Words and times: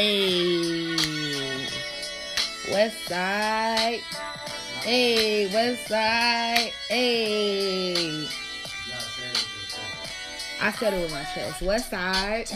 Hey, 0.00 0.96
West 2.72 3.06
Side. 3.06 4.00
Hey, 4.80 5.52
West 5.52 5.88
Side. 5.88 6.72
Hey. 6.88 8.26
I 10.58 10.72
said 10.72 10.94
it 10.94 11.02
with 11.02 11.12
my 11.12 11.24
chest. 11.34 11.60
West 11.60 11.90
Side. 11.90 12.50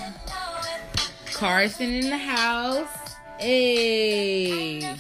Carson 1.35 1.93
in 1.93 2.09
the 2.09 2.17
house. 2.17 2.89
Hey. 3.39 4.79
A 4.79 4.81
girl 4.81 4.97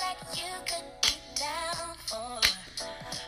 that 0.00 0.16
you 0.32 0.52
could 0.64 0.88
lean 1.04 1.34
down 1.34 1.94
for 2.06 2.40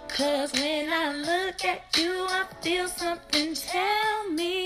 Cause 0.09 0.53
when 0.55 0.91
I 0.91 1.12
look 1.12 1.62
at 1.67 1.83
you, 1.99 2.27
I 2.31 2.46
feel 2.62 2.88
something 2.88 3.55
tell 3.55 4.30
me 4.30 4.63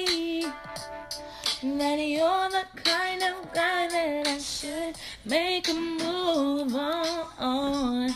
that 1.63 1.99
you're 1.99 2.49
the 2.51 2.65
kind 2.85 3.21
of 3.21 3.53
guy 3.53 3.89
that 3.89 4.29
I 4.29 4.39
should 4.39 4.97
make 5.25 5.69
a 5.69 5.75
move 5.75 6.73
on. 6.75 8.15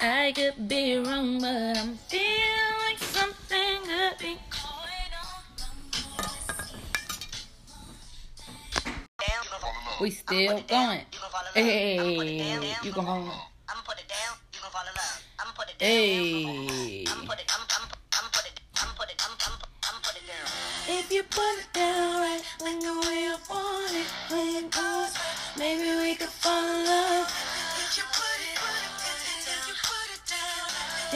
I 0.00 0.32
could 0.34 0.68
be 0.68 0.96
wrong, 0.96 1.38
but 1.38 1.76
I'm 1.76 1.96
feeling 2.08 2.78
like 2.88 2.98
something 2.98 3.82
could 3.84 4.18
be 4.18 4.38
going 4.48 5.12
on. 5.20 5.60
We 10.00 10.10
still 10.10 10.62
going. 10.66 11.00
Hey, 11.54 12.56
you 12.82 12.92
can 12.92 13.04
hold 13.04 13.28
on. 13.28 13.52
If 20.98 21.10
you 21.10 21.22
put 21.22 21.54
it 21.58 21.72
down 21.72 22.20
right, 22.20 22.42
like 22.60 22.80
the 22.80 22.92
way 23.00 23.18
you 23.24 23.36
want 23.48 23.92
it, 23.96 24.08
when 24.30 24.48
it 24.60 24.70
goes, 24.70 25.12
maybe 25.56 25.88
we 26.02 26.14
could 26.16 26.28
fall 26.28 26.62
in 26.68 26.84
love. 26.84 27.26
If 27.80 27.96
you 27.96 28.04
put 28.12 28.38
it, 28.44 28.58
if 29.48 29.68
you 29.68 29.74
put 29.88 30.08
it 30.12 30.22
down, 30.28 30.68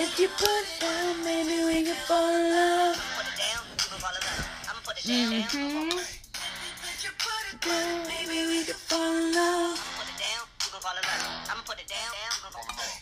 If 0.03 0.19
you 0.19 0.29
put 0.29 0.63
it 0.65 0.81
down, 0.81 1.25
maybe 1.25 1.57
we 1.69 1.85
could 1.85 2.03
fall 2.09 2.25
in 2.25 2.51
love. 2.57 2.97
put 3.17 3.27
it 3.29 3.37
down, 3.37 3.63
you 3.77 3.89
gon' 3.93 4.01
fall 4.01 4.17
in 4.17 4.23
love. 4.25 4.49
I'ma 4.65 4.81
put 4.81 4.97
it 4.97 5.05
down, 5.07 5.29
Mm-hmm. 5.45 5.99
If 5.99 7.19
put 7.21 7.45
it 7.53 7.61
Down, 7.61 8.07
maybe 8.09 8.39
we 8.49 8.65
could 8.65 8.81
fall 8.81 9.13
in 9.13 9.35
love. 9.37 9.77
put 10.01 10.09
it 10.09 10.19
down, 10.25 10.45
you 10.65 10.69
gon' 10.73 10.81
fall 10.81 10.97
in 10.97 11.05
love. 11.05 11.51
I'ma 11.53 11.63
put 11.69 11.79
it 11.85 11.89
down, 11.89 12.11
you 12.17 12.41
gon' 12.43 12.53
fall 12.57 12.65
in 12.65 12.77
love. 12.81 12.97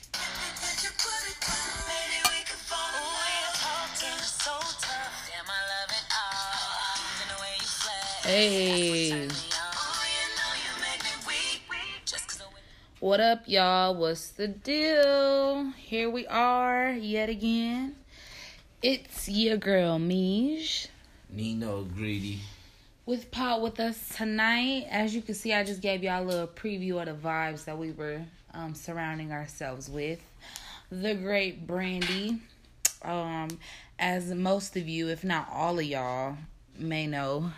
If 0.59 0.83
you 0.83 0.91
put 0.99 1.23
it 1.31 1.39
down, 1.47 1.74
win. 8.35 9.31
What 12.99 13.21
up, 13.21 13.43
y'all? 13.47 13.95
What's 13.95 14.31
the 14.31 14.49
deal? 14.49 15.71
Here 15.77 16.11
we 16.11 16.27
are 16.27 16.91
yet 16.93 17.29
again. 17.29 17.97
It's 18.83 19.29
your 19.29 19.57
girl, 19.57 19.99
Mish. 19.99 20.89
Nino 21.31 21.83
Greedy. 21.83 22.41
with 23.07 23.31
Pod 23.31 23.63
with 23.63 23.79
us 23.79 24.17
tonight. 24.17 24.87
As 24.91 25.15
you 25.15 25.23
can 25.23 25.35
see, 25.35 25.53
I 25.53 25.63
just 25.63 25.81
gave 25.81 26.03
y'all 26.03 26.23
a 26.23 26.27
little 26.27 26.47
preview 26.49 27.01
of 27.01 27.07
the 27.07 27.29
vibes 27.29 27.67
that 27.67 27.79
we 27.79 27.93
were 27.93 28.23
um, 28.53 28.75
surrounding 28.75 29.33
ourselves 29.33 29.89
with. 29.89 30.21
The 30.91 31.15
great 31.15 31.67
Brandy. 31.67 32.41
Um, 33.03 33.59
as 33.99 34.33
most 34.33 34.77
of 34.77 34.89
you, 34.89 35.09
if 35.09 35.23
not 35.25 35.49
all 35.53 35.79
of 35.79 35.85
y'all, 35.85 36.37
may 36.79 37.07
know, 37.07 37.53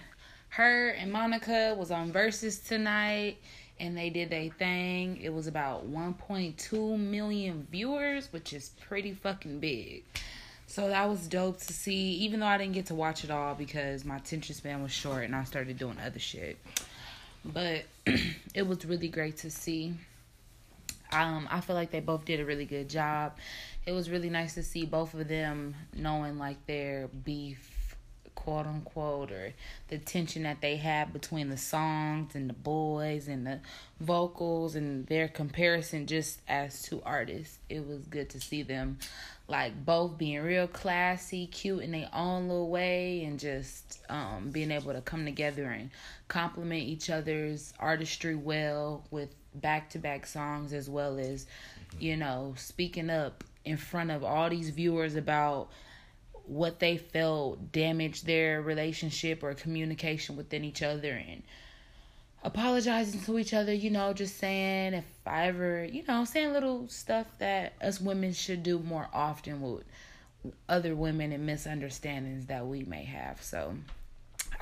her 0.56 0.88
and 0.88 1.12
Monica 1.12 1.74
was 1.78 1.90
on 1.90 2.10
Verzuz 2.10 2.66
tonight 2.66 3.36
and 3.78 3.94
they 3.94 4.08
did 4.08 4.30
their 4.30 4.48
thing. 4.48 5.20
It 5.22 5.28
was 5.28 5.46
about 5.46 5.86
1.2 5.86 6.98
million 6.98 7.66
viewers, 7.70 8.32
which 8.32 8.54
is 8.54 8.70
pretty 8.80 9.12
fucking 9.12 9.60
big. 9.60 10.04
So 10.66 10.88
that 10.88 11.10
was 11.10 11.26
dope 11.26 11.58
to 11.58 11.72
see, 11.74 12.12
even 12.14 12.40
though 12.40 12.46
I 12.46 12.56
didn't 12.56 12.72
get 12.72 12.86
to 12.86 12.94
watch 12.94 13.22
it 13.22 13.30
all 13.30 13.54
because 13.54 14.06
my 14.06 14.16
attention 14.16 14.54
span 14.54 14.82
was 14.82 14.92
short 14.92 15.24
and 15.24 15.36
I 15.36 15.44
started 15.44 15.76
doing 15.76 15.98
other 16.02 16.18
shit. 16.18 16.56
But 17.44 17.84
it 18.54 18.66
was 18.66 18.86
really 18.86 19.08
great 19.08 19.36
to 19.38 19.50
see. 19.50 19.92
Um, 21.12 21.46
I 21.50 21.60
feel 21.60 21.76
like 21.76 21.90
they 21.90 22.00
both 22.00 22.24
did 22.24 22.40
a 22.40 22.46
really 22.46 22.64
good 22.64 22.88
job. 22.88 23.36
It 23.84 23.92
was 23.92 24.08
really 24.08 24.30
nice 24.30 24.54
to 24.54 24.62
see 24.62 24.86
both 24.86 25.12
of 25.12 25.28
them 25.28 25.74
knowing 25.94 26.38
like 26.38 26.64
their 26.66 27.08
beef, 27.08 27.75
quote 28.36 28.66
unquote, 28.66 29.32
or 29.32 29.52
the 29.88 29.98
tension 29.98 30.44
that 30.44 30.60
they 30.60 30.76
had 30.76 31.12
between 31.12 31.48
the 31.48 31.56
songs 31.56 32.36
and 32.36 32.48
the 32.48 32.54
boys 32.54 33.26
and 33.26 33.44
the 33.44 33.58
vocals 33.98 34.76
and 34.76 35.04
their 35.08 35.26
comparison 35.26 36.06
just 36.06 36.40
as 36.46 36.82
two 36.82 37.02
artists. 37.04 37.58
It 37.68 37.84
was 37.84 38.06
good 38.06 38.30
to 38.30 38.40
see 38.40 38.62
them 38.62 38.98
like 39.48 39.84
both 39.84 40.18
being 40.18 40.42
real 40.42 40.66
classy, 40.66 41.46
cute 41.46 41.82
in 41.82 41.92
their 41.92 42.08
own 42.12 42.48
little 42.48 42.68
way, 42.68 43.24
and 43.24 43.38
just 43.38 44.00
um, 44.08 44.50
being 44.50 44.70
able 44.70 44.92
to 44.92 45.00
come 45.00 45.24
together 45.24 45.64
and 45.64 45.90
complement 46.28 46.82
each 46.82 47.10
other's 47.10 47.72
artistry 47.78 48.34
well 48.34 49.04
with 49.10 49.34
back 49.54 49.90
to 49.90 49.98
back 49.98 50.26
songs, 50.26 50.72
as 50.72 50.90
well 50.90 51.18
as, 51.18 51.46
you 51.98 52.16
know, 52.16 52.54
speaking 52.56 53.08
up 53.08 53.44
in 53.64 53.76
front 53.76 54.10
of 54.10 54.24
all 54.24 54.50
these 54.50 54.70
viewers 54.70 55.14
about 55.14 55.68
what 56.46 56.78
they 56.78 56.96
felt 56.96 57.72
damaged 57.72 58.26
their 58.26 58.62
relationship 58.62 59.42
or 59.42 59.54
communication 59.54 60.36
within 60.36 60.64
each 60.64 60.82
other 60.82 61.10
and 61.10 61.42
apologizing 62.44 63.20
to 63.22 63.38
each 63.38 63.52
other, 63.52 63.72
you 63.72 63.90
know, 63.90 64.12
just 64.12 64.38
saying 64.38 64.94
if 64.94 65.04
I 65.26 65.48
ever, 65.48 65.84
you 65.84 66.04
know, 66.06 66.24
saying 66.24 66.52
little 66.52 66.88
stuff 66.88 67.26
that 67.38 67.72
us 67.82 68.00
women 68.00 68.32
should 68.32 68.62
do 68.62 68.78
more 68.78 69.08
often 69.12 69.60
with 69.60 69.84
other 70.68 70.94
women 70.94 71.32
and 71.32 71.44
misunderstandings 71.44 72.46
that 72.46 72.64
we 72.66 72.84
may 72.84 73.02
have. 73.02 73.42
So, 73.42 73.74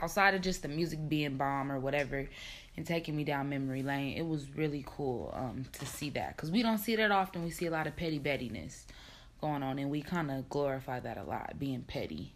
outside 0.01 0.35
of 0.35 0.41
just 0.41 0.63
the 0.63 0.69
music 0.69 1.07
being 1.09 1.37
bomb 1.37 1.71
or 1.71 1.79
whatever 1.79 2.27
and 2.77 2.87
taking 2.87 3.15
me 3.15 3.25
down 3.25 3.51
memory 3.51 3.83
lane, 3.83 4.17
it 4.17 4.27
was 4.27 4.57
really 4.57 4.85
cool 4.87 5.33
um 5.37 5.67
to 5.73 5.85
see 5.85 6.09
that 6.11 6.37
cuz 6.39 6.51
we 6.51 6.63
don't 6.63 6.79
see 6.79 6.97
that 6.97 7.11
often. 7.11 7.45
We 7.45 7.51
see 7.51 7.67
a 7.67 7.71
lot 7.71 7.87
of 7.87 7.95
petty 7.97 8.19
bettiness 8.19 8.87
going 9.45 9.63
on 9.63 9.79
and 9.79 9.91
we 9.91 10.01
kind 10.01 10.31
of 10.31 10.49
glorify 10.49 10.99
that 11.01 11.19
a 11.19 11.23
lot, 11.23 11.59
being 11.59 11.83
petty. 11.83 12.33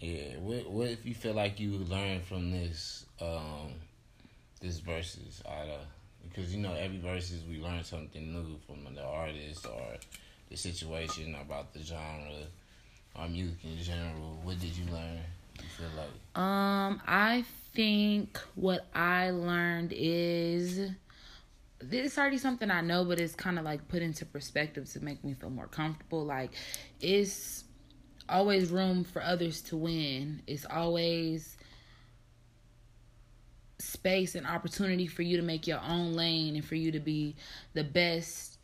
Yeah. 0.00 0.36
What 0.40 0.68
what 0.68 0.88
if 0.88 1.06
you 1.06 1.14
feel 1.14 1.34
like 1.34 1.60
you 1.60 1.70
learned 1.88 2.24
from 2.24 2.50
this 2.50 3.06
um 3.20 3.74
this 4.60 4.80
Verzuz 4.80 5.46
out 5.46 5.68
of 5.68 5.80
because 6.28 6.52
you 6.52 6.60
know 6.60 6.74
every 6.74 6.98
Verzuz 6.98 7.48
we 7.48 7.60
learn 7.60 7.84
something 7.84 8.32
new 8.32 8.58
from 8.66 8.92
the 8.92 9.04
artist 9.04 9.66
or 9.66 9.96
the 10.50 10.56
situation 10.56 11.36
about 11.40 11.72
the 11.72 11.80
genre 11.80 12.42
or 13.14 13.28
music 13.28 13.58
in 13.62 13.78
general. 13.80 14.40
What 14.42 14.58
did 14.58 14.76
you 14.76 14.84
learn? 14.92 15.20
You 15.58 15.68
feel 15.76 15.90
like 15.96 16.42
Um, 16.42 17.00
I 17.06 17.44
think 17.72 18.36
what 18.56 18.86
I 18.94 19.30
learned 19.30 19.92
is 19.94 20.90
this 21.80 22.12
is 22.12 22.18
already 22.18 22.38
something 22.38 22.70
I 22.70 22.80
know, 22.80 23.04
but 23.04 23.20
it's 23.20 23.34
kind 23.34 23.58
of 23.58 23.64
like 23.64 23.86
put 23.88 24.02
into 24.02 24.26
perspective 24.26 24.90
to 24.92 25.00
make 25.00 25.24
me 25.24 25.34
feel 25.34 25.50
more 25.50 25.66
comfortable. 25.66 26.24
Like, 26.24 26.52
it's 27.00 27.64
always 28.28 28.70
room 28.70 29.04
for 29.04 29.22
others 29.22 29.62
to 29.62 29.76
win. 29.76 30.42
It's 30.46 30.66
always 30.66 31.56
space 33.78 34.34
and 34.34 34.46
opportunity 34.46 35.06
for 35.06 35.22
you 35.22 35.36
to 35.36 35.42
make 35.42 35.66
your 35.66 35.80
own 35.80 36.14
lane 36.14 36.56
and 36.56 36.64
for 36.64 36.74
you 36.74 36.90
to 36.92 37.00
be 37.00 37.36
the 37.74 37.84
best 37.84 38.58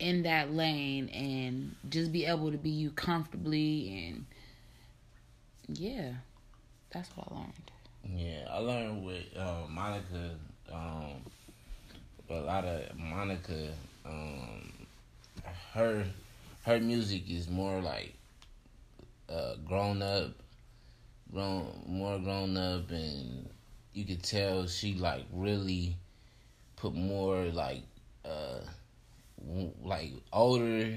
in 0.00 0.22
that 0.24 0.52
lane 0.52 1.08
and 1.10 1.74
just 1.88 2.12
be 2.12 2.24
able 2.24 2.50
to 2.50 2.58
be 2.58 2.70
you 2.70 2.90
comfortably 2.90 4.08
and 4.08 4.26
yeah 5.68 6.12
that's 6.90 7.10
what 7.16 7.28
I 7.30 7.34
learned. 7.34 7.70
Yeah, 8.16 8.48
I 8.50 8.58
learned 8.58 9.04
with 9.04 9.24
uh, 9.36 9.62
Monica. 9.68 10.36
Um, 10.72 11.22
a 12.30 12.34
lot 12.34 12.64
of 12.64 12.96
Monica. 12.96 13.68
Um, 14.04 14.72
her 15.74 16.04
her 16.62 16.80
music 16.80 17.30
is 17.30 17.48
more 17.48 17.80
like 17.80 18.14
uh, 19.28 19.54
grown 19.64 20.02
up, 20.02 20.32
grown 21.32 21.82
more 21.86 22.18
grown 22.18 22.56
up, 22.56 22.90
and 22.90 23.48
you 23.92 24.04
could 24.04 24.22
tell 24.22 24.66
she 24.66 24.94
like 24.94 25.24
really 25.32 25.96
put 26.76 26.94
more 26.94 27.44
like 27.46 27.82
uh 28.24 28.60
like 29.82 30.12
older 30.32 30.94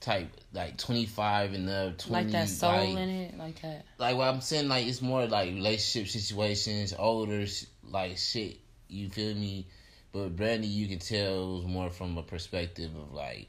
type 0.00 0.28
like 0.52 0.76
25 0.76 1.54
and 1.54 1.68
up 1.68 1.98
20 1.98 2.24
Like 2.24 2.32
that 2.32 2.48
soul 2.48 2.70
like, 2.70 2.88
in 2.88 3.08
it, 3.08 3.38
like 3.38 3.62
that. 3.62 3.84
like 3.98 4.16
what 4.16 4.28
I'm 4.28 4.40
saying, 4.40 4.68
like 4.68 4.86
it's 4.86 5.02
more 5.02 5.26
like 5.26 5.52
relationship 5.52 6.08
situations, 6.08 6.94
older 6.98 7.46
like 7.84 8.18
shit. 8.18 8.58
You 8.88 9.08
feel 9.08 9.34
me? 9.34 9.66
But 10.12 10.36
Brandy, 10.36 10.66
you 10.68 10.88
can 10.88 10.98
tell 10.98 11.42
it 11.42 11.54
was 11.58 11.64
more 11.66 11.90
from 11.90 12.16
a 12.16 12.22
perspective 12.22 12.90
of 12.96 13.12
like 13.12 13.48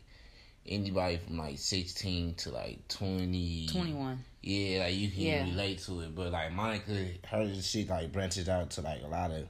anybody 0.65 1.17
from 1.17 1.37
like 1.37 1.57
sixteen 1.57 2.33
to 2.35 2.51
like 2.51 2.87
twenty. 2.87 3.67
Twenty 3.71 3.93
one. 3.93 4.19
Yeah, 4.41 4.83
like 4.85 4.95
you 4.95 5.09
can 5.09 5.21
Yeah. 5.21 5.43
relate 5.45 5.79
to 5.83 6.01
it, 6.01 6.15
but 6.15 6.31
like 6.31 6.51
Monica, 6.51 7.07
her 7.29 7.53
shit 7.61 7.89
like 7.89 8.11
branches 8.11 8.49
out 8.49 8.69
to 8.71 8.81
like 8.81 9.01
a 9.03 9.07
lot 9.07 9.31
of 9.31 9.47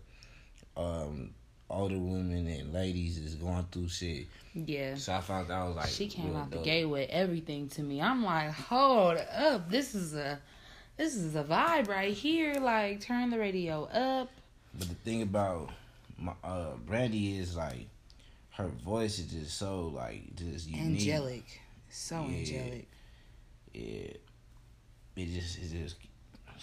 um 0.75 1.31
older 1.69 1.97
women 1.97 2.47
and 2.47 2.71
ladies 2.73 3.17
is 3.17 3.35
going 3.35 3.65
through 3.71 3.89
shit. 3.89 4.27
Yeah. 4.53 4.95
So 4.95 5.13
I 5.13 5.21
found 5.21 5.49
that 5.49 5.53
I 5.57 5.67
was 5.67 5.75
like 5.75 5.89
she 5.89 6.07
came 6.07 6.35
out 6.35 6.51
the 6.51 6.57
gate 6.59 6.85
with 6.85 7.09
everything 7.09 7.67
to 7.69 7.81
me. 7.81 8.01
I'm 8.01 8.23
like, 8.23 8.51
hold 8.51 9.17
up, 9.17 9.69
this 9.69 9.95
is 9.95 10.13
a 10.13 10.39
this 10.97 11.15
is 11.15 11.35
a 11.35 11.43
vibe 11.43 11.87
right 11.89 12.13
here. 12.13 12.55
Like, 12.55 13.01
turn 13.01 13.29
the 13.29 13.37
radio 13.37 13.83
up. 13.85 14.29
But 14.77 14.87
the 14.89 14.95
thing 14.95 15.21
about 15.21 15.69
my, 16.17 16.33
uh 16.43 16.75
Brandy 16.85 17.37
is 17.37 17.55
like 17.55 17.87
her 18.51 18.67
voice 18.67 19.19
is 19.19 19.27
just 19.31 19.57
so 19.57 19.87
like 19.95 20.35
just 20.35 20.67
unique. 20.67 20.85
Angelic, 20.85 21.61
so 21.89 22.25
Yeah. 22.27 22.37
angelic. 22.37 22.87
Yeah, 23.73 24.13
it 25.15 25.25
just 25.33 25.59
it 25.59 25.71
just 25.83 25.95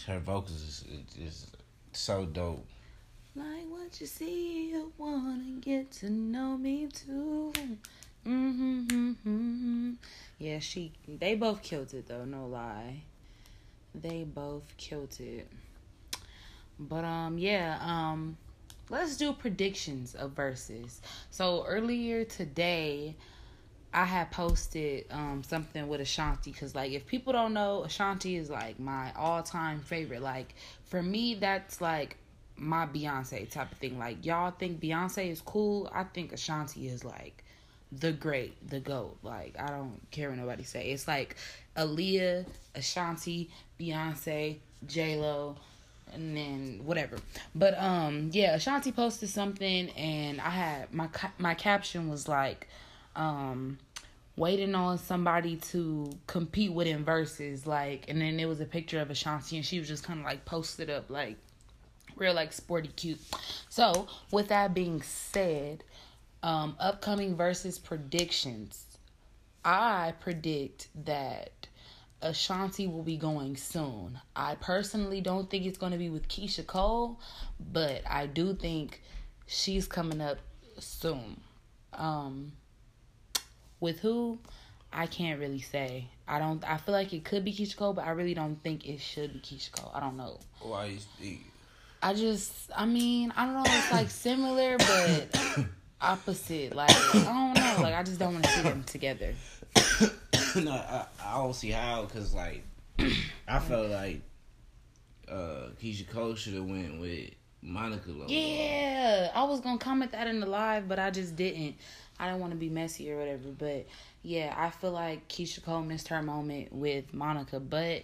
her 0.07 0.19
vocals 0.19 0.53
is 0.53 0.85
just 1.17 1.57
so 1.93 2.25
dope. 2.25 2.67
Like 3.37 3.67
what 3.69 4.01
you 4.01 4.07
see, 4.07 4.71
you 4.71 4.93
wanna 4.99 5.59
get 5.61 5.91
to 5.93 6.11
know 6.11 6.57
me 6.57 6.87
too. 6.87 7.53
Mm-hmm, 8.27 8.87
mm-hmm. 8.89 9.93
Yeah, 10.39 10.59
she. 10.59 10.93
They 11.07 11.35
both 11.35 11.63
killed 11.63 11.93
it 11.95 12.07
though. 12.09 12.25
No 12.25 12.47
lie. 12.47 13.03
They 13.95 14.25
both 14.25 14.63
killed 14.79 15.17
it. 15.21 15.47
But 16.79 17.05
um, 17.05 17.39
yeah. 17.39 17.79
Um, 17.83 18.37
let's 18.91 19.17
do 19.17 19.33
predictions 19.33 20.15
of 20.15 20.35
Verzuz. 20.35 21.01
So 21.31 21.65
earlier 21.67 22.25
today, 22.25 23.17
I 23.93 24.05
had 24.05 24.33
posted 24.33 25.07
um 25.11 25.43
something 25.45 25.87
with 25.87 26.01
Ashanti 26.01 26.51
because 26.51 26.75
like 26.75 26.93
if 26.93 27.07
people 27.07 27.33
don't 27.33 27.55
know, 27.55 27.85
Ashanti 27.85 28.37
is 28.37 28.51
like 28.51 28.79
my 28.81 29.13
all 29.17 29.43
time 29.43 29.81
favorite. 29.81 30.23
Like 30.23 30.55
for 30.85 31.03
me, 31.03 31.35
that's 31.37 31.81
like 31.81 32.17
my 32.57 32.87
Beyonce 32.87 33.49
type 33.51 33.73
of 33.73 33.79
thing. 33.79 33.99
Like 33.99 34.25
y'all 34.27 34.51
think 34.51 34.81
Beyonce 34.81 35.31
is 35.31 35.41
cool, 35.41 35.91
I 35.95 36.05
think 36.05 36.33
Ashanti 36.33 36.89
is 36.89 37.05
like 37.05 37.45
the 37.93 38.13
great, 38.13 38.69
the 38.69 38.81
goat. 38.81 39.19
Like 39.23 39.55
I 39.59 39.69
don't 39.69 40.01
care 40.11 40.29
what 40.31 40.39
nobody 40.39 40.65
say. 40.65 40.91
It's 40.91 41.07
like 41.07 41.37
Aaliyah, 41.77 42.47
Ashanti, 42.75 43.51
Beyonce, 43.79 44.59
J 44.87 45.17
Lo, 45.17 45.57
and 46.15 46.37
then 46.37 46.81
whatever. 46.85 47.17
But 47.55 47.79
um, 47.79 48.31
yeah, 48.33 48.55
Ashanti 48.55 48.93
posted 48.93 49.29
something, 49.29 49.91
and 49.91 50.41
I 50.41 50.51
had 50.51 50.93
my 50.93 51.09
my 51.39 51.55
caption 51.55 52.09
was 52.09 52.29
like, 52.29 52.69
um, 53.17 53.79
waiting 54.37 54.75
on 54.75 54.99
somebody 54.99 55.57
to 55.57 56.11
compete 56.27 56.73
with 56.73 56.87
in 56.87 57.05
Verzuz, 57.05 57.67
like, 57.67 58.07
and 58.09 58.21
then 58.21 58.37
there 58.37 58.49
was 58.49 58.61
a 58.61 58.67
picture 58.67 59.01
of 59.01 59.11
Ashanti, 59.11 59.57
and 59.57 59.65
she 59.65 59.79
was 59.79 59.89
just 59.89 60.05
kind 60.05 60.21
of 60.21 60.25
like 60.25 60.45
posted 60.45 60.91
up, 60.91 61.11
like, 61.11 61.37
real 62.17 62.35
like 62.35 62.53
sporty 62.53 62.89
cute. 62.97 63.21
So 63.69 64.07
with 64.31 64.49
that 64.49 64.75
being 64.75 65.03
said, 65.03 65.85
um, 66.43 66.77
upcoming 66.79 67.37
Verzuz 67.37 67.83
predictions. 67.83 68.85
I 69.67 70.13
predict 70.21 70.89
that 71.07 71.53
Ashanti 72.25 72.87
will 72.87 73.03
be 73.03 73.19
going 73.19 73.57
soon. 73.57 74.19
I 74.35 74.55
personally 74.57 75.21
don't 75.21 75.49
think 75.51 75.67
it's 75.67 75.77
going 75.77 75.93
to 75.93 75.99
be 75.99 76.09
with 76.09 76.27
Keyshia 76.27 76.67
Cole, 76.67 77.21
but 77.61 78.01
I 78.09 78.27
do 78.27 78.55
think 78.55 79.03
she's 79.47 79.87
coming 79.87 80.23
up 80.23 80.39
soon. 80.79 81.39
Um, 81.93 82.53
with 83.79 84.01
who? 84.01 84.39
I 84.91 85.07
can't 85.07 85.39
really 85.39 85.61
say. 85.61 86.09
I 86.27 86.39
don't. 86.39 86.65
I 86.69 86.79
feel 86.79 86.95
like 86.95 87.13
it 87.13 87.25
could 87.25 87.45
be 87.45 87.53
Keyshia 87.53 87.77
Cole, 87.77 87.93
but 87.93 88.07
I 88.07 88.11
really 88.11 88.35
don't 88.35 88.57
think 88.63 88.89
it 88.89 89.01
should 89.01 89.35
be 89.35 89.41
Keyshia 89.41 89.73
Cole. 89.73 89.93
I 89.95 90.01
don't 90.01 90.17
know. 90.17 90.41
Why 90.61 90.87
you 90.87 90.99
think? 91.21 91.41
I 92.03 92.15
just, 92.15 92.71
I 92.75 92.87
mean, 92.87 93.33
I 93.37 93.45
don't 93.45 93.55
know. 93.55 93.65
It's 93.67 93.93
like 93.93 94.09
similar, 94.11 94.79
but 94.79 95.67
opposite. 96.01 96.75
Like 96.75 96.91
I 96.91 97.25
don't 97.25 97.55
know. 97.55 97.83
Like 97.83 97.95
I 97.95 98.03
just 98.03 98.19
don't 98.19 98.33
want 98.33 98.45
to 98.45 98.51
see 98.51 98.63
them 98.63 98.83
together. 98.85 99.35
no, 100.63 100.73
I, 100.73 101.07
I 101.25 101.35
don't 101.35 101.55
see 101.55 101.71
how 101.71 102.03
because 102.03 102.35
like 102.35 102.65
I 103.49 103.59
felt 103.59 103.91
like 103.91 104.23
uh 105.29 105.71
Keyshia 105.83 106.09
Cole 106.09 106.35
should 106.35 106.55
have 106.55 106.65
went 106.65 107.01
with 107.01 107.31
Monica. 107.63 108.11
Yeah, 108.29 109.31
I 109.35 109.45
was 109.45 109.61
gonna 109.61 109.79
comment 109.79 110.13
that 110.13 110.27
in 110.27 110.41
the 110.41 110.47
live, 110.47 110.89
but 110.89 110.99
I 110.99 111.11
just 111.11 111.35
didn't. 111.35 111.77
I 112.19 112.29
don't 112.29 112.41
want 112.41 112.53
to 112.53 112.59
be 112.59 112.69
messy 112.69 113.11
or 113.11 113.19
whatever. 113.19 113.49
But 113.59 113.87
yeah, 114.23 114.55
I 114.57 114.71
feel 114.71 114.93
like 114.93 115.29
Keyshia 115.29 115.65
Cole 115.65 115.83
missed 115.83 116.09
her 116.09 116.23
moment 116.23 116.73
with 116.73 117.13
Monica, 117.13 117.59
but 117.59 118.03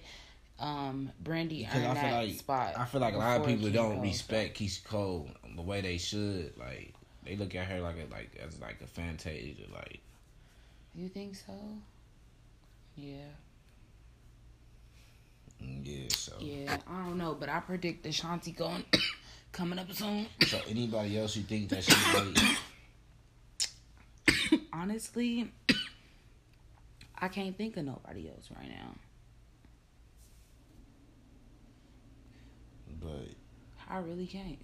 um, 0.59 1.11
Brandy 1.21 1.65
Because 1.65 1.83
I 1.83 1.87
earned 1.87 1.99
feel 1.99 2.11
that 2.11 2.27
like 2.27 2.35
spot. 2.35 2.75
I 2.77 2.85
feel 2.87 3.01
like 3.01 3.15
a 3.15 3.19
lot 3.19 3.41
of 3.41 3.47
people 3.47 3.69
Keisha 3.69 3.75
don't 3.75 3.95
Cole, 3.95 4.03
respect 4.03 4.59
Keyshia 4.59 4.85
Cole 4.85 5.29
the 5.55 5.63
way 5.63 5.81
they 5.81 5.99
should. 5.99 6.53
Like 6.59 6.95
they 7.25 7.37
look 7.37 7.55
at 7.55 7.67
her 7.67 7.81
like 7.81 7.97
a 7.97 8.13
like 8.13 8.41
as 8.45 8.61
like 8.61 8.81
a 8.83 8.87
fantasia. 8.87 9.65
Like. 9.73 10.01
You 10.95 11.09
think 11.09 11.37
so? 11.37 11.53
Yeah. 12.97 13.15
mm, 15.63 15.81
yeah, 15.85 16.09
so 16.11 16.33
Yeah, 16.41 16.77
I 16.87 17.07
don't 17.07 17.19
know, 17.19 17.35
but 17.39 17.49
I 17.49 17.61
predict 17.61 18.03
the 18.03 18.11
Ashanti 18.11 18.53
going 18.53 18.85
coming 19.53 19.79
up 19.79 19.91
soon. 19.93 20.27
so 20.47 20.61
anybody 20.69 21.19
else 21.19 21.37
you 21.37 21.43
think 21.43 21.69
that 21.71 21.85
she 21.85 21.95
really 22.15 22.35
Honestly, 24.73 25.51
I 27.19 27.29
can't 27.29 27.57
think 27.57 27.77
of 27.77 27.85
nobody 27.85 28.29
else 28.29 28.49
right 28.57 28.69
now. 28.69 28.95
but 33.01 33.29
I 33.89 33.99
really 33.99 34.27
can't. 34.27 34.59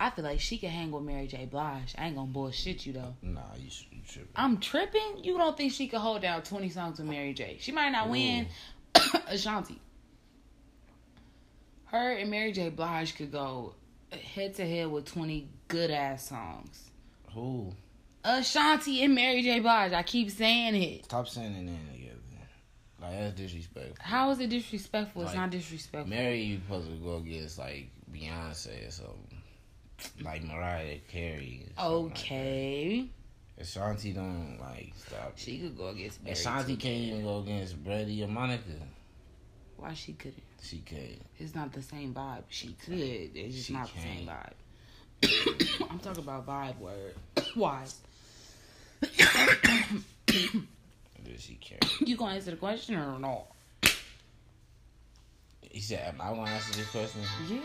I 0.00 0.10
feel 0.10 0.24
like 0.24 0.38
she 0.40 0.58
could 0.58 0.68
hang 0.70 0.90
with 0.92 1.02
Mary 1.02 1.26
J. 1.26 1.46
Blige. 1.46 1.94
I 1.98 2.06
ain't 2.06 2.16
gonna 2.16 2.28
bullshit 2.28 2.86
you 2.86 2.92
though. 2.92 3.14
nah, 3.22 3.40
you, 3.58 3.68
should- 3.70 3.86
you 3.90 3.98
tripping. 4.08 4.30
I'm 4.36 4.58
tripping. 4.58 5.24
You 5.24 5.36
don't 5.38 5.56
think 5.56 5.72
she 5.72 5.88
could 5.88 5.98
hold 6.00 6.22
down 6.22 6.42
20 6.42 6.68
songs 6.70 6.98
with 6.98 7.08
Mary 7.08 7.34
J? 7.34 7.56
She 7.60 7.72
might 7.72 7.90
not 7.90 8.08
win. 8.08 8.46
Ashanti. 9.26 9.80
Her 11.86 12.12
and 12.12 12.30
Mary 12.30 12.52
J. 12.52 12.68
Blige 12.70 13.16
could 13.16 13.32
go 13.32 13.74
head 14.12 14.54
to 14.56 14.66
head 14.66 14.88
with 14.90 15.06
20 15.06 15.48
good 15.68 15.90
ass 15.90 16.28
songs. 16.28 16.90
Who? 17.34 17.72
Ashanti 18.24 19.02
and 19.04 19.14
Mary 19.14 19.42
J. 19.42 19.60
Blige. 19.60 19.92
I 19.92 20.02
keep 20.02 20.30
saying 20.30 20.74
it. 20.76 21.04
Stop 21.06 21.28
saying 21.28 21.54
it 21.54 21.62
name 21.62 21.78
together. 21.92 22.14
Like 23.00 23.12
that's 23.12 23.34
disrespectful. 23.36 23.96
How 24.00 24.30
is 24.30 24.40
it 24.40 24.50
disrespectful? 24.50 25.22
It's 25.22 25.34
not 25.34 25.50
disrespectful. 25.50 26.10
Mary, 26.10 26.42
you 26.42 26.56
supposed 26.58 26.88
to 26.88 26.96
go 26.96 27.16
against 27.18 27.58
like 27.58 27.88
Beyonce 28.12 28.88
or 28.88 28.90
something, 28.90 29.37
like 30.22 30.42
Mariah 30.44 30.98
Carey. 31.10 31.66
like 31.76 31.84
Okay. 31.86 33.08
that. 33.56 33.62
Ashanti 33.64 34.12
don't 34.12 34.58
like 34.60 34.92
stop. 34.96 35.32
She 35.36 35.58
could 35.58 35.76
go 35.76 35.88
against 35.88 36.22
Mary. 36.22 36.32
Ashanti 36.34 36.76
can't 36.76 36.96
even 36.96 37.22
go 37.24 37.38
against 37.40 37.82
Brady 37.82 38.22
or 38.22 38.28
Monica. 38.28 38.62
Why 39.76 39.94
she 39.94 40.12
couldn't? 40.12 40.42
She 40.62 40.78
can't. 40.78 41.20
It's 41.38 41.54
not 41.54 41.72
the 41.72 41.82
same 41.82 42.14
vibe. 42.14 42.44
She 42.48 42.74
could. 42.84 42.94
It's 42.98 43.54
just 43.54 43.66
She 43.68 43.72
not 43.72 43.90
the 43.92 44.00
same 44.00 44.28
vibe. 44.28 44.54
I'm 45.90 45.98
talking 45.98 46.22
about 46.22 46.46
vibe 46.46 46.78
word 46.78 47.14
wise. 47.56 47.96
But 50.26 51.40
she 51.40 51.54
can't. 51.56 51.84
You 52.08 52.16
gonna 52.16 52.34
answer 52.36 52.52
the 52.52 52.56
question 52.56 52.94
or 52.96 53.18
not? 53.18 53.46
He 55.62 55.80
said, 55.80 56.14
"Am 56.14 56.20
I 56.20 56.32
gonna 56.32 56.50
answer 56.50 56.72
this 56.74 56.88
question?" 56.90 57.20
Yeah. 57.48 57.60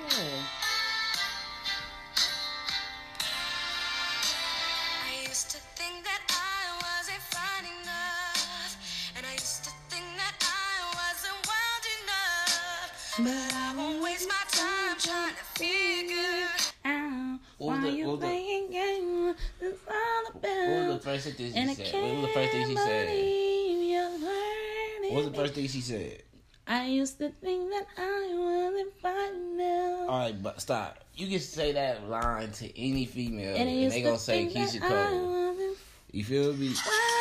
First 21.23 21.37
thing 21.37 21.53
she 21.53 21.75
said? 21.75 22.03
What 22.03 22.15
was 22.15 22.21
the 22.21 22.33
first 22.33 22.51
thing 22.51 22.67
she 22.67 22.75
said? 22.75 23.07
believe 23.07 23.91
you're 23.91 24.09
learning. 24.09 25.13
What 25.13 25.13
was 25.13 25.25
the 25.25 25.33
first 25.33 25.53
thing 25.53 25.67
she 25.69 25.81
said? 25.81 26.23
I 26.67 26.87
used 26.87 27.17
to 27.19 27.29
think 27.29 27.69
that 27.69 27.87
I 27.97 28.33
wasn't 28.35 28.93
fine 29.01 29.59
enough. 29.59 30.09
All 30.09 30.19
right, 30.19 30.43
but 30.43 30.59
stop. 30.59 30.99
You 31.15 31.27
can 31.27 31.39
say 31.39 31.71
that 31.71 32.09
line 32.09 32.51
to 32.51 32.79
any 32.79 33.05
female, 33.05 33.55
and 33.55 33.69
and, 33.69 33.91
they 33.91 34.01
to 34.01 34.03
gonna 34.03 34.19
say 34.19 34.47
Keyshia 34.47 34.81
Cole. 34.81 35.75
You 36.11 36.23
feel 36.25 36.53
me? 36.53 36.73
fine 36.73 37.12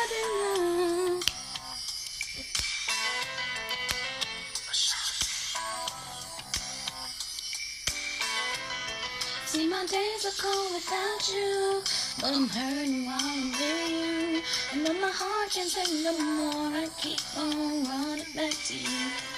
without 10.73 11.23
you, 11.33 11.81
but 12.19 12.33
I'm 12.33 12.47
hurting 12.49 13.05
while 13.05 13.17
I'm 13.19 13.53
you. 13.53 14.41
And 14.73 14.83
my 15.01 15.11
heart 15.11 15.49
can't 15.51 15.71
take 15.71 16.03
no 16.03 16.17
more, 16.19 16.77
I 16.77 16.87
keep 16.99 17.19
on 17.37 17.83
running 17.85 18.33
back 18.35 18.51
to 18.51 18.77
you. 18.77 19.33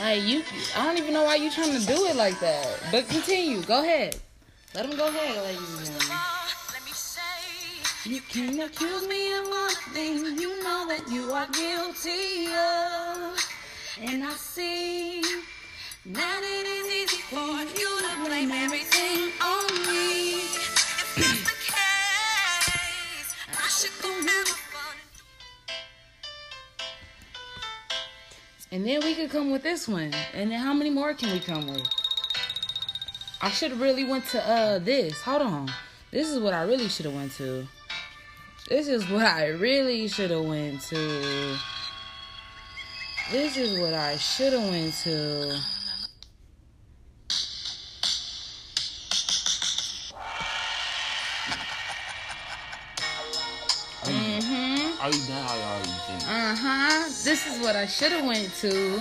Like 0.00 0.22
you, 0.22 0.42
I 0.76 0.86
don't 0.86 0.98
even 0.98 1.12
know 1.12 1.24
why 1.24 1.34
you 1.34 1.50
trying 1.50 1.78
to 1.78 1.86
do 1.86 2.06
it 2.06 2.16
like 2.16 2.38
that. 2.40 2.80
But 2.90 3.08
continue. 3.08 3.62
Go 3.62 3.82
ahead. 3.82 4.16
Let 4.74 4.86
him 4.86 4.96
go 4.96 5.08
ahead, 5.08 5.36
ladies 5.44 5.60
and 5.60 5.86
gentlemen. 5.86 6.16
Let 6.72 6.84
me 6.84 6.92
say, 6.92 8.08
You 8.08 8.20
can 8.20 8.60
accuse 8.60 9.06
me 9.08 9.34
of 9.34 9.48
one 9.48 9.74
thing 9.92 10.38
you 10.38 10.62
know 10.62 10.86
that 10.88 11.10
you 11.10 11.32
are 11.32 11.46
guilty 11.48 12.46
of. 12.46 13.36
And 14.00 14.24
I 14.24 14.32
see 14.32 15.20
And 28.72 28.86
then 28.86 29.00
we 29.04 29.14
could 29.14 29.30
come 29.30 29.50
with 29.52 29.62
this 29.62 29.86
one. 29.86 30.12
And 30.34 30.50
then 30.50 30.58
how 30.58 30.72
many 30.72 30.90
more 30.90 31.14
can 31.14 31.32
we 31.32 31.38
come 31.38 31.66
with? 31.66 31.86
I 33.42 33.50
should 33.50 33.70
have 33.70 33.80
really 33.80 34.04
went 34.04 34.26
to 34.28 34.44
uh 34.48 34.78
this. 34.80 35.20
Hold 35.22 35.42
on. 35.42 35.72
This 36.10 36.28
is 36.28 36.40
what 36.40 36.54
I 36.54 36.62
really 36.62 36.88
should 36.88 37.06
have 37.06 37.14
went 37.14 37.32
to. 37.32 37.68
This 38.68 38.88
is 38.88 39.08
what 39.08 39.26
I 39.26 39.48
really 39.48 40.08
should 40.08 40.30
have 40.30 40.44
went 40.44 40.80
to. 40.82 41.56
This 43.30 43.56
is 43.56 43.78
what 43.78 43.94
I 43.94 44.16
should 44.16 44.52
have 44.52 44.68
went 44.68 44.94
to. 45.04 45.79
Are 55.00 55.10
you 55.10 55.26
done? 55.26 55.44
Are 55.46 55.78
you 55.78 55.84
finished? 56.06 56.26
Uh 56.28 56.54
huh. 56.56 57.04
This 57.24 57.46
is 57.46 57.58
what 57.62 57.74
I 57.76 57.86
should 57.86 58.12
have 58.12 58.24
went 58.26 58.54
to. 58.56 59.00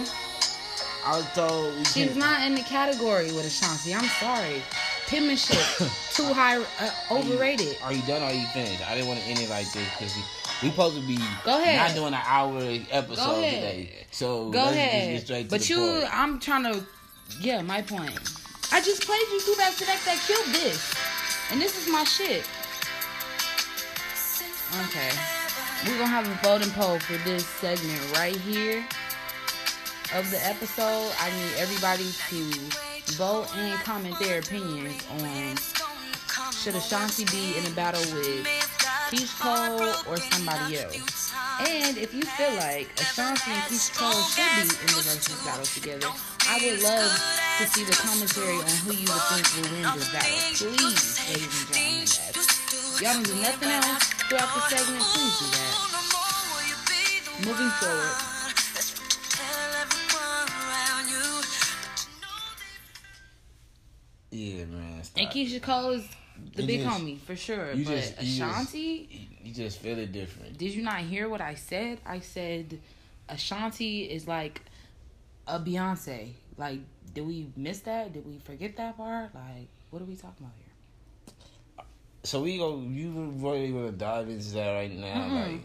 I 1.06 1.18
was 1.18 1.26
told 1.34 1.76
we 1.78 1.84
She's 1.86 2.16
not 2.16 2.46
in 2.46 2.56
the 2.56 2.62
category 2.62 3.32
with 3.32 3.46
Ashanti. 3.46 3.94
I'm 3.94 4.04
sorry. 4.20 4.62
Penmanship 5.08 5.58
too 6.14 6.32
high, 6.34 6.58
uh, 6.58 6.92
overrated. 7.12 7.78
Are 7.84 7.92
you 7.92 8.02
done 8.04 8.22
or 8.22 8.26
are 8.26 8.34
you 8.34 8.46
finished? 8.48 8.88
I 8.88 8.94
didn't 8.96 9.08
want 9.08 9.20
to 9.22 9.26
end 9.26 9.40
it 9.40 9.50
like 9.50 9.72
this 9.74 9.90
because 9.98 10.16
we 10.62 10.70
supposed 10.70 10.96
to 10.96 11.08
be 11.08 11.18
Go 11.44 11.60
ahead. 11.60 11.78
not 11.78 11.96
doing 11.96 12.14
an 12.14 12.22
hour 12.26 12.60
episode 12.92 13.36
today. 13.42 13.90
So 14.12 14.50
Go 14.52 14.60
let's 14.60 14.76
just 14.76 14.78
ahead. 14.78 15.12
get 15.18 15.24
straight 15.26 15.44
to 15.44 15.50
but 15.50 15.70
you, 15.70 15.78
point. 15.78 16.10
I'm 16.18 16.40
trying 16.40 16.64
to. 16.74 16.86
Yeah, 17.42 17.62
my 17.62 17.82
point. 17.82 18.12
I 18.72 18.80
just 18.82 19.04
played 19.04 19.22
you 19.32 19.42
two 19.42 19.56
back 19.58 19.76
to 19.78 19.86
back 19.86 20.00
that 20.06 20.22
killed 20.28 20.46
this, 20.54 20.94
and 21.52 21.60
this 21.62 21.76
is 21.82 21.92
my 21.92 22.04
shit. 22.04 22.46
Okay, 24.86 25.10
we're 25.86 25.98
gonna 25.98 26.08
have 26.08 26.28
a 26.28 26.36
voting 26.44 26.72
poll 26.72 27.00
for 27.00 27.18
this 27.30 27.46
segment 27.46 28.02
right 28.18 28.36
here 28.36 28.86
of 30.16 30.30
the 30.32 30.40
episode. 30.46 31.12
I 31.20 31.30
need 31.32 31.54
everybody 31.58 32.10
to 32.30 33.14
vote 33.16 33.48
and 33.56 33.80
comment 33.84 34.20
their 34.20 34.40
opinions 34.40 35.04
on 35.12 35.56
should 36.52 36.76
Ashanti 36.76 37.24
be 37.26 37.58
in 37.58 37.66
a 37.66 37.76
battle 37.76 38.02
with 38.14 38.46
Keyshia 39.10 39.40
Cole 39.40 40.12
or 40.12 40.18
somebody 40.18 40.80
else. 40.80 41.32
And 41.62 41.98
if 41.98 42.14
you 42.14 42.24
feel 42.24 42.54
like 42.56 42.92
Ashanti 43.00 43.52
and 43.52 43.64
Keyshia 43.64 43.96
Cole 43.96 44.22
should 44.28 44.44
be 44.44 44.62
in 44.62 44.68
the 44.68 45.02
Verzuz 45.08 45.46
battle 45.46 45.66
together, 45.66 46.08
I 46.50 46.60
would 46.60 46.84
love 46.84 47.12
to 47.60 47.68
see 47.68 47.86
the 47.86 47.96
commentary 47.96 48.58
on 48.58 48.76
who 48.84 48.92
you 48.92 49.08
would 49.08 49.24
think 49.32 49.48
will 49.56 49.72
win 49.72 49.96
this 49.96 50.12
battle. 50.12 50.30
Please, 50.60 51.20
ladies 51.30 51.56
and 51.64 51.72
gentlemen, 51.72 52.44
y'all 53.00 53.14
don't 53.14 53.26
do 53.26 53.42
nothing 53.42 53.70
else 53.70 54.19
throughout 54.30 54.54
the 54.54 54.62
segment, 54.70 55.02
please 55.04 55.40
do 55.40 55.46
that. 55.58 55.74
Moving 57.46 57.70
forward. 57.80 58.16
yeah, 64.32 64.66
man. 64.66 65.04
Stop. 65.04 65.22
And 65.22 65.30
Keyshia 65.32 65.62
Cole 65.62 65.92
is 65.92 66.08
the 66.56 66.62
You 66.62 66.68
big 66.68 66.82
just- 66.82 67.00
homie 67.02 67.20
for 67.20 67.36
sure. 67.36 67.68
But 67.76 67.78
just- 67.86 68.22
you 68.22 68.38
just- 68.38 68.40
Ashanti, 68.40 69.28
You 69.44 69.54
just 69.54 69.80
feel 69.80 69.98
it 69.98 70.12
different. 70.12 70.58
did 70.58 70.74
you 70.74 70.84
not 70.84 71.00
hear 71.02 71.28
what 71.28 71.42
I 71.42 71.56
said? 71.56 72.00
I 72.06 72.20
said 72.20 72.80
Ashanti 73.28 74.04
is 74.04 74.28
like 74.28 74.62
a 75.48 75.60
Beyonce. 75.60 76.34
Like, 76.58 76.80
did 77.14 77.26
we 77.26 77.52
miss 77.56 77.80
that? 77.82 78.14
Did 78.14 78.26
we 78.26 78.40
forget 78.40 78.76
that 78.78 78.98
part? 78.98 79.34
Like, 79.34 79.68
what 79.90 80.02
are 80.02 80.06
we 80.06 80.16
talking 80.16 80.46
about 80.46 80.56
here? 80.58 80.66
So 82.24 82.42
we 82.42 82.58
go. 82.58 82.80
You 82.80 83.34
really 83.38 83.72
want 83.72 83.88
to 83.88 83.92
dive 83.94 84.30
into 84.30 84.52
that 84.54 84.74
right 84.74 84.92
now? 84.92 85.08
Mm-mm. 85.28 85.62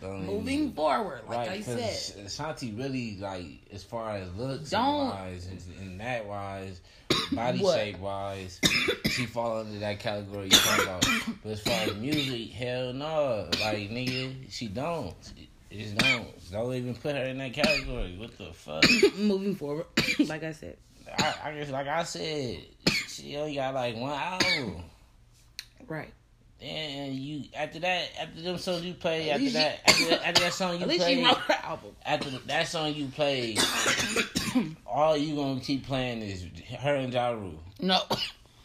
Like, 0.00 0.12
Moving 0.22 0.72
forward, 0.74 1.22
like 1.28 1.48
right? 1.48 1.50
I 1.50 1.60
said. 1.60 2.24
Ashanti 2.26 2.70
really 2.70 3.16
like 3.18 3.46
as 3.72 3.82
far 3.82 4.12
as 4.12 4.32
looks 4.36 4.70
Don't- 4.70 5.08
wise 5.10 5.48
and, 5.48 5.60
and 5.80 6.00
that 6.00 6.24
wise, 6.24 6.80
body 7.32 7.58
What? 7.58 7.76
shape 7.80 7.98
wise, 7.98 8.60
she 9.10 9.26
fall 9.26 9.58
under 9.58 9.76
that 9.80 9.98
category 9.98 10.44
you 10.44 10.50
talking 10.50 10.84
about. 10.84 11.04
But 11.42 11.50
as 11.50 11.60
far 11.62 11.74
as 11.74 11.96
music, 11.96 12.50
hell 12.52 12.92
no. 12.92 13.48
Like 13.60 13.90
nigga, 13.90 14.34
she 14.48 14.68
don't. 14.68 15.16
She 15.72 15.82
just 15.82 15.96
don't. 15.96 16.28
Don't 16.52 16.74
even 16.74 16.94
put 16.94 17.16
her 17.16 17.24
in 17.24 17.38
that 17.38 17.52
category. 17.52 18.16
What 18.18 18.38
the 18.38 18.52
fuck? 18.52 18.84
Moving 19.18 19.56
forward, 19.56 19.86
like 20.28 20.44
I 20.44 20.52
said. 20.52 20.76
I, 21.18 21.34
I 21.42 21.52
guess, 21.54 21.70
like 21.70 21.88
I 21.88 22.04
said, 22.04 22.58
she 23.08 23.36
only 23.36 23.56
got 23.56 23.74
like 23.74 23.96
one 23.96 24.12
album. 24.12 24.84
Right. 25.88 26.12
And 26.60 27.14
you 27.14 27.44
after 27.56 27.78
that, 27.80 28.08
after 28.20 28.40
them 28.42 28.58
songs 28.58 28.84
you 28.84 28.92
play, 28.94 29.30
after 29.30 29.50
that, 29.50 29.80
after 29.88 30.04
that, 30.08 30.26
after 30.26 30.42
that 30.42 30.52
song 30.52 30.74
you 30.76 30.82
At 30.82 30.88
least 30.88 31.00
play, 31.04 31.14
she 31.16 31.24
wrote 31.24 31.36
her 31.36 31.54
album. 31.62 31.90
after 32.04 32.30
that 32.30 32.66
song 32.68 32.94
you 32.94 33.06
play, 33.06 33.56
all 34.86 35.16
you 35.16 35.36
gonna 35.36 35.60
keep 35.60 35.86
playing 35.86 36.20
is 36.22 36.44
her 36.80 36.96
and 36.96 37.12
Ja 37.12 37.30
Rule. 37.30 37.60
No. 37.80 38.00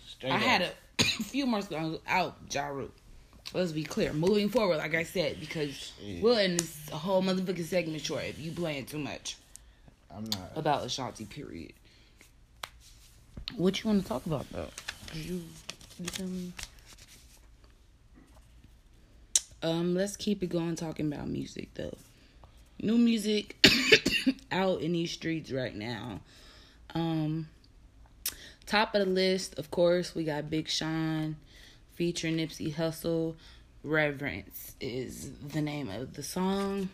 Straight 0.07 0.31
I 0.31 0.35
up. 0.37 0.41
had 0.41 0.61
a 0.63 1.03
few 1.03 1.45
more 1.45 1.61
songs 1.61 1.99
out, 2.07 2.35
Ja 2.51 2.65
Rule. 2.67 2.89
Let's 3.53 3.71
be 3.71 3.83
clear. 3.83 4.11
Moving 4.11 4.49
forward, 4.49 4.77
like 4.77 4.95
I 4.95 5.03
said, 5.03 5.39
because 5.39 5.91
Yeah. 6.01 6.21
we'll 6.23 6.37
end 6.37 6.59
this 6.61 6.89
whole 6.89 7.21
motherfucking 7.21 7.65
segment 7.65 8.01
short 8.03 8.23
if 8.23 8.39
you 8.39 8.51
playing 8.53 8.85
too 8.87 8.97
much 8.97 9.37
I'm 10.09 10.23
not. 10.23 10.51
about 10.55 10.83
Ashanti, 10.83 11.25
period. 11.25 11.73
What 13.55 13.83
you 13.83 13.89
want 13.91 14.01
to 14.01 14.07
talk 14.09 14.25
about, 14.25 14.49
though? 14.51 14.69
You, 15.13 15.43
you 15.99 16.05
feel 16.09 16.25
me? 16.25 16.51
Um, 19.63 19.95
let's 19.95 20.17
keep 20.17 20.43
it 20.43 20.47
going 20.47 20.75
talking 20.75 21.11
about 21.11 21.29
music, 21.29 21.69
though. 21.75 21.97
New 22.81 22.97
music 22.97 23.55
out 24.51 24.81
in 24.81 24.91
these 24.91 25.11
streets 25.11 25.51
right 25.51 25.73
now. 25.73 26.19
Um, 26.93 27.47
top 28.65 28.93
of 28.93 29.05
the 29.05 29.11
list, 29.11 29.57
of 29.57 29.71
course, 29.71 30.13
we 30.13 30.25
got 30.25 30.49
Big 30.49 30.67
Sean 30.67 31.37
featuring 31.95 32.37
Nipsey 32.37 32.75
Hussle. 32.75 33.35
Reverence 33.85 34.75
is 34.81 35.31
the 35.47 35.61
name 35.61 35.89
of 35.89 36.13
the 36.13 36.23
song. 36.23 36.89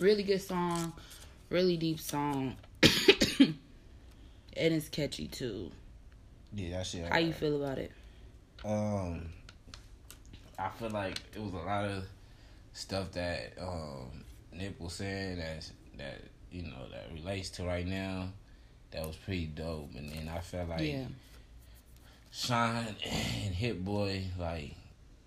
Really 0.00 0.24
good 0.24 0.42
song, 0.42 0.92
really 1.48 1.76
deep 1.76 2.00
song, 2.00 2.56
and 2.82 3.54
it's 4.56 4.88
catchy 4.88 5.28
too. 5.28 5.70
Yeah, 6.54 6.78
that 6.78 6.86
shit. 6.86 7.08
How 7.08 7.18
you 7.18 7.32
feel 7.32 7.62
about 7.62 7.78
it? 7.78 7.92
Um, 8.64 9.28
I 10.58 10.68
feel 10.70 10.90
like 10.90 11.18
it 11.34 11.40
was 11.40 11.52
a 11.52 11.56
lot 11.56 11.84
of 11.84 12.04
stuff 12.72 13.12
that 13.12 13.52
um 13.60 14.24
Nip 14.52 14.80
was 14.80 14.92
saying 14.94 15.38
that 15.38 15.70
that 15.98 16.20
you 16.50 16.62
know 16.62 16.88
that 16.90 17.06
relates 17.12 17.50
to 17.50 17.64
right 17.64 17.86
now. 17.86 18.28
That 18.90 19.06
was 19.06 19.16
pretty 19.16 19.46
dope, 19.46 19.90
and 19.96 20.10
then 20.10 20.28
I 20.28 20.40
felt 20.40 20.68
like 20.68 20.82
yeah, 20.82 21.04
Sean 22.30 22.76
and 23.04 23.54
Hit 23.54 23.84
Boy 23.84 24.24
like 24.38 24.74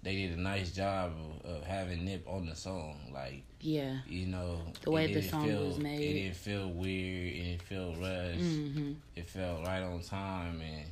they 0.04 0.16
did 0.16 0.38
a 0.38 0.42
nice 0.42 0.72
job 0.72 1.14
of, 1.44 1.50
of 1.52 1.64
having 1.64 2.06
Nip 2.06 2.26
on 2.28 2.46
the 2.46 2.56
song. 2.56 2.96
Like 3.14 3.44
yeah, 3.62 3.98
you 4.08 4.28
know, 4.28 4.60
The 4.84 4.92
way 4.92 5.06
it 5.06 5.08
the 5.10 5.14
didn't 5.22 5.32
song 5.32 5.48
feel, 5.48 5.66
was 5.68 5.80
made. 5.80 6.00
It 6.02 6.14
didn't 6.24 6.36
feel 6.36 6.70
weird. 6.70 7.34
It 7.34 7.44
didn't 7.44 7.62
feel 7.64 7.96
rushed. 7.96 8.40
hmm 8.40 8.94
It 9.16 9.28
felt 9.30 9.66
right 9.66 9.82
on 9.82 10.02
time, 10.02 10.62
and 10.62 10.86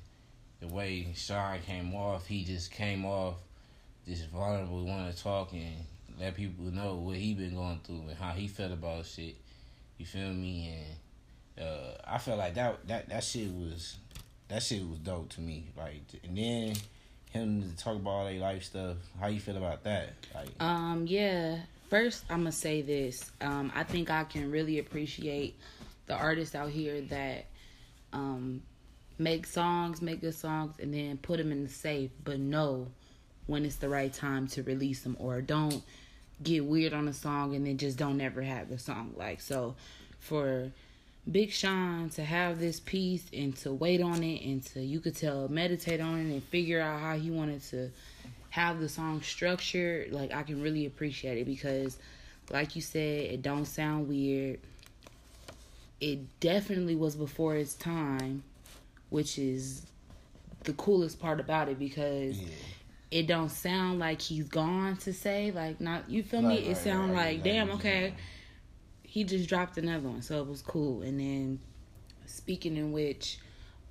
the 0.60 0.68
way 0.74 1.08
Sean 1.16 1.60
came 1.60 1.94
off, 1.94 2.26
he 2.26 2.44
just 2.44 2.72
came 2.72 3.06
off 3.06 3.36
just 4.08 4.30
vulnerable, 4.30 4.86
want 4.86 5.16
to 5.16 5.24
talk 5.24 5.54
and 5.54 5.86
let 6.20 6.36
people 6.36 6.66
know 6.66 6.96
what 6.96 7.18
he 7.18 7.34
been 7.34 7.56
going 7.56 7.80
through 7.84 8.04
and 8.10 8.18
how 8.18 8.32
he 8.32 8.48
felt 8.48 8.72
about 8.72 9.06
shit. 9.06 9.36
You 9.98 10.06
feel 10.06 10.30
me? 10.30 10.76
And 11.58 11.68
uh, 11.68 11.98
I 12.06 12.18
felt 12.18 12.40
like 12.40 12.56
that 12.56 12.88
that 12.88 13.10
that 13.10 13.24
shit 13.24 13.50
was 13.50 13.98
that 14.50 14.62
shit 14.64 14.88
was 14.88 15.00
dope 15.00 15.30
to 15.30 15.42
me. 15.42 15.68
Like, 15.78 16.02
and 16.24 16.38
then 16.38 16.76
him 17.32 17.62
to 17.64 17.78
talk 17.78 17.96
about 17.96 18.10
all 18.10 18.26
their 18.26 18.40
life 18.40 18.64
stuff. 18.64 18.98
How 19.20 19.28
you 19.28 19.40
feel 19.40 19.58
about 19.58 19.84
that? 19.84 20.14
Like, 20.34 20.50
Um, 20.60 21.06
yeah. 21.08 21.60
First, 21.90 22.26
I'm 22.30 22.40
gonna 22.40 22.52
say 22.52 22.82
this. 22.82 23.32
Um, 23.42 23.72
I 23.76 23.84
think 23.84 24.10
I 24.10 24.24
can 24.24 24.52
really 24.52 24.80
appreciate 24.80 25.58
the 26.08 26.16
artists 26.16 26.56
out 26.56 26.70
here 26.70 27.02
that 27.02 27.46
um 28.12 28.62
make 29.20 29.46
songs, 29.46 30.02
make 30.02 30.22
good 30.22 30.36
songs, 30.36 30.76
and 30.80 30.94
then 30.94 31.18
put 31.18 31.38
them 31.38 31.52
in 31.52 31.64
the 31.64 31.70
safe, 31.70 32.12
but 32.24 32.40
know 32.40 32.88
when 33.48 33.66
it's 33.66 33.76
the 33.78 33.90
right 33.90 34.14
time 34.14 34.48
to 34.50 34.64
release 34.64 35.02
them, 35.02 35.18
or 35.20 35.42
don't 35.42 35.84
get 36.42 36.66
weird 36.66 36.94
on 36.94 37.08
a 37.08 37.14
song 37.14 37.56
and 37.56 37.66
then 37.66 37.78
just 37.78 37.98
don't 37.98 38.20
ever 38.22 38.42
have 38.42 38.70
the 38.70 38.80
song. 38.80 39.14
Like 39.16 39.42
so, 39.42 39.76
for 40.20 40.72
Big 41.30 41.52
Sean 41.52 42.10
to 42.12 42.24
have 42.24 42.60
this 42.60 42.80
piece 42.80 43.26
and 43.34 43.56
to 43.58 43.72
wait 43.74 44.02
on 44.02 44.24
it 44.24 44.44
and 44.44 44.64
to 44.68 44.82
you 44.82 45.00
could 45.00 45.16
tell 45.16 45.48
meditate 45.48 46.02
on 46.02 46.20
it 46.20 46.34
and 46.34 46.44
figure 46.44 46.82
out 46.82 47.00
how 47.00 47.18
he 47.18 47.30
wanted 47.32 47.62
to 47.70 47.92
have 48.50 48.80
the 48.80 48.90
song 48.90 49.22
structured, 49.22 50.12
like 50.12 50.34
I 50.34 50.44
can 50.44 50.62
really 50.62 50.86
appreciate 50.86 51.38
it 51.38 51.46
because 51.46 51.98
like 52.52 52.76
you 52.76 52.82
said, 52.82 53.32
it 53.32 53.42
don't 53.42 53.66
sound 53.66 54.10
weird. 54.10 54.60
It 56.02 56.40
definitely 56.42 56.96
was 56.96 57.16
before 57.16 57.56
its 57.56 57.74
time, 57.76 58.44
which 59.10 59.40
is 59.40 59.86
the 60.66 60.74
coolest 60.74 61.20
part 61.20 61.40
about 61.40 61.70
it 61.70 61.80
because 61.80 62.38
Yeah. 62.38 62.48
It 63.14 63.28
don't 63.28 63.52
sound 63.52 64.00
like 64.00 64.20
he's 64.20 64.46
gone 64.46 64.98
to 64.98 65.14
say 65.14 65.52
like 65.52 65.80
not 65.80 66.10
you 66.10 66.24
feel 66.24 66.42
me? 66.42 66.48
Right, 66.48 66.64
it 66.64 66.68
right, 66.70 66.78
sound 66.78 67.14
right, 67.14 67.36
like 67.36 67.44
damn 67.44 67.70
okay. 67.72 68.16
he 69.04 69.24
just 69.24 69.48
dropped 69.48 69.78
another 69.78 70.10
one 70.10 70.24
so 70.24 70.42
it 70.42 70.48
was 70.48 70.64
cool. 70.64 71.04
And 71.04 71.20
then 71.20 71.60
speaking 72.26 72.76
in 72.76 72.92
which 72.92 73.38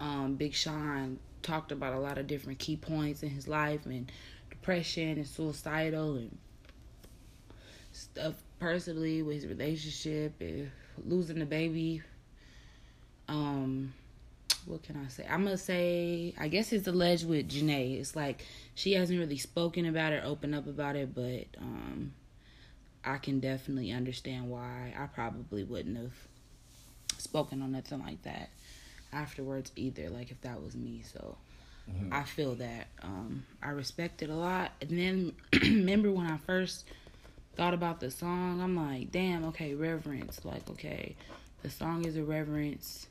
um 0.01 0.35
big 0.35 0.53
sean 0.53 1.21
talked 1.41 1.71
about 1.71 1.93
a 1.93 2.01
lot 2.01 2.19
of 2.19 2.27
different 2.27 2.59
key 2.59 2.77
points 2.77 3.23
in 3.23 3.31
his 3.31 3.47
life 3.47 3.87
and 3.87 4.11
depression 4.51 5.11
and 5.11 5.27
suicidal 5.27 6.17
and 6.17 6.37
stuff 7.93 8.35
personally 8.59 9.23
with 9.23 9.37
his 9.37 9.47
relationship 9.47 10.35
and 10.41 10.69
losing 11.07 11.39
the 11.39 11.47
baby. 11.47 12.03
Um 13.29 13.95
what 14.67 14.83
can 14.83 14.97
I 14.97 15.09
say? 15.09 15.27
I'm 15.29 15.45
gonna 15.45 15.57
say 15.57 16.35
I 16.39 16.49
guess 16.49 16.73
it's 16.73 16.87
alleged 16.87 17.29
with 17.29 17.49
Jhené. 17.49 17.99
It's 17.99 18.17
like 18.17 18.45
she 18.75 18.93
hasn't 18.93 19.19
really 19.19 19.39
spoken 19.39 19.87
about 19.87 20.13
it, 20.13 20.25
opened 20.25 20.55
up 20.55 20.67
about 20.67 20.97
it, 20.97 21.15
but 21.15 21.47
um 21.61 22.13
I 23.05 23.19
can 23.19 23.41
definitely 23.41 23.91
understand 23.91 24.49
why 24.49 24.95
I 24.99 25.07
probably 25.07 25.65
wouldn't 25.65 25.97
have 25.97 26.15
spoken 27.19 27.63
on 27.63 27.73
nothing 27.73 28.01
like 28.01 28.23
that 28.23 28.51
afterwards 29.13 29.73
either, 29.77 30.09
like 30.09 30.31
if 30.31 30.41
that 30.43 30.63
was 30.63 30.75
me. 30.75 31.03
So 31.05 31.37
I 32.13 32.23
feel 32.23 32.55
that. 32.57 32.87
Um 33.03 33.45
I 33.63 33.71
respect 33.71 34.23
it 34.23 34.31
a 34.31 34.35
lot. 34.37 34.73
And 34.81 34.99
then 34.99 35.33
remember 35.63 36.11
when 36.13 36.27
I 36.27 36.37
first 36.39 36.85
thought 37.57 37.75
about 37.75 38.01
the 38.01 38.11
song, 38.11 38.61
I'm 38.61 38.77
like, 38.77 39.11
damn, 39.13 39.45
okay, 39.47 39.75
reverence. 39.75 40.45
Like, 40.45 40.69
okay, 40.71 41.17
the 41.63 41.71
song 41.71 42.05
is 42.05 42.17
a 42.17 42.23
reverence. 42.25 43.07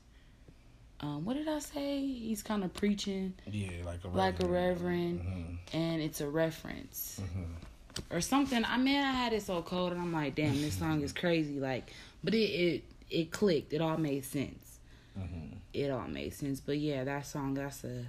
Um, 1.02 1.24
what 1.24 1.34
did 1.34 1.48
I 1.48 1.58
say? 1.58 2.00
He's 2.06 2.42
kind 2.42 2.62
of 2.62 2.72
preaching 2.74 3.34
Yeah, 3.50 3.70
like 3.84 4.04
a 4.04 4.08
like 4.08 4.40
a 4.42 4.46
reverend. 4.46 5.20
reverend, 5.24 5.58
and 5.72 6.00
it's 6.00 6.20
a 6.20 6.28
reference 6.28 7.20
Mm-hmm. 7.22 8.14
or 8.14 8.20
something. 8.20 8.64
I 8.64 8.76
mean, 8.78 8.98
I 9.00 9.10
had 9.12 9.32
it 9.32 9.42
so 9.42 9.62
cold, 9.62 9.92
and 9.92 10.00
I'm 10.00 10.12
like, 10.12 10.34
damn, 10.36 10.60
this 10.60 10.78
song 10.78 11.02
is 11.02 11.12
crazy. 11.12 11.58
Like, 11.58 11.92
but 12.22 12.34
it 12.34 12.38
it 12.38 12.84
it 13.10 13.30
clicked. 13.32 13.72
It 13.72 13.80
all 13.80 13.96
made 13.96 14.24
sense. 14.24 14.78
Mm-hmm. 15.18 15.56
It 15.72 15.90
all 15.90 16.06
made 16.08 16.34
sense. 16.34 16.60
But 16.60 16.78
yeah, 16.78 17.02
that 17.04 17.26
song 17.26 17.54
that's 17.54 17.82
a 17.84 18.04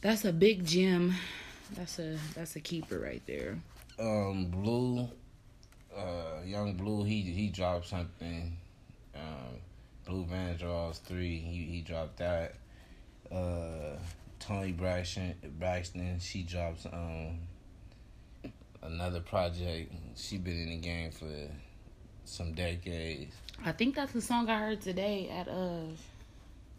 that's 0.00 0.24
a 0.24 0.32
big 0.32 0.64
gem. 0.64 1.14
That's 1.74 1.98
a 1.98 2.18
that's 2.34 2.54
a 2.56 2.60
keeper 2.60 2.98
right 3.00 3.22
there. 3.26 3.56
um 3.98 4.46
blue 4.46 5.08
uh 5.96 6.42
young 6.44 6.74
blue 6.74 7.04
he 7.04 7.22
he 7.22 7.48
dropped 7.48 7.86
something 7.86 8.56
um 9.16 9.58
blue 10.04 10.24
van 10.24 10.56
draws 10.56 10.98
three 10.98 11.38
he 11.38 11.64
he 11.64 11.80
dropped 11.80 12.18
that 12.18 12.54
uh 13.32 13.96
Toni 14.38 14.72
Braxton 14.72 15.34
braxton 15.58 16.18
she 16.20 16.42
drops 16.42 16.86
um 16.86 17.38
another 18.82 19.20
project 19.20 19.92
she 20.16 20.36
been 20.36 20.58
in 20.60 20.68
the 20.68 20.76
game 20.76 21.10
for 21.10 21.26
some 22.24 22.52
decades 22.52 23.34
I 23.64 23.72
think 23.72 23.94
that's 23.94 24.12
the 24.12 24.20
song 24.20 24.48
I 24.50 24.58
heard 24.58 24.80
today 24.80 25.28
at 25.30 25.48
uh 25.48 25.86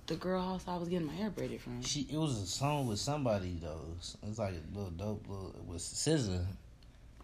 the 0.08 0.16
girl 0.16 0.42
house 0.42 0.66
I 0.68 0.78
was 0.78 0.88
getting 0.88 1.08
my 1.08 1.14
hair 1.14 1.32
braided 1.32 1.62
from. 1.62 1.82
she 1.82 2.02
it 2.12 2.18
was 2.18 2.40
a 2.40 2.46
song 2.46 2.88
with 2.88 3.00
somebody 3.00 3.58
though 3.62 3.82
it's 3.98 4.38
like 4.38 4.54
a 4.54 4.78
little 4.78 4.92
dope 4.92 5.28
little 5.28 5.56
with 5.68 5.82
scissor 5.82 6.46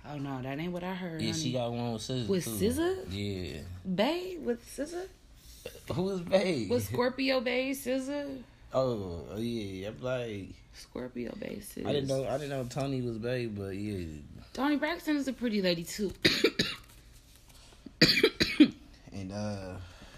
Oh 0.03 0.17
no, 0.17 0.41
that 0.41 0.57
ain't 0.57 0.73
what 0.73 0.83
I 0.83 0.95
heard. 0.95 1.21
yeah 1.21 1.31
she 1.31 1.51
got 1.53 1.71
one 1.71 1.93
with 1.93 2.01
scissor 2.01 2.27
With 2.27 2.43
too. 2.45 3.05
Yeah 3.11 3.59
Bay 3.93 4.37
with 4.41 4.67
Scissor. 4.67 5.03
who 5.95 6.03
was 6.03 6.21
babe 6.21 6.71
Scorpio 6.81 7.41
Bay 7.41 7.73
Scissor. 7.73 8.27
Oh, 8.73 9.25
oh, 9.31 9.37
yeah, 9.37 9.89
I'm 9.89 10.01
like 10.01 10.49
Scorpio 10.73 11.33
Bay 11.39 11.59
Scissor. 11.59 11.87
I 11.87 11.93
didn't 11.93 12.07
know 12.07 12.25
I 12.27 12.37
didn't 12.37 12.49
know 12.49 12.63
Toni 12.65 13.01
was 13.01 13.17
babe, 13.17 13.57
but 13.57 13.75
yeah. 13.75 14.05
Toni 14.53 14.75
Braxton 14.77 15.15
is 15.17 15.27
a 15.27 15.33
pretty 15.33 15.61
lady 15.61 15.83
too. 15.83 16.11
And 19.13 19.31
uh 19.33 19.75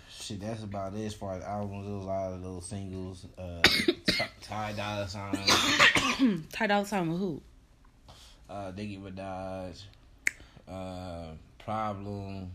shit, 0.10 0.40
that's 0.40 0.64
about 0.64 0.94
it 0.94 1.06
as 1.06 1.14
far 1.14 1.34
as 1.36 1.44
albums. 1.44 1.90
Was 1.90 2.04
a 2.04 2.08
lot 2.08 2.34
of 2.34 2.42
little 2.42 2.62
singles. 2.62 3.26
Uh 3.38 3.62
Ty- 4.08 4.30
Ty 4.42 4.74
Dolla 4.74 5.08
Sign, 5.10 6.44
Ty 6.52 6.68
Dolla 6.68 6.86
Sign 6.86 7.10
with 7.12 7.20
who? 7.20 7.42
uh 8.50 8.72
Nicki 8.76 8.98
Minaj, 8.98 9.82
uh 10.70 11.26
Problem 11.60 12.52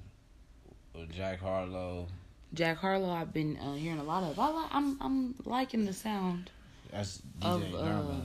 with 0.95 1.11
Jack 1.11 1.41
Harlow. 1.41 2.07
Jack 2.55 2.79
Harlow. 2.79 3.11
I've 3.11 3.33
been 3.33 3.57
uh, 3.59 3.75
hearing 3.75 3.99
a 3.99 4.05
lot 4.05 4.23
of. 4.23 4.39
I 4.39 4.49
like. 4.49 4.71
I'm. 4.73 4.99
I'm 5.01 5.35
liking 5.45 5.85
the 5.85 5.93
sound 5.93 6.51
That's 6.91 7.23
of 7.43 7.63
DJ 7.63 7.75
uh, 7.75 7.85
Drama. 7.85 8.23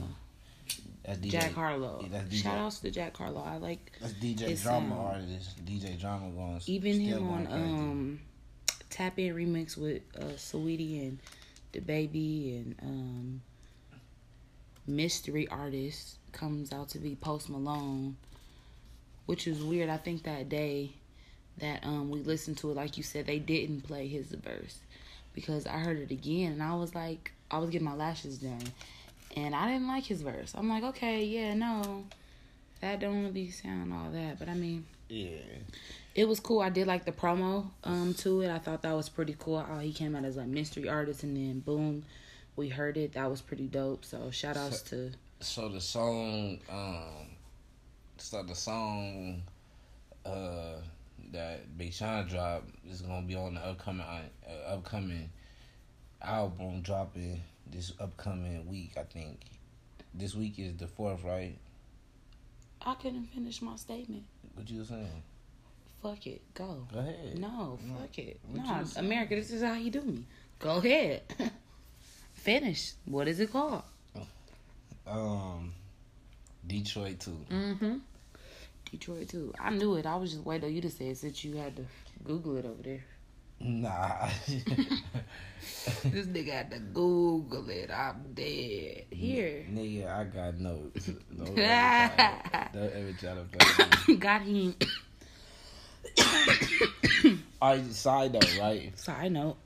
That's 1.04 1.18
DJ 1.18 1.30
Jack 1.30 1.52
Harlow. 1.52 2.00
Yeah, 2.02 2.08
that's 2.12 2.28
DJ. 2.28 2.42
Shout 2.42 2.58
outs 2.58 2.80
to 2.80 2.90
Jack 2.90 3.16
Harlow. 3.16 3.42
I 3.42 3.56
like 3.58 3.92
That's 4.00 4.14
DJ 4.14 4.60
Drama 4.62 4.94
um, 4.94 5.06
artist. 5.06 5.64
DJ 5.64 6.00
Drama 6.00 6.30
going 6.30 6.60
even 6.66 7.00
him 7.00 7.28
on 7.28 7.46
um 7.50 8.20
Tap 8.90 9.18
In 9.18 9.34
remix 9.34 9.76
with 9.76 10.02
uh 10.18 10.34
Saweetie 10.36 11.02
and 11.02 11.18
the 11.72 11.80
baby 11.80 12.56
and 12.56 12.76
um 12.82 13.42
mystery 14.86 15.48
artist 15.48 16.18
comes 16.32 16.72
out 16.72 16.88
to 16.90 16.98
be 16.98 17.14
Post 17.14 17.50
Malone, 17.50 18.16
which 19.26 19.46
is 19.46 19.62
weird. 19.62 19.90
I 19.90 19.98
think 19.98 20.22
that 20.24 20.48
day 20.48 20.92
that 21.58 21.84
um 21.84 22.10
we 22.10 22.20
listened 22.20 22.58
to 22.58 22.70
it, 22.70 22.76
like 22.76 22.96
you 22.96 23.02
said, 23.02 23.26
they 23.26 23.38
didn't 23.38 23.82
play 23.82 24.08
his 24.08 24.32
verse 24.32 24.78
because 25.34 25.66
I 25.66 25.78
heard 25.78 25.98
it 25.98 26.10
again 26.10 26.52
and 26.52 26.62
I 26.62 26.74
was 26.74 26.94
like, 26.94 27.32
I 27.50 27.58
was 27.58 27.70
getting 27.70 27.86
my 27.86 27.94
lashes 27.94 28.38
done, 28.38 28.62
and 29.36 29.54
I 29.54 29.68
didn't 29.72 29.88
like 29.88 30.04
his 30.04 30.22
verse. 30.22 30.52
I'm 30.56 30.68
like, 30.68 30.82
okay, 30.84 31.24
yeah, 31.24 31.54
no, 31.54 32.04
that 32.80 33.00
don't 33.00 33.24
really 33.24 33.50
sound 33.50 33.92
all 33.92 34.10
that, 34.10 34.38
but 34.38 34.48
I 34.48 34.54
mean 34.54 34.86
Yeah. 35.08 35.38
it 36.14 36.26
was 36.28 36.40
cool. 36.40 36.60
I 36.60 36.70
did 36.70 36.86
like 36.86 37.04
the 37.04 37.12
promo 37.12 37.70
um 37.84 38.14
to 38.14 38.40
it. 38.42 38.50
I 38.50 38.58
thought 38.58 38.82
that 38.82 38.92
was 38.94 39.08
pretty 39.08 39.36
cool. 39.38 39.60
How 39.60 39.78
he 39.78 39.92
came 39.92 40.14
out 40.16 40.24
as 40.24 40.36
a 40.36 40.44
mystery 40.44 40.88
artist 40.88 41.22
and 41.22 41.36
then 41.36 41.60
boom, 41.60 42.04
we 42.56 42.68
heard 42.68 42.96
it. 42.96 43.12
That 43.14 43.30
was 43.30 43.40
pretty 43.40 43.66
dope. 43.66 44.04
So 44.04 44.30
shout 44.30 44.56
outs 44.56 44.82
to 44.82 45.12
So 45.40 45.68
the 45.68 45.80
song, 45.80 46.58
um, 46.70 47.26
so 48.18 48.42
the 48.42 48.54
song, 48.54 49.42
uh, 50.24 50.76
that 51.34 51.76
Big 51.76 51.92
Sean 51.92 52.26
dropped 52.26 52.70
is 52.88 53.02
gonna 53.02 53.26
be 53.26 53.34
on 53.34 53.54
the 53.54 53.60
upcoming, 53.60 54.06
uh, 54.06 54.68
upcoming 54.68 55.30
album 56.22 56.80
dropping 56.80 57.40
this 57.70 57.92
upcoming 58.00 58.66
week. 58.68 58.92
I 58.96 59.02
think 59.02 59.40
this 60.14 60.34
week 60.34 60.58
is 60.58 60.74
the 60.76 60.86
fourth, 60.86 61.22
right? 61.24 61.56
I 62.82 62.94
couldn't 62.94 63.26
finish 63.26 63.60
my 63.62 63.76
statement. 63.76 64.24
What 64.54 64.68
you 64.70 64.80
was 64.80 64.88
saying? 64.88 65.22
Fuck 66.02 66.26
it. 66.26 66.42
Go. 66.54 66.86
Go 66.92 66.98
ahead. 67.00 67.38
No, 67.38 67.78
No. 67.82 67.94
fuck 68.00 68.18
it. 68.18 68.38
What 68.50 68.64
No. 68.66 68.84
America, 69.00 69.34
this 69.36 69.50
is 69.50 69.62
how 69.62 69.74
you 69.74 69.90
do 69.90 70.02
me. 70.02 70.24
Go 70.58 70.76
ahead. 70.76 71.22
Finish. 72.34 72.92
What 73.06 73.26
is 73.26 73.40
it 73.40 73.50
called? 73.50 73.82
Um, 75.06 75.72
Detroit 76.66 77.20
2. 77.20 77.30
Mm-hmm. 77.50 77.96
Detroit 78.96 79.28
2. 79.28 79.54
I 79.58 79.70
knew 79.70 79.96
it. 79.96 80.06
I 80.06 80.14
was 80.14 80.32
just 80.32 80.44
waiting 80.44 80.68
on 80.68 80.74
you 80.74 80.80
to 80.82 80.90
say 80.90 81.08
it 81.08 81.18
since 81.18 81.44
you 81.44 81.56
had 81.56 81.74
to 81.76 81.84
Google 82.22 82.56
it 82.56 82.64
over 82.64 82.82
there. 82.82 83.04
Nah. 83.60 84.28
This 86.04 86.26
nigga 86.26 86.52
had 86.52 86.70
to 86.70 86.78
Google 86.78 87.68
it. 87.70 87.90
I'm 87.90 88.34
dead. 88.34 89.04
Here. 89.10 89.64
Nigga, 89.70 90.06
I 90.06 90.24
got 90.24 90.58
notes. 90.58 91.06
Don't 91.36 91.58
ever 91.58 92.42
try 92.50 92.68
to, 92.72 92.78
don't 92.78 92.92
ever 92.92 93.12
try 93.18 93.34
to 93.34 93.44
play. 93.44 94.16
Got 94.16 94.42
him. 94.42 94.74
All 97.62 97.70
right, 97.70 97.92
side 97.92 98.34
note, 98.34 98.58
right? 98.60 98.98
Side 98.98 99.32
note. 99.32 99.56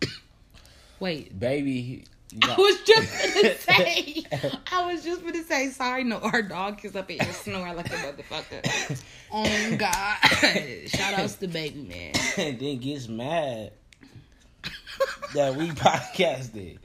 Wait. 1.00 1.38
Baby, 1.38 2.04
I 2.42 2.54
was 2.56 2.80
just 2.82 3.34
gonna 3.34 3.54
say. 3.58 4.24
I 4.70 4.92
was 4.92 5.02
just 5.04 5.22
gonna 5.24 5.42
say. 5.44 5.70
Sorry, 5.70 6.04
no. 6.04 6.18
Our 6.18 6.42
dog 6.42 6.84
is 6.84 6.94
up 6.94 7.10
here 7.10 7.22
snoring 7.32 7.74
like 7.76 7.86
a 7.86 7.96
motherfucker. 7.96 9.02
Oh 9.32 9.76
God! 9.76 10.88
Shout 10.88 11.18
outs 11.18 11.36
to 11.36 11.48
baby 11.48 11.82
man. 11.82 12.12
and 12.36 12.58
then 12.60 12.78
gets 12.78 13.08
mad 13.08 13.72
that 15.34 15.54
we 15.56 15.68
podcasted 15.70 16.78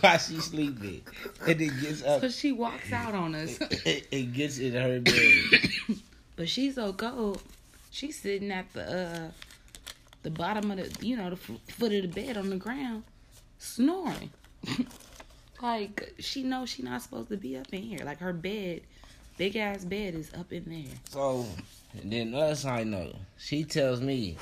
while 0.00 0.18
she 0.18 0.40
sleeping, 0.40 1.02
and 1.46 1.58
then 1.60 1.80
gets 1.80 2.02
up 2.02 2.20
So 2.20 2.28
she 2.28 2.50
walks 2.52 2.92
out 2.92 3.14
on 3.14 3.34
us, 3.36 3.58
and, 3.58 4.02
and 4.12 4.34
gets 4.34 4.58
in 4.58 4.74
her 4.74 4.98
bed. 5.00 5.96
but 6.36 6.48
she's 6.48 6.74
so 6.74 6.92
cold. 6.92 7.40
She's 7.90 8.18
sitting 8.18 8.50
at 8.50 8.72
the 8.72 8.82
uh 8.82 9.30
the 10.24 10.30
bottom 10.30 10.72
of 10.72 10.78
the 10.78 11.06
you 11.06 11.16
know 11.16 11.30
the 11.30 11.36
f- 11.36 11.74
foot 11.74 11.92
of 11.92 12.02
the 12.02 12.08
bed 12.08 12.36
on 12.36 12.50
the 12.50 12.56
ground, 12.56 13.04
snoring. 13.58 14.30
like 15.62 16.14
she 16.18 16.42
knows 16.42 16.70
she 16.70 16.82
not 16.82 17.02
supposed 17.02 17.28
to 17.30 17.36
be 17.36 17.56
up 17.56 17.72
in 17.72 17.82
here. 17.82 18.00
Like 18.04 18.18
her 18.18 18.32
bed, 18.32 18.82
big 19.36 19.56
ass 19.56 19.84
bed 19.84 20.14
is 20.14 20.32
up 20.34 20.52
in 20.52 20.64
there. 20.66 20.94
So 21.10 21.46
and 22.00 22.12
then 22.12 22.32
last 22.32 22.64
I 22.64 22.84
know, 22.84 23.14
she 23.38 23.64
tells 23.64 24.00
me, 24.00 24.36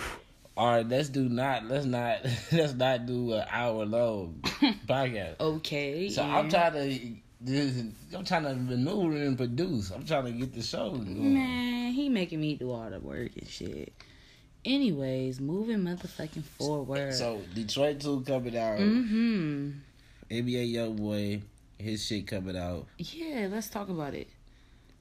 "All 0.57 0.67
right, 0.67 0.89
let's 0.89 1.09
do 1.09 1.29
not 1.29 1.67
let's 1.67 1.87
not 1.87 2.19
let's 2.53 2.75
not 2.75 3.07
do 3.07 3.35
an 3.35 3.45
hour 3.51 3.85
long 3.85 4.41
podcast." 4.87 5.41
Okay. 5.41 6.09
So 6.09 6.23
yeah. 6.23 6.39
I'm 6.39 6.49
trying 6.51 6.73
to. 6.73 7.17
This, 7.41 7.85
I'm 8.17 8.25
trying 8.25 8.45
to 8.45 8.55
maneuver 8.55 9.17
and 9.17 9.37
produce. 9.37 9.91
I'm 9.91 10.07
trying 10.07 10.25
to 10.25 10.33
get 10.33 10.55
the 10.55 10.63
show 10.63 10.93
going. 10.93 11.35
Man, 11.35 11.93
he 11.93 12.09
making 12.09 12.41
me 12.41 12.55
do 12.55 12.71
all 12.71 12.89
the 12.89 12.99
work 13.01 13.33
and 13.37 13.47
shit. 13.47 13.93
Anyways, 14.65 15.41
moving 15.41 15.81
motherfucking 15.81 16.43
forward. 16.43 17.13
So 17.13 17.43
Detroit 17.55 18.01
two 18.01 18.23
coming 18.23 18.57
out. 18.57 18.79
mm-hmm. 18.79 19.73
NBA 20.43 20.73
Young 20.73 20.97
Boy, 20.97 21.43
his 21.79 22.05
shit 22.05 22.27
coming 22.27 22.57
out. 22.57 22.87
Yeah, 22.99 23.49
let's 23.51 23.69
talk 23.69 23.89
about 23.89 24.15
it. 24.15 24.29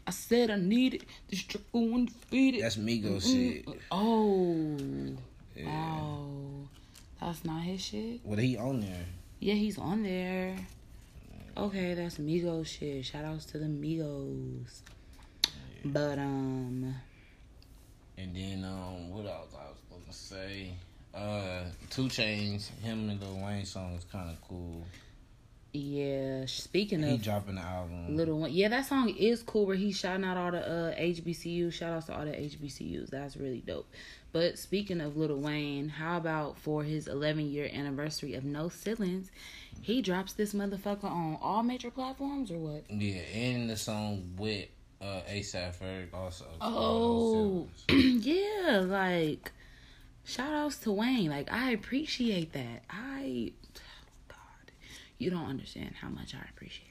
I 0.05 0.11
said 0.11 0.49
I 0.49 0.57
needed 0.57 1.05
the 1.29 1.37
struggle 1.37 1.93
undefeated. 1.95 2.63
That's 2.63 2.75
Migos 2.77 3.23
Mm, 3.23 3.65
shit. 3.65 3.65
Oh. 3.91 4.77
Yeah. 5.55 5.99
Oh. 6.01 6.67
That's 7.21 7.45
not 7.45 7.61
his 7.63 7.81
shit? 7.81 8.19
What 8.23 8.39
he 8.39 8.57
on 8.57 8.81
there? 8.81 9.05
Yeah, 9.39 9.53
he's 9.53 9.77
on 9.77 10.03
there. 10.03 10.55
Okay, 11.55 11.93
that's 11.93 12.17
Migos 12.17 12.65
shit. 12.67 13.05
Shout 13.05 13.23
outs 13.23 13.45
to 13.45 13.59
the 13.59 13.65
Migos. 13.65 14.81
But 15.85 16.17
um 16.19 16.95
And 18.17 18.35
then 18.35 18.63
um, 18.65 19.09
what 19.09 19.25
else 19.25 19.53
I 19.53 19.69
was 19.69 19.79
gonna 19.89 20.11
say? 20.11 20.71
Uh, 21.13 21.65
2 21.91 22.03
Chainz, 22.05 22.69
him 22.81 23.09
and 23.09 23.21
Lil 23.21 23.45
Wayne 23.45 23.65
song 23.65 23.93
is 23.95 24.03
kind 24.05 24.29
of 24.31 24.41
cool. 24.47 24.83
Yeah, 25.73 26.45
speaking 26.45 27.01
He 27.01 27.15
of 27.15 27.23
dropping 27.23 27.55
the 27.55 27.61
album. 27.61 28.15
Little 28.15 28.39
one, 28.39 28.51
yeah, 28.51 28.67
that 28.67 28.85
song 28.85 29.09
is 29.09 29.41
cool. 29.41 29.65
Where 29.65 29.75
he's 29.75 29.97
shouting 29.97 30.23
out 30.23 30.37
all 30.37 30.51
the 30.51 30.61
uh, 30.61 30.95
HBCUs. 30.95 31.73
Shout 31.73 31.93
outs 31.93 32.05
to 32.07 32.15
all 32.15 32.25
the 32.25 32.31
HBCUs. 32.31 33.09
That's 33.09 33.35
really 33.37 33.63
dope. 33.65 33.89
But 34.31 34.59
speaking 34.59 35.01
of 35.01 35.17
Lil 35.17 35.35
Wayne, 35.37 35.89
how 35.89 36.17
about 36.17 36.57
for 36.57 36.83
his 36.83 37.07
11 37.07 37.51
year 37.51 37.69
anniversary 37.73 38.35
of 38.35 38.43
No 38.43 38.69
Ceilings, 38.69 39.31
he 39.81 40.01
drops 40.01 40.33
this 40.33 40.53
motherfucker 40.53 41.05
on 41.05 41.37
all 41.41 41.63
major 41.63 41.91
platforms 41.91 42.51
or 42.51 42.57
what? 42.57 42.83
Yeah, 42.89 43.21
and 43.33 43.69
the 43.69 43.77
song 43.77 44.33
with 44.37 44.67
uh 45.01 45.21
ASAP 45.29 45.75
Ferg 45.75 46.13
also. 46.13 46.45
Oh, 46.61 47.67
yeah, 47.89 48.83
like 48.85 49.51
shout 50.23 50.53
outs 50.53 50.77
to 50.77 50.91
Wayne. 50.91 51.29
Like 51.29 51.51
I 51.51 51.71
appreciate 51.71 52.53
that. 52.53 52.83
I, 52.89 53.53
you 55.23 55.29
don't 55.29 55.45
understand 55.47 55.95
how 55.95 56.09
much 56.09 56.35
I 56.35 56.39
appreciate 56.49 56.89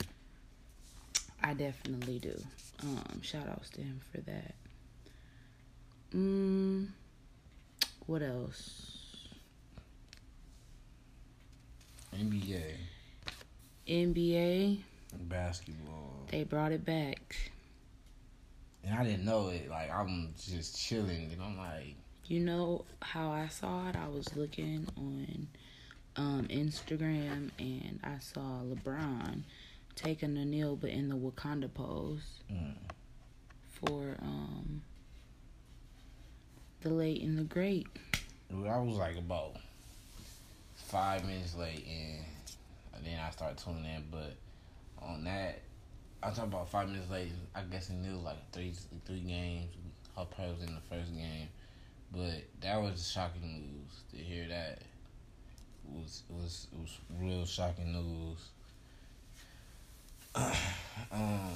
that. 0.00 0.06
I 1.42 1.54
definitely 1.54 2.18
do. 2.18 2.38
Um, 2.82 3.22
shout 3.22 3.48
outs 3.48 3.70
to 3.70 3.80
him 3.80 3.98
for 4.12 4.20
that. 4.20 4.54
Mm, 6.14 6.88
what 8.06 8.20
else? 8.22 8.92
NBA 12.14 12.74
NBA, 13.88 14.78
basketball, 15.28 16.26
they 16.30 16.44
brought 16.44 16.72
it 16.72 16.84
back. 16.84 17.36
and 18.84 18.94
I 18.98 19.04
didn't 19.04 19.24
know 19.24 19.48
it. 19.48 19.70
Like 19.70 19.90
I'm 19.90 20.34
just 20.38 20.78
chilling, 20.78 21.30
and 21.32 21.42
I'm 21.42 21.56
like, 21.56 21.94
You 22.26 22.40
know 22.40 22.84
how 23.00 23.30
I 23.30 23.48
saw 23.48 23.88
it? 23.88 23.96
I 23.96 24.08
was 24.08 24.34
looking 24.36 24.86
on 24.98 25.48
um, 26.16 26.46
Instagram 26.50 27.50
and 27.58 28.00
I 28.02 28.18
saw 28.20 28.62
LeBron 28.62 29.42
taking 29.94 30.36
a 30.36 30.44
kneel 30.44 30.76
but 30.76 30.90
in 30.90 31.08
the 31.08 31.16
Wakanda 31.16 31.72
pose 31.72 32.40
mm, 32.52 32.74
for 33.68 34.16
um, 34.22 34.82
the 36.82 36.90
late 36.90 37.22
and 37.22 37.38
the 37.38 37.42
great. 37.42 37.86
Dude, 38.50 38.66
I 38.66 38.78
was 38.78 38.96
like 38.96 39.16
about 39.16 39.56
five 40.74 41.24
minutes 41.24 41.56
late, 41.56 41.84
and 41.86 43.04
then 43.04 43.18
I 43.18 43.30
started 43.30 43.58
tuning 43.58 43.84
in. 43.84 44.04
But 44.10 44.36
on 45.02 45.24
that, 45.24 45.60
I 46.22 46.28
talking 46.28 46.44
about 46.44 46.68
five 46.70 46.88
minutes 46.88 47.10
late. 47.10 47.32
I 47.54 47.62
guess 47.62 47.90
it 47.90 47.94
knew 47.94 48.16
like 48.18 48.38
three 48.52 48.72
three 49.06 49.20
games. 49.20 49.66
Her 50.16 50.26
was 50.38 50.62
in 50.66 50.74
the 50.74 50.80
first 50.88 51.14
game, 51.14 51.48
but 52.10 52.44
that 52.62 52.80
was 52.80 53.10
shocking 53.10 53.42
news 53.42 54.02
to 54.12 54.16
hear 54.16 54.48
that. 54.48 54.80
It 55.88 56.02
was 56.02 56.22
it 56.28 56.34
was 56.34 56.66
it 56.72 56.78
was 56.80 56.98
real 57.20 57.44
shocking 57.46 57.92
news. 57.92 58.38
um, 61.12 61.50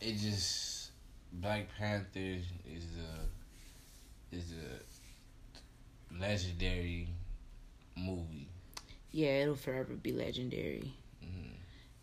it 0.00 0.16
just 0.18 0.90
Black 1.32 1.66
Panther 1.78 2.18
is 2.18 2.84
a 2.98 4.36
is 4.36 4.52
a 4.52 6.14
legendary 6.20 7.08
movie. 7.96 8.48
Yeah, 9.10 9.42
it'll 9.42 9.56
forever 9.56 9.94
be 9.94 10.12
legendary. 10.12 10.92
hmm 11.20 11.52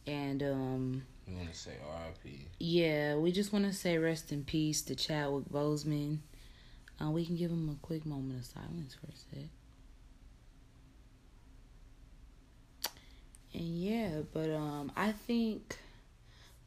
And 0.06 0.44
um, 0.44 1.04
You 1.28 1.36
want 1.38 1.52
to 1.52 1.58
say 1.58 1.72
R.I.P. 1.88 2.48
yeah, 2.60 3.15
we 3.15 3.32
just 3.32 3.52
want 3.54 3.65
to 3.65 3.74
say 3.74 3.98
rest 3.98 4.32
in 4.32 4.44
peace 4.44 4.82
to 4.84 4.96
Chadwick 4.96 5.46
Boseman. 5.52 6.20
Uh, 7.02 7.10
we 7.12 7.26
can 7.26 7.36
give 7.38 7.50
him 7.50 7.70
a 7.70 7.86
quick 7.86 8.06
moment 8.06 8.39
of 8.39 8.46
silence 8.46 8.96
for 9.00 9.08
a 9.08 9.15
sec. 9.15 9.50
And 13.54 13.64
yeah, 13.64 14.10
but 14.34 14.50
um, 14.52 14.92
I 14.96 15.12
think 15.12 15.78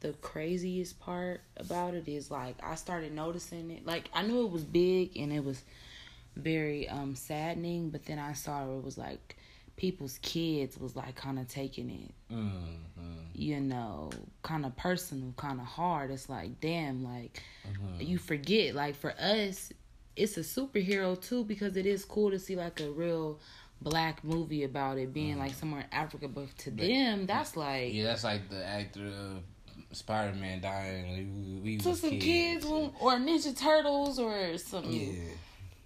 the 0.01 0.13
craziest 0.13 0.99
part 0.99 1.41
about 1.57 1.93
it 1.93 2.07
is 2.07 2.29
like 2.29 2.55
I 2.61 2.75
started 2.75 3.13
noticing 3.13 3.71
it. 3.71 3.85
Like 3.85 4.09
I 4.13 4.23
knew 4.23 4.45
it 4.45 4.51
was 4.51 4.63
big 4.63 5.15
and 5.17 5.31
it 5.31 5.43
was 5.43 5.63
very 6.35 6.89
um 6.89 7.15
saddening, 7.15 7.89
but 7.89 8.05
then 8.05 8.19
I 8.19 8.33
saw 8.33 8.63
it 8.77 8.83
was 8.83 8.97
like 8.97 9.37
people's 9.77 10.19
kids 10.21 10.77
was 10.77 10.95
like 10.95 11.15
kind 11.15 11.39
of 11.39 11.47
taking 11.47 11.89
it 11.89 12.11
Mm-hmm. 12.31 12.75
you 13.33 13.59
know, 13.59 14.11
kind 14.43 14.65
of 14.65 14.75
personal, 14.75 15.33
kind 15.37 15.59
of 15.59 15.65
hard. 15.65 16.11
It's 16.11 16.29
like, 16.29 16.59
damn, 16.59 17.03
like 17.03 17.41
Mhm. 17.67 18.07
you 18.07 18.17
forget. 18.17 18.75
Like 18.75 18.95
for 18.95 19.11
us, 19.19 19.71
it's 20.15 20.37
a 20.37 20.41
superhero 20.41 21.19
too 21.19 21.43
because 21.43 21.75
it 21.77 21.85
is 21.85 22.05
cool 22.05 22.29
to 22.31 22.39
see 22.39 22.55
like 22.55 22.79
a 22.81 22.91
real 22.91 23.39
black 23.83 24.23
movie 24.23 24.63
about 24.63 24.97
it 24.97 25.13
being 25.13 25.37
like 25.37 25.53
somewhere 25.53 25.81
in 25.81 25.87
Africa. 25.91 26.27
But 26.27 26.57
to 26.59 26.71
But- 26.71 26.87
them, 26.87 27.25
that's 27.25 27.55
like 27.57 27.93
Yeah, 27.93 28.05
that's 28.05 28.23
like 28.23 28.49
the 28.49 28.65
actor 28.65 29.05
of 29.05 29.43
Spider 29.95 30.35
Man 30.35 30.61
dying. 30.61 31.59
We, 31.63 31.71
we 31.71 31.77
to 31.77 31.95
some 31.95 32.19
kids 32.19 32.65
when- 32.65 32.91
or 32.99 33.13
Ninja 33.13 33.57
Turtles 33.57 34.19
or 34.19 34.57
something. 34.57 34.91
Yeah. 35.15 35.33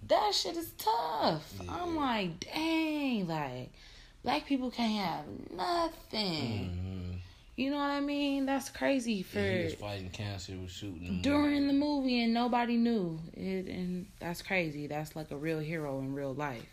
That 0.08 0.32
shit 0.34 0.56
is 0.56 0.72
tough. 0.78 1.52
Yeah. 1.62 1.74
I'm 1.74 1.96
like, 1.96 2.40
dang, 2.40 3.26
like 3.28 3.70
black 4.22 4.46
people 4.46 4.70
can't 4.70 5.04
have 5.04 5.24
nothing. 5.54 6.70
Mm-hmm. 6.70 7.12
You 7.56 7.72
know 7.72 7.78
what 7.78 7.90
I 7.90 7.98
mean? 8.00 8.46
That's 8.46 8.70
crazy 8.70 9.22
for. 9.24 9.40
he 9.40 9.64
was 9.64 9.74
fighting 9.74 10.10
cancer. 10.10 10.52
Was 10.62 10.70
shooting 10.70 11.20
during 11.22 11.66
the 11.66 11.72
movie 11.72 12.22
and 12.22 12.32
nobody 12.32 12.76
knew 12.76 13.18
it 13.34 13.66
and 13.66 14.06
that's 14.20 14.42
crazy 14.42 14.86
that's 14.86 15.16
like 15.16 15.32
a 15.32 15.36
real 15.36 15.58
hero 15.58 15.98
in 15.98 16.14
real 16.14 16.34
life 16.34 16.64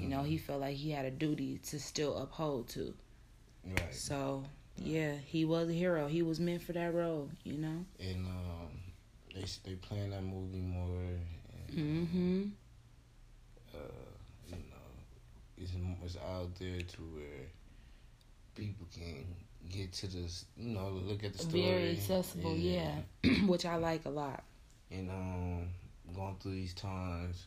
you 0.00 0.08
know 0.08 0.22
he 0.22 0.38
felt 0.38 0.60
like 0.60 0.76
he 0.76 0.90
had 0.90 1.04
a 1.04 1.10
duty 1.10 1.58
to 1.58 1.78
still 1.78 2.16
uphold 2.18 2.68
to 2.68 2.94
right. 3.66 3.94
so 3.94 4.42
yeah 4.76 5.12
he 5.24 5.44
was 5.44 5.68
a 5.68 5.72
hero 5.72 6.06
he 6.06 6.22
was 6.22 6.40
meant 6.40 6.62
for 6.62 6.72
that 6.72 6.92
role 6.94 7.28
you 7.44 7.58
know 7.58 7.84
And 8.00 8.26
um, 8.26 8.68
they 9.34 9.44
they 9.64 9.74
playing 9.76 10.10
that 10.10 10.22
movie 10.22 10.60
more. 10.60 11.02
And, 11.68 11.78
mm-hmm 11.78 12.42
uh, 13.74 13.78
you 14.48 14.56
know, 14.56 14.86
it's, 15.58 15.72
it's 16.04 16.16
out 16.16 16.54
there 16.58 16.80
to 16.80 17.00
where 17.14 17.46
people 18.54 18.86
can 18.92 19.24
get 19.68 19.92
to 19.92 20.06
this, 20.08 20.46
you 20.56 20.70
know, 20.74 20.88
look 21.06 21.22
at 21.24 21.32
the 21.34 21.38
story. 21.38 21.62
very 21.62 21.90
accessible 21.92 22.56
yeah, 22.56 22.94
which 23.46 23.64
i 23.64 23.76
like 23.76 24.04
a 24.06 24.10
lot 24.10 24.42
And 24.90 25.10
um, 25.10 25.68
going 26.14 26.36
through 26.40 26.52
these 26.52 26.74
times, 26.74 27.46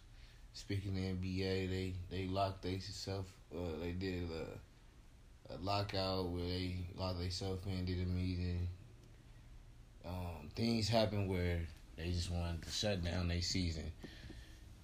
speaking 0.53 0.97
of 0.97 1.03
NBA, 1.21 1.69
they 1.69 1.93
they 2.09 2.27
locked 2.27 2.61
themselves. 2.63 3.29
Uh, 3.53 3.79
they 3.81 3.91
did 3.91 4.23
a, 4.31 5.53
a 5.53 5.57
lockout 5.61 6.29
where 6.29 6.43
they 6.43 6.75
locked 6.95 7.19
themselves 7.19 7.65
in, 7.67 7.85
did 7.85 8.01
a 8.01 8.05
meeting. 8.05 8.67
Um, 10.05 10.49
things 10.55 10.89
happened 10.89 11.29
where 11.29 11.59
they 11.97 12.11
just 12.11 12.31
wanted 12.31 12.61
to 12.63 12.71
shut 12.71 13.03
down 13.03 13.27
their 13.27 13.41
season. 13.41 13.91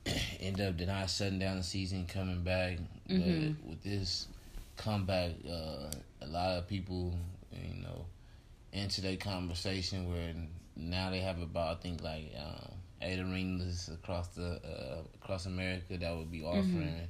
End 0.40 0.62
up 0.62 0.80
not 0.80 1.10
shutting 1.10 1.40
down 1.40 1.58
the 1.58 1.64
season, 1.64 2.06
coming 2.08 2.44
back. 2.44 2.78
Mhm. 3.10 3.56
But 3.62 3.70
with 3.70 3.84
this 3.84 4.28
comeback, 4.78 5.32
uh, 5.48 5.92
a 6.22 6.28
lot 6.28 6.58
of 6.58 6.68
people, 6.68 7.14
you 7.52 7.82
know, 7.82 8.06
into 8.72 9.02
their 9.02 9.18
conversation 9.18 10.10
where 10.10 10.34
now 10.76 11.10
they 11.10 11.20
have 11.20 11.42
about 11.42 11.78
I 11.78 11.82
think 11.82 12.02
like 12.02 12.32
uh, 12.38 12.68
eight 13.02 13.20
arenas 13.20 13.90
across 13.94 14.28
the 14.30 14.60
uh, 14.64 15.02
across 15.22 15.46
America 15.46 15.98
that 15.98 16.16
would 16.16 16.32
be 16.32 16.44
offering 16.44 17.08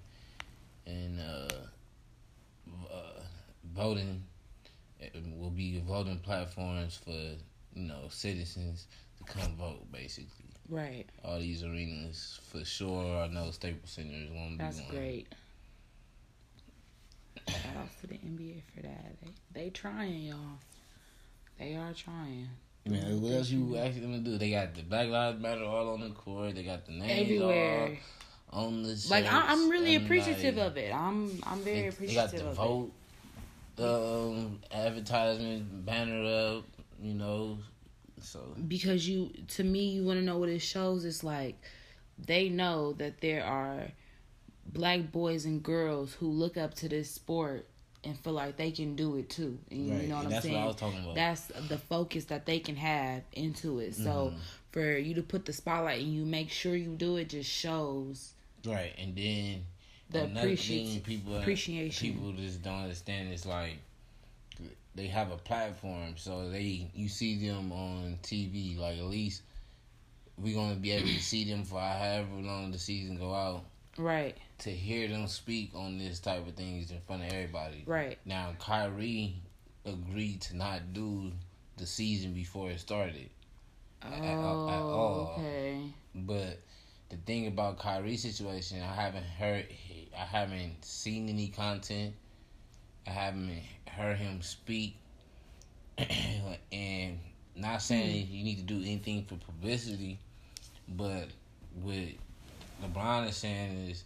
and 0.85 1.19
uh, 1.19 1.53
uh, 2.91 3.21
voting 3.75 4.23
it 4.99 5.15
will 5.37 5.49
be 5.49 5.81
voting 5.87 6.19
platforms 6.19 6.99
for 7.03 7.11
you 7.11 7.87
know 7.87 8.07
citizens 8.09 8.87
to 9.17 9.23
come 9.23 9.55
vote 9.55 9.91
basically. 9.91 10.45
Right. 10.67 11.05
All 11.23 11.39
these 11.39 11.63
arenas 11.63 12.39
for 12.43 12.63
sure. 12.63 13.17
I 13.17 13.27
know 13.27 13.49
Staples 13.51 13.91
Center 13.91 14.13
is 14.13 14.29
one. 14.29 14.57
That's 14.57 14.81
one. 14.81 14.89
great. 14.89 15.27
Shout 17.47 17.77
out 17.77 18.01
to 18.01 18.07
the 18.07 18.15
NBA 18.15 18.61
for 18.75 18.81
that. 18.83 19.15
They 19.21 19.61
they 19.61 19.69
trying, 19.69 20.21
y'all. 20.21 20.59
They 21.57 21.75
are 21.75 21.93
trying. 21.93 22.49
Man, 22.85 23.21
what 23.21 23.33
else 23.33 23.49
you 23.49 23.77
asking 23.77 24.01
them 24.01 24.23
to 24.23 24.31
do? 24.31 24.37
They 24.37 24.51
got 24.51 24.73
the 24.73 24.81
Black 24.81 25.07
Lives 25.09 25.39
Matter 25.39 25.63
all 25.63 25.93
on 25.93 26.01
the 26.01 26.09
court. 26.09 26.55
They 26.55 26.63
got 26.63 26.85
the 26.85 26.93
names 26.93 27.21
Everywhere. 27.21 27.97
all 28.51 28.65
on 28.65 28.83
the 28.83 29.05
Like 29.09 29.25
I, 29.25 29.51
I'm 29.51 29.69
really 29.69 29.95
appreciative 29.95 30.57
of 30.57 30.77
it. 30.77 30.93
I'm 30.93 31.39
I'm 31.45 31.59
very 31.59 31.75
They, 31.75 31.81
they 31.81 31.87
appreciative 31.89 32.15
got 32.15 32.31
the 32.31 32.49
of 32.49 32.55
vote 32.55 32.91
um, 33.79 34.59
advertisement 34.71 35.85
banner 35.85 36.57
up, 36.57 36.63
you 37.01 37.13
know. 37.13 37.59
So. 38.21 38.39
Because 38.67 39.07
you 39.07 39.31
to 39.49 39.63
me 39.63 39.89
you 39.89 40.03
wanna 40.03 40.21
know 40.21 40.37
what 40.37 40.49
it 40.49 40.59
shows, 40.59 41.05
it's 41.05 41.23
like 41.23 41.61
they 42.17 42.49
know 42.49 42.93
that 42.93 43.21
there 43.21 43.43
are 43.43 43.91
black 44.65 45.11
boys 45.11 45.45
and 45.45 45.63
girls 45.63 46.13
who 46.13 46.27
look 46.27 46.57
up 46.57 46.73
to 46.75 46.89
this 46.89 47.09
sport 47.11 47.67
and 48.03 48.17
feel 48.19 48.33
like 48.33 48.55
they 48.57 48.71
can 48.71 48.95
do 48.95 49.15
it 49.17 49.29
too. 49.29 49.57
And 49.69 49.89
right, 49.91 50.01
you 50.03 50.07
know 50.07 50.17
what 50.17 50.25
and 50.25 50.35
I'm 50.35 50.41
saying? 50.41 50.53
that's 50.53 50.55
what 50.55 50.63
I 50.63 50.65
was 50.67 50.75
talking 50.75 51.03
about. 51.03 51.15
that's 51.15 51.41
the 51.67 51.77
focus 51.77 52.25
that 52.25 52.45
they 52.45 52.59
can 52.59 52.75
have 52.77 53.23
into 53.33 53.79
it. 53.79 53.95
So 53.95 54.33
Mhm. 54.33 54.39
for 54.71 54.97
you 54.97 55.15
to 55.15 55.23
put 55.23 55.45
the 55.45 55.53
spotlight 55.53 56.01
and 56.01 56.13
you 56.13 56.25
make 56.25 56.49
sure 56.49 56.75
you 56.75 56.95
do 56.95 57.17
it 57.17 57.29
just 57.29 57.49
shows 57.49 58.33
right, 58.65 58.93
and 58.97 59.15
then 59.15 59.65
the 60.11 60.23
another 60.23 60.49
appreci- 60.49 60.67
thing 60.93 61.01
people 61.01 61.37
appreciation. 61.37 62.13
people 62.13 62.31
just 62.33 62.61
don't 62.63 62.83
understand 62.83 63.33
is 63.33 63.45
like 63.45 63.77
they 64.95 65.07
have 65.07 65.31
a 65.31 65.37
platform, 65.37 66.15
so 66.17 66.49
they 66.49 66.89
you 66.93 67.07
see 67.07 67.47
them 67.47 67.71
on 67.71 68.17
TV. 68.23 68.75
Like 68.77 68.97
at 68.97 69.05
least 69.05 69.43
we're 70.37 70.55
gonna 70.55 70.75
be 70.75 70.91
able 70.91 71.07
to 71.07 71.21
see 71.21 71.43
them 71.43 71.63
for 71.63 71.79
however 71.79 72.33
long 72.41 72.71
the 72.71 72.79
season 72.79 73.17
go 73.17 73.33
out. 73.33 73.63
Right, 73.97 74.37
To 74.59 74.69
hear 74.69 75.07
them 75.07 75.27
speak 75.27 75.71
on 75.75 75.97
this 75.97 76.19
type 76.19 76.47
of 76.47 76.55
things 76.55 76.91
in 76.91 77.01
front 77.01 77.23
of 77.23 77.33
everybody. 77.33 77.83
right. 77.85 78.17
Now 78.25 78.55
Kyrie 78.59 79.35
agreed 79.85 80.41
to 80.41 80.55
not 80.55 80.93
do 80.93 81.31
the 81.77 81.85
season 81.85 82.33
before 82.33 82.69
it 82.71 82.79
started. 82.79 83.29
Oh, 84.03 84.69
at 84.69 84.81
all. 84.81 85.35
okay. 85.37 85.81
But 86.15 86.59
the 87.09 87.17
thing 87.17 87.47
about 87.47 87.79
Kyrie's 87.79 88.21
situation, 88.21 88.81
I 88.81 88.93
haven't 88.93 89.25
heard, 89.25 89.67
I 90.17 90.25
haven't 90.25 90.85
seen 90.85 91.27
any 91.27 91.49
content. 91.49 92.13
I 93.07 93.11
haven't 93.11 93.61
heard 93.87 94.17
him 94.17 94.41
speak, 94.41 94.97
and 96.71 97.19
not 97.55 97.81
saying 97.81 98.27
hmm. 98.27 98.33
you 98.33 98.43
need 98.43 98.57
to 98.57 98.63
do 98.63 98.77
anything 98.77 99.25
for 99.25 99.35
publicity, 99.35 100.19
but 100.87 101.27
what 101.81 101.97
LeBron 102.83 103.29
is 103.29 103.37
saying 103.37 103.89
is 103.89 104.03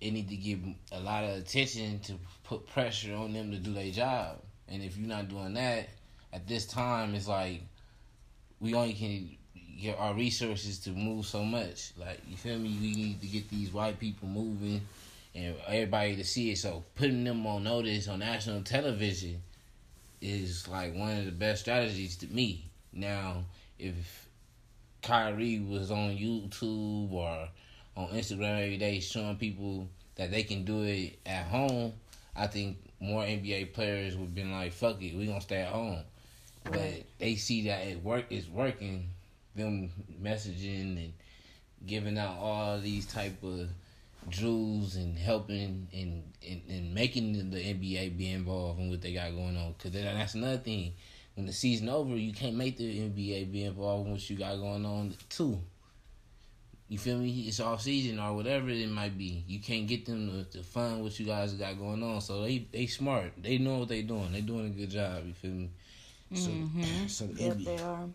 it 0.00 0.10
need 0.10 0.28
to 0.28 0.36
give 0.36 0.60
a 0.92 1.00
lot 1.00 1.24
of 1.24 1.38
attention 1.38 1.98
to 2.00 2.14
put 2.44 2.66
pressure 2.68 3.14
on 3.14 3.32
them 3.32 3.50
to 3.50 3.56
do 3.56 3.72
their 3.72 3.90
job. 3.90 4.38
And 4.68 4.82
if 4.82 4.96
you're 4.96 5.08
not 5.08 5.28
doing 5.28 5.54
that 5.54 5.88
at 6.32 6.46
this 6.46 6.66
time, 6.66 7.14
it's 7.14 7.28
like 7.28 7.62
we 8.60 8.74
only 8.74 8.94
can 8.94 9.36
get 9.80 9.98
our 9.98 10.14
resources 10.14 10.78
to 10.80 10.90
move 10.90 11.26
so 11.26 11.42
much. 11.44 11.92
Like 11.96 12.20
you 12.28 12.36
feel 12.36 12.58
me? 12.58 12.76
We 12.80 12.94
need 12.94 13.20
to 13.20 13.26
get 13.26 13.48
these 13.48 13.72
white 13.72 13.98
people 13.98 14.28
moving 14.28 14.82
and 15.34 15.54
everybody 15.66 16.16
to 16.16 16.24
see 16.24 16.52
it. 16.52 16.58
So 16.58 16.84
putting 16.94 17.24
them 17.24 17.46
on 17.46 17.64
notice 17.64 18.08
on 18.08 18.20
national 18.20 18.62
television 18.62 19.42
is 20.20 20.68
like 20.68 20.94
one 20.94 21.18
of 21.18 21.24
the 21.26 21.32
best 21.32 21.62
strategies 21.62 22.16
to 22.16 22.26
me. 22.26 22.70
Now, 22.92 23.44
if 23.78 24.23
Kyrie 25.04 25.60
was 25.60 25.90
on 25.90 26.16
YouTube 26.16 27.12
or 27.12 27.48
on 27.96 28.08
Instagram 28.08 28.62
every 28.64 28.78
day 28.78 29.00
showing 29.00 29.36
people 29.36 29.86
that 30.16 30.30
they 30.30 30.42
can 30.42 30.64
do 30.64 30.82
it 30.82 31.18
at 31.26 31.44
home, 31.46 31.92
I 32.34 32.46
think 32.46 32.78
more 33.00 33.22
NBA 33.22 33.74
players 33.74 34.16
would 34.16 34.34
been 34.34 34.50
like, 34.50 34.72
"Fuck 34.72 35.02
it, 35.02 35.14
we 35.14 35.26
gonna 35.26 35.40
stay 35.40 35.60
at 35.60 35.72
home." 35.72 36.02
But 36.64 37.02
they 37.18 37.36
see 37.36 37.66
that 37.68 37.86
it 37.86 38.02
work 38.02 38.26
is 38.30 38.48
working. 38.48 39.10
Them 39.54 39.90
messaging 40.20 40.96
and 40.96 41.12
giving 41.86 42.18
out 42.18 42.38
all 42.38 42.80
these 42.80 43.06
type 43.06 43.42
of 43.42 43.68
jewels 44.30 44.96
and 44.96 45.16
helping 45.18 45.86
and, 45.92 46.32
and, 46.48 46.62
and 46.68 46.94
making 46.94 47.50
the 47.50 47.58
NBA 47.58 48.16
be 48.16 48.30
involved 48.30 48.80
in 48.80 48.90
what 48.90 49.02
they 49.02 49.12
got 49.12 49.30
going 49.32 49.56
on. 49.56 49.74
Because 49.76 49.92
that's 49.92 50.34
another 50.34 50.56
thing. 50.56 50.94
When 51.34 51.46
the 51.46 51.52
season 51.52 51.88
over, 51.88 52.16
you 52.16 52.32
can't 52.32 52.56
make 52.56 52.76
the 52.76 52.84
NBA 52.84 53.50
be 53.50 53.64
involved 53.64 54.06
in 54.06 54.12
what 54.12 54.30
you 54.30 54.36
got 54.36 54.56
going 54.56 54.86
on 54.86 55.14
too. 55.28 55.60
You 56.88 56.98
feel 56.98 57.18
me? 57.18 57.30
It's 57.48 57.60
off 57.60 57.82
season 57.82 58.20
or 58.20 58.34
whatever 58.34 58.68
it 58.68 58.88
might 58.88 59.16
be. 59.18 59.42
You 59.48 59.58
can't 59.58 59.86
get 59.88 60.06
them 60.06 60.30
to, 60.44 60.58
to 60.58 60.62
fund 60.62 61.02
what 61.02 61.18
you 61.18 61.26
guys 61.26 61.52
got 61.54 61.78
going 61.78 62.02
on. 62.02 62.20
So 62.20 62.42
they 62.42 62.66
they 62.70 62.86
smart. 62.86 63.32
They 63.42 63.58
know 63.58 63.78
what 63.78 63.88
they 63.88 64.02
doing. 64.02 64.32
They 64.32 64.42
doing 64.42 64.66
a 64.66 64.70
good 64.70 64.90
job. 64.90 65.26
You 65.26 65.32
feel 65.34 65.50
me? 65.50 65.70
So 66.34 66.50
Mhm. 66.50 67.08
so 67.10 67.26
the 67.26 67.42
Yep, 67.42 67.52
NBA, 67.56 67.64
they 67.64 67.78
are. 67.78 68.08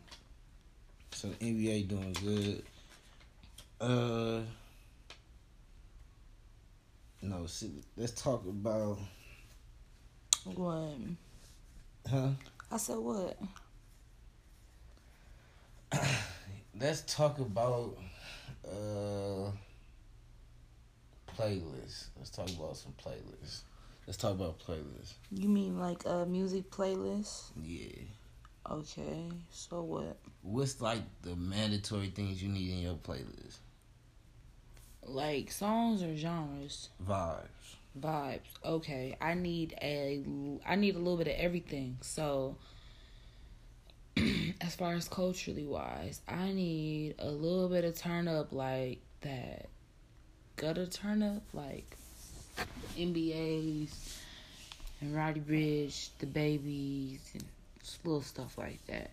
so 1.12 1.28
the 1.30 1.36
NBA 1.46 1.88
doing 1.90 2.14
good. 2.14 2.64
Uh, 3.82 4.42
no, 7.22 7.46
see, 7.48 7.72
let's 7.98 8.12
talk 8.22 8.46
about 8.46 8.98
What? 10.46 10.92
huh. 12.10 12.30
I 12.72 12.78
said 12.78 12.98
what? 12.98 13.38
Let's 16.80 17.02
talk 17.14 17.40
about 17.40 17.98
uh 18.66 19.52
playlists. 21.36 22.08
Let's 22.18 22.30
talk 22.30 22.50
about 22.50 22.78
some 22.78 22.94
playlists. 23.04 23.62
Let's 24.06 24.18
talk 24.18 24.32
about 24.32 24.60
playlists. 24.60 25.14
You 25.32 25.50
mean 25.50 25.80
like 25.80 26.04
a 26.06 26.26
music 26.26 26.70
playlist? 26.70 27.52
Yeah. 27.62 28.04
Okay. 28.70 29.30
So 29.52 29.82
what? 29.82 30.18
What's 30.44 30.80
like 30.80 31.02
the 31.24 31.36
mandatory 31.36 32.08
things 32.10 32.42
you 32.42 32.50
need 32.50 32.72
in 32.72 32.80
your 32.80 32.96
playlist? 32.96 33.58
Like 35.04 35.52
songs 35.52 36.04
or 36.04 36.16
genres? 36.16 36.90
Vibes. 37.04 37.78
Vibes. 38.00 38.40
Okay. 38.64 39.18
I 39.22 39.34
need 39.34 39.76
a 39.82 40.24
I 40.66 40.76
need 40.76 40.96
a 40.96 41.00
little 41.00 41.18
bit 41.18 41.28
of 41.28 41.36
everything. 41.36 41.98
So 42.02 42.58
as 44.62 44.76
far 44.76 44.94
as 44.94 45.08
culturally 45.08 45.66
wise, 45.66 46.22
I 46.28 46.52
need 46.52 47.16
a 47.20 47.30
little 47.30 47.70
bit 47.70 47.86
of 47.86 47.96
turn 47.98 48.28
up 48.28 48.52
like 48.52 49.00
that 49.22 49.70
gutter 50.56 50.86
turn 50.86 51.24
up 51.24 51.44
like 51.54 51.96
NBA's 52.98 54.18
and 55.02 55.16
Roddy 55.16 55.40
Ricch, 55.42 56.10
the 56.20 56.26
babies 56.26 57.22
and 57.34 57.44
little 58.04 58.22
stuff 58.22 58.58
like 58.58 58.86
that. 58.88 59.12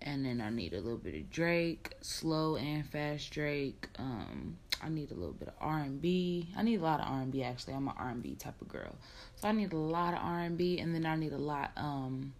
And 0.00 0.24
then 0.24 0.40
I 0.40 0.50
need 0.50 0.72
a 0.72 0.80
little 0.80 0.98
bit 0.98 1.14
of 1.14 1.30
Drake, 1.30 1.94
slow 2.02 2.56
and 2.56 2.88
fast 2.88 3.30
Drake. 3.30 3.88
Um, 3.98 4.56
I 4.82 4.88
need 4.88 5.10
a 5.10 5.14
little 5.14 5.32
bit 5.32 5.48
of 5.48 5.54
R 5.60 5.80
and 5.80 6.00
B. 6.00 6.48
I 6.56 6.62
need 6.62 6.80
a 6.80 6.82
lot 6.82 7.00
of 7.00 7.06
R 7.08 7.22
and 7.22 7.32
B 7.32 7.42
actually. 7.42 7.74
I'm 7.74 7.88
an 7.88 7.94
R 7.98 8.10
and 8.10 8.22
B 8.22 8.34
type 8.36 8.60
of 8.60 8.68
girl, 8.68 8.94
so 9.36 9.48
I 9.48 9.52
need 9.52 9.72
a 9.72 9.76
lot 9.76 10.14
of 10.14 10.20
R 10.22 10.40
and 10.40 10.56
B, 10.56 10.78
and 10.78 10.94
then 10.94 11.04
I 11.04 11.16
need 11.16 11.32
a 11.32 11.38
lot. 11.38 11.72
Um, 11.76 12.32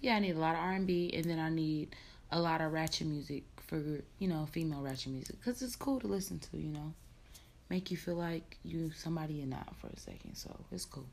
yeah, 0.00 0.16
I 0.16 0.18
need 0.18 0.36
a 0.36 0.40
lot 0.40 0.54
of 0.54 0.60
R 0.60 0.72
and 0.72 0.86
B, 0.86 1.12
and 1.14 1.24
then 1.24 1.38
I 1.38 1.50
need 1.50 1.94
a 2.30 2.40
lot 2.40 2.60
of 2.60 2.72
ratchet 2.72 3.06
music 3.06 3.44
for 3.66 3.80
you 4.18 4.28
know 4.28 4.48
female 4.50 4.82
ratchet 4.82 5.12
music 5.12 5.36
because 5.38 5.62
it's 5.62 5.76
cool 5.76 6.00
to 6.00 6.06
listen 6.06 6.38
to. 6.38 6.56
You 6.56 6.70
know, 6.70 6.92
make 7.70 7.90
you 7.90 7.96
feel 7.96 8.16
like 8.16 8.58
you 8.64 8.90
somebody 8.90 9.34
you're 9.34 9.46
not 9.46 9.74
for 9.76 9.86
a 9.86 9.98
second. 9.98 10.34
So 10.34 10.50
it's 10.72 10.84
cool. 10.84 11.06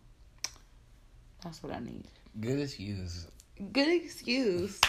That's 1.43 1.61
what 1.63 1.73
I 1.73 1.79
need. 1.79 2.05
Good 2.39 2.59
excuse. 2.59 3.27
Good 3.71 4.03
excuse. 4.03 4.79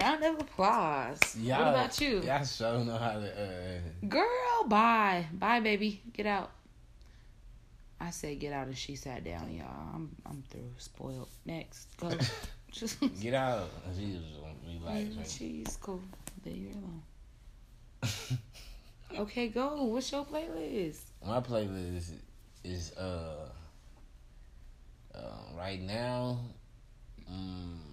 Round 0.00 0.24
of 0.24 0.40
applause. 0.40 1.20
Y'all, 1.38 1.58
what 1.58 1.68
about 1.68 2.00
you? 2.00 2.22
Y'all 2.22 2.44
sure 2.44 2.84
know 2.84 2.96
how 2.96 3.12
to 3.12 3.28
uh 3.28 4.06
Girl, 4.08 4.64
bye. 4.66 5.26
Bye, 5.32 5.60
baby. 5.60 6.00
Get 6.12 6.26
out. 6.26 6.50
I 8.00 8.10
said 8.10 8.40
get 8.40 8.52
out 8.52 8.66
and 8.66 8.76
she 8.76 8.96
sat 8.96 9.22
down, 9.24 9.52
y'all. 9.52 9.66
I'm 9.94 10.10
I'm 10.26 10.42
through. 10.50 10.72
Spoiled. 10.78 11.28
Next. 11.44 11.96
Go. 11.98 12.10
Just 12.72 12.98
get 13.20 13.34
out. 13.34 13.68
She 13.96 14.12
was 14.14 14.22
right? 14.82 15.08
She's 15.28 15.76
cool. 15.80 16.00
Leave 16.44 16.56
you 16.56 16.70
alone. 16.70 18.38
Okay, 19.18 19.48
go. 19.48 19.84
What's 19.84 20.10
your 20.10 20.24
playlist? 20.24 21.00
My 21.24 21.40
playlist 21.40 22.14
is 22.64 22.92
uh, 22.96 23.50
uh 25.14 25.18
right 25.54 25.82
now. 25.82 26.38
Um, 27.28 27.91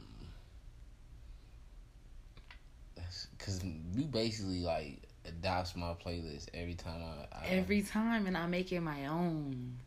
cause 3.40 3.62
you 3.64 4.06
basically 4.06 4.60
like 4.60 5.10
adopts 5.26 5.76
my 5.76 5.94
playlist 5.94 6.48
every 6.54 6.76
time 6.76 7.02
I, 7.02 7.38
I 7.38 7.48
Every 7.48 7.82
time, 7.82 8.28
and 8.28 8.38
I 8.38 8.46
make 8.48 8.72
it 8.72 8.82
my 8.82 9.08
own. 9.08 9.78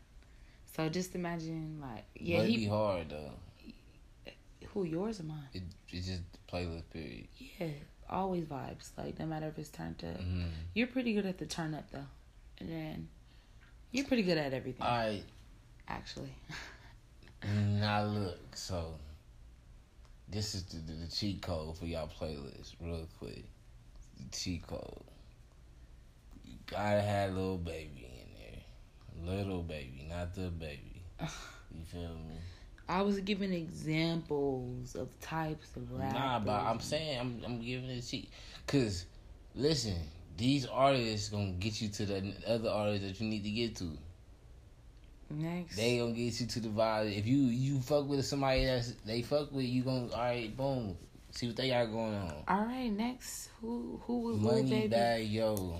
So 0.76 0.88
just 0.88 1.14
imagine, 1.14 1.78
like, 1.80 2.04
yeah, 2.14 2.38
but 2.38 2.48
he 2.48 2.56
be 2.56 2.66
hard 2.66 3.10
though. 3.10 4.32
who 4.72 4.84
yours 4.84 5.20
or 5.20 5.24
mine? 5.24 5.48
It, 5.52 5.62
it's 5.90 6.06
just 6.06 6.22
playlist 6.50 6.84
period. 6.90 7.28
Yeah, 7.38 7.66
always 8.08 8.44
vibes. 8.44 8.90
Like 8.96 9.18
no 9.18 9.26
matter 9.26 9.48
if 9.48 9.58
it's 9.58 9.68
turned 9.68 10.02
up. 10.04 10.20
Mm-hmm. 10.20 10.46
You're 10.74 10.86
pretty 10.86 11.12
good 11.14 11.26
at 11.26 11.38
the 11.38 11.46
turn 11.46 11.74
up 11.74 11.90
though, 11.90 12.06
and 12.58 12.68
then 12.70 13.08
you're 13.90 14.06
pretty 14.06 14.22
good 14.22 14.38
at 14.38 14.54
everything. 14.54 14.86
All 14.86 14.96
right, 14.96 15.24
actually, 15.88 16.34
now 17.44 18.04
look. 18.04 18.56
So 18.56 18.94
this 20.32 20.54
is 20.54 20.64
the, 20.64 20.78
the, 20.78 20.92
the 21.04 21.10
cheat 21.10 21.42
code 21.42 21.76
for 21.76 21.84
y'all 21.84 22.08
playlist, 22.08 22.74
real 22.80 23.06
quick. 23.18 23.44
The 24.16 24.36
cheat 24.36 24.66
code. 24.66 25.04
You 26.44 26.56
gotta 26.66 27.02
have 27.02 27.34
Lil 27.34 27.58
Baby 27.58 28.08
in 28.10 29.26
there, 29.26 29.44
Lil 29.44 29.62
Baby, 29.62 30.06
not 30.08 30.34
DaBaby. 30.34 31.02
You 31.74 31.84
feel 31.86 32.02
me? 32.02 32.34
I 32.86 33.00
was 33.00 33.18
giving 33.20 33.50
examples 33.54 34.94
of 34.94 35.18
types 35.20 35.74
of 35.74 35.90
rap. 35.90 36.12
Nah, 36.12 36.38
but 36.38 36.60
I'm 36.60 36.80
saying 36.80 37.18
I'm 37.18 37.42
I'm 37.46 37.62
giving 37.62 37.88
it 37.88 38.04
a 38.04 38.06
cheat, 38.06 38.28
cause 38.66 39.06
listen, 39.54 39.96
these 40.36 40.66
artists 40.66 41.30
gonna 41.30 41.52
get 41.52 41.80
you 41.80 41.88
to 41.88 42.04
the 42.04 42.34
other 42.46 42.68
artists 42.68 43.06
that 43.06 43.20
you 43.24 43.30
need 43.30 43.44
to 43.44 43.50
get 43.50 43.76
to. 43.76 43.96
Next. 45.32 45.76
They 45.76 45.98
gonna 45.98 46.12
get 46.12 46.40
you 46.40 46.46
to 46.46 46.60
the 46.60 46.68
vibe. 46.68 47.16
If 47.16 47.26
you 47.26 47.38
you 47.38 47.80
fuck 47.80 48.06
with 48.08 48.24
somebody 48.24 48.64
that's 48.64 48.92
they 49.04 49.22
fuck 49.22 49.52
with, 49.52 49.64
you 49.64 49.82
gonna 49.82 50.08
all 50.12 50.20
right, 50.20 50.54
boom. 50.56 50.96
See 51.30 51.46
what 51.46 51.56
they 51.56 51.70
got 51.70 51.86
going 51.86 52.14
on. 52.14 52.34
All 52.46 52.64
right, 52.66 52.90
next. 52.92 53.48
Who 53.60 54.00
who 54.06 54.18
was 54.20 54.38
Lil 54.38 54.52
Money 54.56 54.70
Baby? 54.70 54.88
bag, 54.88 55.28
yo. 55.28 55.76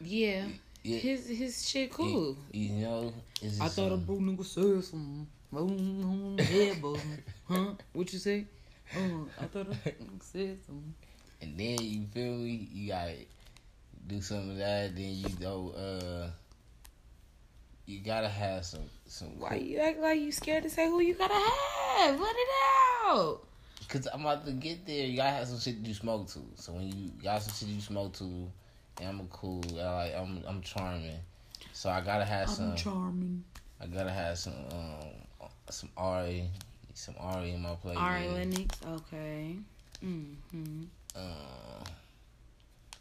Yeah, 0.00 0.46
Yeah, 0.82 0.98
his 0.98 1.28
his 1.28 1.68
shit 1.68 1.92
cool. 1.92 2.36
You 2.52 2.70
know, 2.72 3.12
it's 3.40 3.60
I 3.60 3.64
just, 3.64 3.76
thought 3.76 3.92
a 3.92 3.96
bro 3.96 4.16
nigga 4.16 4.44
said 4.44 4.84
something. 4.84 5.26
Boom, 5.52 6.04
on 6.04 6.36
the. 6.36 7.00
Huh? 7.48 7.74
What 7.92 8.12
you 8.12 8.18
say? 8.18 8.46
Oh, 8.96 9.28
I 9.40 9.44
thought 9.44 9.66
a 9.66 9.70
nigga 9.70 10.22
said 10.22 10.58
something. 10.66 10.94
And 11.40 11.58
then 11.58 11.78
you 11.80 12.06
feel 12.12 12.32
me? 12.32 12.68
You 12.72 12.88
gotta 12.88 13.16
do 14.06 14.20
some 14.20 14.50
of 14.50 14.56
that. 14.56 14.94
Then 14.94 15.14
you 15.14 15.28
go. 15.40 15.72
uh 15.76 16.30
You 17.86 18.00
gotta 18.00 18.28
have 18.28 18.64
some 18.64 18.84
some. 19.06 19.38
Why 19.38 19.56
you 19.56 19.78
act 19.78 20.00
like 20.00 20.20
you 20.20 20.32
scared 20.32 20.62
to 20.62 20.70
say 20.70 20.88
who 20.88 21.00
you 21.00 21.14
gotta 21.14 21.34
have? 21.34 22.18
Let 22.18 22.34
it 22.36 22.48
out. 23.06 23.40
Cause 23.88 24.08
I'm 24.12 24.22
about 24.22 24.46
to 24.46 24.52
get 24.52 24.86
there. 24.86 25.06
You 25.06 25.16
gotta 25.18 25.30
have 25.30 25.48
some 25.48 25.58
shit 25.58 25.76
you 25.76 25.94
smoke 25.94 26.28
to. 26.30 26.40
So 26.56 26.72
when 26.72 26.88
you 26.88 27.10
got 27.22 27.42
some 27.42 27.54
shit 27.54 27.74
you 27.74 27.80
smoke 27.80 28.14
to, 28.14 28.24
and 28.24 29.08
I'm 29.08 29.20
a 29.20 29.24
cool. 29.24 29.62
I 29.78 29.94
like 29.94 30.14
I'm 30.16 30.42
I'm 30.46 30.62
charming. 30.62 31.18
So 31.72 31.90
I 31.90 32.00
gotta 32.00 32.24
have 32.24 32.48
some. 32.48 32.70
I'm 32.70 32.76
charming. 32.76 33.44
I 33.80 33.86
gotta 33.86 34.10
have 34.10 34.38
some 34.38 34.54
um 34.72 35.48
some 35.70 35.90
Ari, 35.96 36.48
some 36.94 37.14
Ari 37.18 37.52
in 37.52 37.62
my 37.62 37.76
playlist. 37.84 38.00
Ari 38.00 38.28
Lennox, 38.28 38.80
okay. 38.86 39.56
Mm-hmm. 40.04 40.84
Uh, 41.16 41.84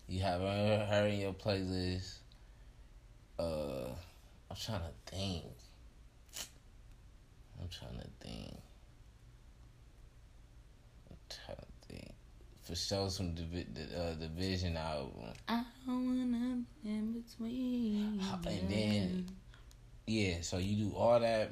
you 0.08 0.22
have 0.22 0.42
her, 0.42 0.88
her 0.90 1.08
in 1.08 1.20
your 1.20 1.34
playlist. 1.34 2.16
I'm 4.54 4.60
trying 4.60 4.82
to 4.82 5.12
think. 5.16 5.46
I'm 7.60 7.68
trying 7.70 8.00
to 8.00 8.08
think. 8.22 8.56
I'm 11.10 11.18
trying 11.28 11.58
to 11.58 11.88
think. 11.88 12.12
For 12.62 12.76
sure, 12.76 13.10
some 13.10 13.34
divi- 13.34 13.66
the 13.74 14.00
uh, 14.00 14.14
division 14.14 14.78
album. 14.78 15.34
I 15.48 15.64
don't 15.88 16.06
wanna 16.06 16.64
be 16.84 16.90
in 16.92 17.14
between. 17.24 18.22
And 18.46 18.70
then, 18.70 19.26
yeah. 20.06 20.42
So 20.42 20.58
you 20.58 20.86
do 20.90 20.96
all 20.96 21.20
that, 21.20 21.52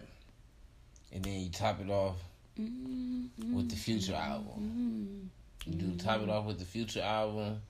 and 1.11 1.23
then 1.23 1.39
you 1.39 1.49
top 1.49 1.79
it 1.81 1.89
off 1.89 2.17
Mm-hmm. 2.59 3.55
with 3.55 3.69
the 3.71 3.75
Future 3.77 4.13
album. 4.13 5.31
You 5.65 5.73
do 5.73 5.95
top 5.97 6.21
it 6.21 6.29
off 6.29 6.45
with 6.45 6.59
the 6.59 6.65
Future 6.65 7.01
album, 7.01 7.61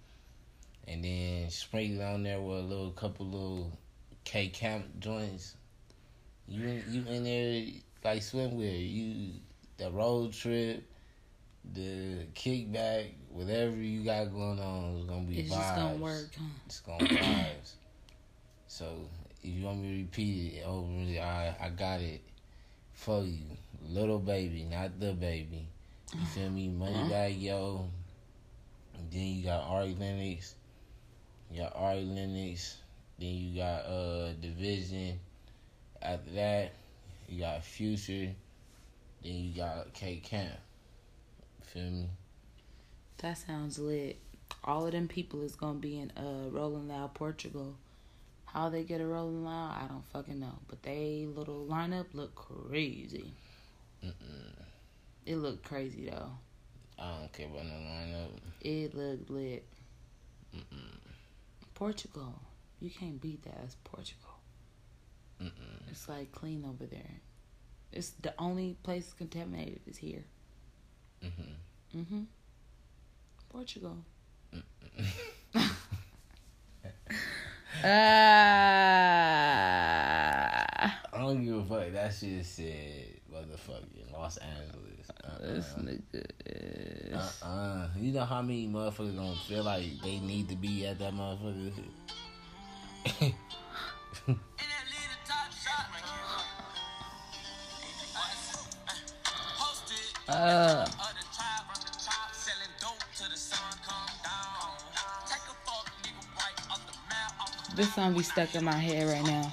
and 0.89 1.01
then 1.05 1.49
sprinkle 1.51 2.01
it 2.01 2.03
on 2.03 2.23
there 2.23 2.41
with 2.41 2.57
a 2.59 2.61
little 2.63 2.91
couple 2.91 3.27
little 3.27 3.79
K 4.23 4.47
Camp 4.49 4.85
joints. 4.99 5.55
You 6.47 6.63
in, 6.67 6.83
you 6.89 7.05
in 7.07 7.23
there 7.23 7.65
like 8.03 8.21
swimwear. 8.21 8.91
You 8.91 9.33
the 9.77 9.89
road 9.91 10.33
trip, 10.33 10.83
the 11.73 12.25
kickback, 12.35 13.11
whatever 13.29 13.75
you 13.75 14.03
got 14.03 14.25
going 14.31 14.59
on 14.59 14.97
is 14.97 15.05
gonna 15.05 15.21
be 15.21 15.39
It's 15.39 15.51
vibes. 15.51 15.57
just 15.57 15.75
gonna 15.75 15.95
work. 15.97 16.29
It's 16.65 16.79
gonna 16.81 17.05
vibes. 17.05 17.71
So 18.67 19.09
if 19.43 19.49
you 19.49 19.65
want 19.65 19.81
me 19.81 19.89
to 19.89 19.97
repeat 20.03 20.53
it 20.59 20.65
over, 20.65 20.87
I 21.19 21.53
I 21.59 21.69
got 21.69 21.99
it 21.99 22.21
for 22.93 23.21
you, 23.23 23.43
Lil 23.89 24.19
Baby, 24.19 24.63
not 24.63 24.91
DaBaby. 24.97 25.65
You 26.13 26.25
feel 26.27 26.49
me? 26.49 26.69
Uh-huh. 26.69 26.85
Moneybagg 26.89 27.41
Yo. 27.41 27.89
And 28.97 29.11
then 29.11 29.21
you 29.27 29.43
got 29.43 29.63
Ari 29.63 29.95
Lennox. 29.99 30.55
You 31.51 31.63
got 31.63 31.75
Ari 31.75 32.03
Lennox. 32.05 32.77
Then 33.21 33.35
you 33.35 33.55
got 33.61 33.85
uh 33.85 34.33
Division. 34.41 35.19
After 36.01 36.31
that, 36.31 36.71
you 37.29 37.41
got 37.41 37.63
Future. 37.63 38.33
Then 39.23 39.33
you 39.35 39.55
got 39.55 39.93
K 39.93 40.15
Camp. 40.17 40.55
Feel 41.61 41.83
me? 41.83 42.09
That 43.19 43.37
sounds 43.37 43.77
lit. 43.77 44.17
All 44.63 44.87
of 44.87 44.93
them 44.93 45.07
people 45.07 45.43
is 45.43 45.55
gonna 45.55 45.77
be 45.77 45.99
in 45.99 46.09
uh 46.17 46.49
Rolling 46.49 46.87
Loud 46.87 47.13
Portugal. 47.13 47.75
How 48.45 48.69
they 48.69 48.83
get 48.83 48.99
a 48.99 49.05
Rolling 49.05 49.45
Loud, 49.45 49.77
I 49.79 49.87
don't 49.87 50.05
fucking 50.11 50.39
know. 50.39 50.57
But 50.67 50.81
they 50.81 51.27
little 51.31 51.67
lineup 51.69 52.07
look 52.13 52.33
crazy. 52.33 53.33
Mm-mm. 54.03 54.63
It 55.27 55.35
looked 55.35 55.63
crazy 55.63 56.09
though. 56.09 56.31
I 56.97 57.19
don't 57.19 57.31
care 57.31 57.45
about 57.45 57.65
no 57.65 57.73
lineup. 57.73 58.29
It 58.61 58.95
looked 58.95 59.29
lit. 59.29 59.63
Mm-mm. 60.55 60.97
Portugal. 61.75 62.33
You 62.81 62.89
can't 62.89 63.21
beat 63.21 63.43
that 63.43 63.59
as 63.63 63.75
Portugal. 63.83 64.29
Mm-mm. 65.41 65.89
It's 65.89 66.09
like 66.09 66.31
clean 66.31 66.65
over 66.67 66.85
there. 66.85 67.19
It's 67.93 68.11
the 68.21 68.33
only 68.39 68.75
place 68.83 69.13
contaminated 69.17 69.81
is 69.87 69.97
here. 69.97 70.23
Mm-hmm. 71.23 71.99
Mm-hmm. 71.99 72.21
Portugal. 73.49 73.97
Ah, 78.83 80.99
I 81.13 81.17
don't 81.17 81.43
give 81.43 81.55
a 81.57 81.63
fuck. 81.65 81.91
That 81.93 82.13
shit 82.13 82.45
said 82.45 83.19
motherfucking 83.31 84.11
Los 84.13 84.37
Angeles. 84.37 85.07
this 85.41 85.73
Uh-uh. 85.75 85.83
nigga 85.83 86.25
is. 86.45 87.41
Uh-uh. 87.43 87.87
You 87.97 88.13
know 88.13 88.25
how 88.25 88.41
many 88.41 88.67
motherfuckers 88.67 89.15
don't 89.15 89.37
feel 89.47 89.63
like 89.63 89.85
they 90.03 90.19
need 90.19 90.49
to 90.49 90.55
be 90.55 90.85
at 90.85 90.99
that 90.99 91.13
motherfucker? 91.13 91.71
This 107.73 107.95
song 107.95 108.13
be 108.13 108.21
stuck 108.21 108.53
in 108.53 108.65
my 108.65 108.73
head 108.73 109.07
right 109.07 109.25
now. 109.25 109.51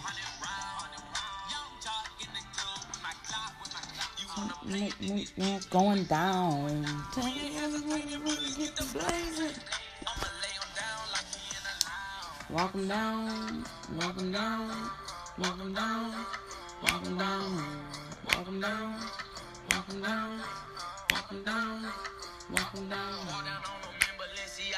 Going 5.71 6.05
down. 6.05 6.85
Walk 12.51 12.75
'em 12.75 12.89
down, 12.89 13.63
walk 14.01 14.17
'em 14.17 14.33
down, 14.33 14.71
walk 15.37 15.61
'em 15.61 15.75
down, 15.75 16.15
walk 16.83 17.05
'em 17.05 17.19
down, 17.19 17.53
walk 18.25 18.49
'em 18.49 18.61
down, 18.61 19.01
walk 19.71 19.89
'em 19.91 20.01
down, 20.01 20.41
walk 21.11 21.31
'em 21.31 21.45
down, 21.45 21.93
walk 22.51 22.75
'em 22.75 22.89
down. 22.89 23.19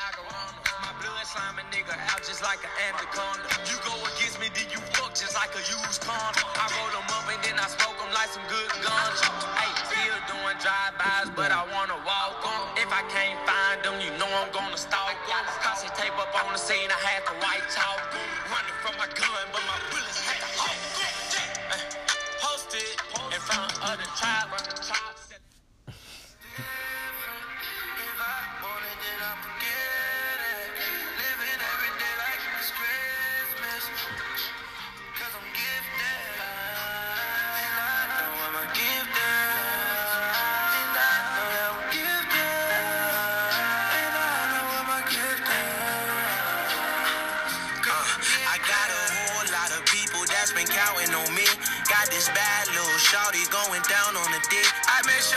My 0.03 0.11
blood 0.19 0.70
slime 1.31 1.63
a 1.63 1.65
nigga 1.71 1.95
out 2.11 2.19
just 2.27 2.43
like 2.43 2.59
an 2.67 2.75
anaconda. 2.91 3.47
You 3.71 3.79
go 3.87 3.95
against 4.11 4.43
me, 4.43 4.51
then 4.51 4.67
you 4.75 4.83
fuck 4.99 5.15
just 5.15 5.39
like 5.39 5.55
a 5.55 5.63
used 5.63 6.03
condom. 6.03 6.43
I 6.59 6.67
roll 6.75 6.91
them 6.91 7.07
up 7.07 7.27
and 7.31 7.39
then 7.47 7.55
I 7.55 7.71
smoke 7.71 7.95
them 8.03 8.11
like 8.11 8.35
some 8.35 8.43
good 8.51 8.71
guns. 8.83 9.23
Hey, 9.55 9.71
still 9.87 10.19
doing 10.27 10.59
drive-bys, 10.59 11.31
but 11.39 11.55
I 11.55 11.63
wanna 11.71 12.03
walk 12.03 12.43
on. 12.43 12.75
If 12.83 12.91
I 12.91 13.07
can't 13.15 13.39
find 13.47 13.79
them, 13.87 14.03
you 14.03 14.11
know 14.19 14.27
I'm 14.27 14.51
gonna 14.51 14.75
stalk 14.75 15.15
stalk 15.23 15.47
'em. 15.47 15.63
Cause 15.63 15.87
tape 15.95 16.19
up 16.19 16.35
on 16.35 16.51
the 16.51 16.59
scene, 16.59 16.91
I 16.91 16.99
had 16.99 17.23
to 17.31 17.35
white 17.39 17.67
talk. 17.71 18.01
Running 18.51 18.79
from 18.83 18.95
my 18.99 19.07
gun, 19.15 19.45
but 19.55 19.63
my 19.71 19.79
bullets 19.87 20.19
had 20.27 20.43
to. 20.43 20.51
Eh, 21.71 21.83
Posted 22.43 22.91
in 23.31 23.41
front 23.47 23.71
of 23.87 23.95
the 24.03 24.09
tribe. 24.19 24.51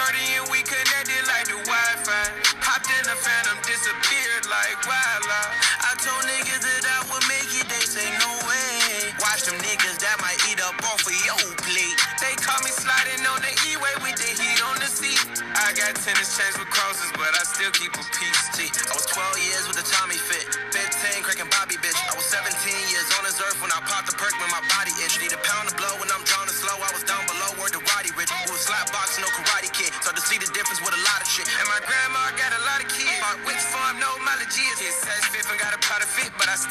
Shorty 0.04 0.36
and 0.36 0.52
we 0.52 0.60
connected 0.68 1.24
like 1.32 1.48
the 1.48 1.56
Wi-Fi. 1.64 2.28
Hopped 2.60 2.92
in 2.92 3.04
the 3.08 3.16
Phantom, 3.16 3.56
disappeared 3.64 4.44
like 4.52 4.76
wildlife. 4.84 5.56
I 5.80 5.96
told 6.04 6.28
niggas 6.28 6.60
that 6.60 6.84
I 6.84 7.00
would 7.08 7.24
make 7.32 7.48
it, 7.56 7.72
they 7.72 7.80
say 7.88 8.04
no 8.20 8.28
way. 8.44 9.16
Watch 9.24 9.48
them 9.48 9.56
niggas 9.64 10.04
that 10.04 10.20
might 10.20 10.36
eat 10.52 10.60
up 10.60 10.76
off 10.84 11.08
of 11.08 11.16
your 11.24 11.40
plate. 11.64 11.96
They 12.20 12.36
caught 12.36 12.68
me 12.68 12.72
sliding 12.76 13.24
on 13.32 13.40
the 13.48 13.54
E-way 13.64 13.96
with 14.04 14.20
the 14.20 14.28
heat 14.28 14.60
on 14.68 14.76
the 14.84 14.92
seat. 14.92 15.24
I 15.56 15.72
got 15.72 15.96
tennis 15.96 16.36
chains 16.36 16.60
with 16.60 16.68
crosses, 16.68 17.08
but 17.16 17.32
I 17.32 17.44
still 17.48 17.72
keep 17.72 17.96
a 17.96 18.04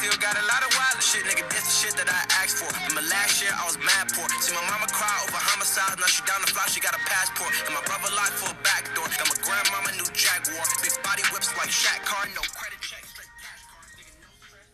still 0.03 0.19
got 0.19 0.35
a 0.35 0.43
lot 0.51 0.59
of 0.67 0.71
wild 0.75 0.99
shit. 0.99 1.23
Nigga, 1.23 1.47
this 1.47 1.63
the 1.63 1.71
shit 1.71 1.95
that 1.95 2.11
I 2.11 2.27
asked 2.43 2.59
for. 2.59 2.67
Remember 2.75 3.07
last 3.07 3.39
year 3.39 3.55
I 3.55 3.63
was 3.63 3.79
mad 3.79 4.11
poor. 4.11 4.27
See 4.43 4.51
my 4.51 4.59
mama 4.67 4.91
cry 4.91 5.07
over 5.23 5.39
homicide. 5.39 5.95
Now 5.95 6.11
she 6.11 6.19
down 6.27 6.43
the 6.43 6.51
block, 6.51 6.67
she 6.67 6.83
got 6.83 6.91
a 6.91 6.99
passport. 7.07 7.55
And 7.63 7.71
my 7.71 7.79
brother 7.87 8.11
locked 8.11 8.35
for 8.35 8.51
a 8.51 8.57
back 8.67 8.91
door. 8.91 9.07
Got 9.07 9.31
my 9.31 9.39
grandmama 9.39 9.95
new 9.95 10.09
Jaguar. 10.11 10.67
Big 10.83 10.91
body 11.07 11.23
whips 11.31 11.55
like 11.55 11.71
Shaq 11.71 12.03
car, 12.03 12.27
no 12.35 12.43
credit 12.51 12.83
check. 12.83 12.99
straight 13.07 13.31
cash 13.39 13.63
card. 13.71 13.87
Nigga, 13.95 14.11
no 14.19 14.27
stress. 14.43 14.67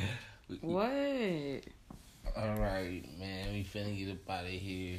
What? 0.60 1.64
All 2.36 2.56
right, 2.60 3.02
man. 3.18 3.52
We 3.52 3.64
finna 3.64 3.92
get 3.96 4.12
up 4.12 4.30
out 4.30 4.44
of 4.44 4.50
here. 4.50 4.98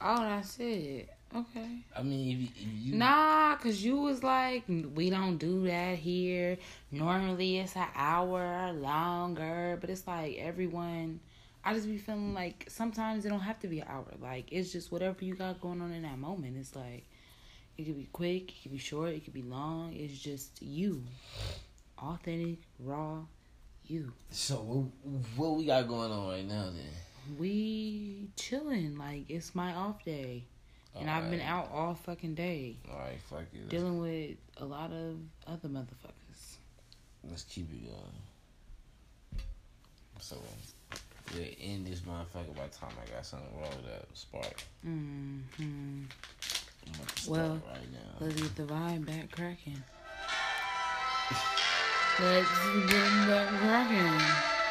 Oh, 0.00 0.22
that's 0.22 0.58
it. 0.58 1.13
Okay. 1.34 1.82
I 1.96 2.02
mean, 2.02 2.30
if 2.30 2.40
you, 2.40 2.48
if 2.56 2.86
you 2.86 2.94
Nah, 2.94 3.56
cause 3.56 3.82
you 3.82 3.96
was 3.96 4.22
like, 4.22 4.62
we 4.68 5.10
don't 5.10 5.36
do 5.36 5.66
that 5.66 5.98
here. 5.98 6.58
Normally 6.92 7.58
it's 7.58 7.74
an 7.74 7.88
hour 7.96 8.72
longer, 8.72 9.76
but 9.80 9.90
it's 9.90 10.06
like 10.06 10.36
everyone. 10.38 11.18
I 11.64 11.74
just 11.74 11.86
be 11.88 11.98
feeling 11.98 12.34
like 12.34 12.66
sometimes 12.68 13.24
it 13.24 13.30
don't 13.30 13.40
have 13.40 13.58
to 13.60 13.68
be 13.68 13.80
an 13.80 13.88
hour. 13.88 14.06
Like 14.20 14.52
it's 14.52 14.70
just 14.70 14.92
whatever 14.92 15.24
you 15.24 15.34
got 15.34 15.60
going 15.60 15.80
on 15.80 15.92
in 15.92 16.02
that 16.02 16.18
moment. 16.18 16.56
It's 16.56 16.76
like 16.76 17.04
it 17.76 17.84
could 17.84 17.98
be 17.98 18.08
quick, 18.12 18.50
it 18.50 18.62
could 18.62 18.72
be 18.72 18.78
short, 18.78 19.10
it 19.10 19.24
could 19.24 19.34
be 19.34 19.42
long. 19.42 19.92
It's 19.92 20.16
just 20.16 20.62
you, 20.62 21.02
authentic, 21.98 22.58
raw, 22.78 23.18
you. 23.86 24.12
So 24.30 24.56
what, 24.56 25.24
what 25.36 25.56
we 25.56 25.66
got 25.66 25.88
going 25.88 26.12
on 26.12 26.28
right 26.28 26.46
now 26.46 26.66
then? 26.66 27.38
We 27.38 28.28
chilling. 28.36 28.96
Like 28.96 29.24
it's 29.28 29.54
my 29.54 29.74
off 29.74 30.04
day, 30.04 30.44
and 30.96 31.10
I've 31.10 31.30
been 31.30 31.40
out 31.40 31.70
all 31.72 31.94
fucking 31.94 32.34
day. 32.34 32.76
All 32.90 32.98
right, 32.98 33.20
fuck 33.28 33.44
it. 33.52 33.68
Dealing 33.68 34.00
with 34.00 34.36
a 34.58 34.64
lot 34.64 34.90
of 34.92 35.16
other 35.46 35.68
motherfuckers. 35.68 36.56
let's 37.28 37.44
keep 37.44 37.70
it 37.72 37.84
going. 37.86 38.22
So 40.20 40.36
we'll 41.34 41.44
end 41.60 41.86
this 41.86 42.00
motherfucker 42.00 42.54
by 42.56 42.66
the 42.66 42.74
time 42.74 42.92
I 43.02 43.10
got 43.14 43.26
something 43.26 43.48
wrong 43.60 43.70
with 43.76 43.86
that 43.86 44.06
spark. 44.14 44.62
hmm 44.82 45.40
I'm 45.56 46.94
about 46.94 47.08
to 47.16 47.22
start 47.22 47.38
Well, 47.38 47.62
right 47.68 47.92
now. 47.92 48.26
Let's 48.26 48.40
get 48.40 48.56
the 48.56 48.62
vibe 48.62 49.06
back 49.06 49.30
cracking. 49.32 49.82
Let's 52.20 52.48
get 52.86 52.88
them 52.90 53.28
back 53.28 53.48
cracking. 53.60 54.63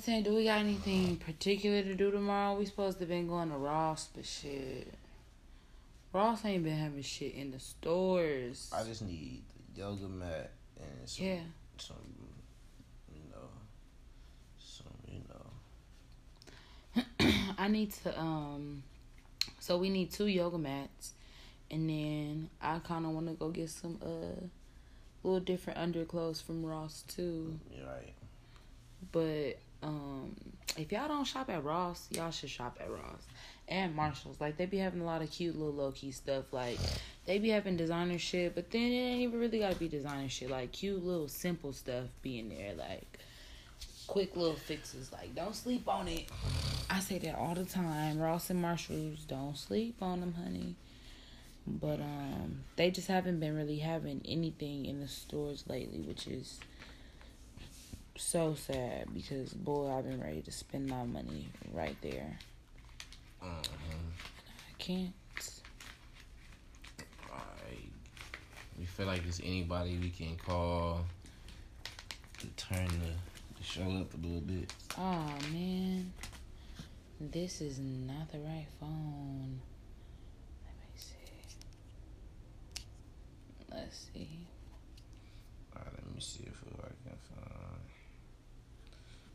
Saying, 0.00 0.24
do 0.24 0.34
we 0.34 0.44
got 0.44 0.58
anything 0.60 1.16
particular 1.16 1.82
to 1.82 1.94
do 1.94 2.10
tomorrow? 2.10 2.58
We 2.58 2.66
supposed 2.66 2.98
to 3.00 3.06
been 3.06 3.26
going 3.28 3.50
to 3.50 3.56
Ross, 3.56 4.08
but 4.14 4.24
shit. 4.24 4.92
Ross 6.12 6.44
ain't 6.44 6.64
been 6.64 6.76
having 6.76 7.02
shit 7.02 7.34
in 7.34 7.50
the 7.52 7.60
stores. 7.60 8.70
I 8.76 8.82
just 8.84 9.02
need 9.02 9.42
the 9.74 9.80
yoga 9.80 10.08
mat 10.08 10.50
and 10.78 11.08
some, 11.08 11.24
Yeah. 11.26 11.40
some, 11.78 11.96
you 13.14 13.22
know, 13.30 13.48
some, 14.58 14.86
you 15.08 15.20
know. 15.28 15.50
I 17.58 17.68
need 17.68 17.92
to 18.02 18.18
um 18.18 18.82
so 19.60 19.78
we 19.78 19.90
need 19.90 20.10
two 20.10 20.26
yoga 20.26 20.58
mats 20.58 21.12
and 21.70 21.88
then 21.88 22.50
I 22.60 22.80
kinda 22.80 23.08
wanna 23.10 23.34
go 23.34 23.50
get 23.50 23.70
some 23.70 23.98
uh 24.02 24.40
little 25.22 25.38
different 25.40 25.78
underclothes 25.78 26.40
from 26.40 26.64
Ross 26.66 27.04
too. 27.06 27.60
You're 27.70 27.86
right. 27.86 28.14
But 29.12 29.58
um 29.82 30.34
if 30.76 30.92
y'all 30.92 31.08
don't 31.08 31.24
shop 31.24 31.50
at 31.50 31.64
Ross, 31.64 32.08
y'all 32.10 32.30
should 32.30 32.50
shop 32.50 32.78
at 32.80 32.90
Ross. 32.90 33.22
And 33.68 33.94
Marshalls. 33.94 34.40
Like 34.40 34.56
they 34.56 34.66
be 34.66 34.78
having 34.78 35.00
a 35.00 35.04
lot 35.04 35.22
of 35.22 35.30
cute 35.30 35.56
little 35.56 35.74
low 35.74 35.92
key 35.92 36.10
stuff. 36.10 36.52
Like 36.52 36.78
they 37.26 37.38
be 37.38 37.50
having 37.50 37.76
designer 37.76 38.18
shit, 38.18 38.54
but 38.54 38.70
then 38.70 38.90
it 38.92 38.96
ain't 38.96 39.20
even 39.20 39.38
really 39.38 39.60
gotta 39.60 39.76
be 39.76 39.88
designer 39.88 40.28
shit. 40.28 40.50
Like 40.50 40.72
cute 40.72 41.04
little 41.04 41.28
simple 41.28 41.72
stuff 41.72 42.06
being 42.22 42.48
there. 42.48 42.74
Like 42.74 43.18
quick 44.06 44.36
little 44.36 44.56
fixes. 44.56 45.12
Like 45.12 45.34
don't 45.34 45.54
sleep 45.54 45.88
on 45.88 46.08
it. 46.08 46.28
I 46.88 46.98
say 47.00 47.18
that 47.18 47.36
all 47.36 47.54
the 47.54 47.64
time. 47.64 48.18
Ross 48.18 48.50
and 48.50 48.60
Marshalls, 48.60 49.24
don't 49.28 49.56
sleep 49.56 49.96
on 50.02 50.20
them, 50.20 50.34
honey. 50.34 50.74
But 51.66 52.00
um, 52.00 52.64
they 52.74 52.90
just 52.90 53.06
haven't 53.06 53.38
been 53.38 53.54
really 53.54 53.78
having 53.78 54.22
anything 54.24 54.86
in 54.86 54.98
the 54.98 55.06
stores 55.06 55.62
lately, 55.68 56.00
which 56.00 56.26
is 56.26 56.58
so 58.16 58.54
sad 58.54 59.12
because 59.14 59.52
boy, 59.52 59.90
I've 59.90 60.04
been 60.04 60.20
ready 60.20 60.42
to 60.42 60.52
spend 60.52 60.88
my 60.88 61.04
money 61.04 61.48
right 61.72 61.96
there. 62.02 62.38
Uh-huh. 63.42 63.62
I 63.62 64.72
can't. 64.78 65.12
Alright. 67.30 67.92
We 68.78 68.84
feel 68.84 69.06
like 69.06 69.22
there's 69.22 69.40
anybody 69.40 69.98
we 69.98 70.10
can 70.10 70.36
call 70.36 71.06
to 72.38 72.46
turn 72.56 72.86
the, 72.86 73.12
the 73.58 73.64
show 73.64 73.82
up 73.82 74.14
a 74.14 74.16
little 74.16 74.40
bit. 74.40 74.72
Oh 74.98 75.32
man, 75.52 76.12
this 77.20 77.60
is 77.60 77.78
not 77.78 78.30
the 78.32 78.38
right 78.38 78.66
phone. 78.78 79.60
Let 80.64 80.74
me 80.76 80.96
see. 80.96 81.16
Let's 83.72 84.06
see. 84.12 84.46
Alright, 85.76 85.92
let 86.04 86.14
me 86.14 86.20
see 86.20 86.44
if 86.46 86.62
I. 86.82 86.88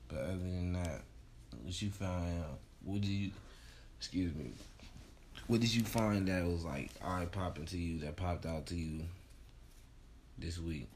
But 0.07 0.19
other 0.19 0.37
than 0.37 0.73
that, 0.73 1.01
what 1.63 1.81
you 1.81 1.89
find 1.89 2.43
out? 2.43 2.59
What 2.83 3.01
did 3.01 3.09
you? 3.09 3.31
Excuse 3.97 4.33
me. 4.35 4.51
What 5.47 5.61
did 5.61 5.73
you 5.73 5.83
find 5.83 6.27
that 6.27 6.45
was 6.45 6.63
like 6.63 6.91
eye 7.03 7.27
popping 7.31 7.65
to 7.65 7.77
you? 7.77 7.99
That 7.99 8.15
popped 8.15 8.45
out 8.45 8.65
to 8.67 8.75
you 8.75 9.01
this 10.37 10.59
week? 10.59 10.87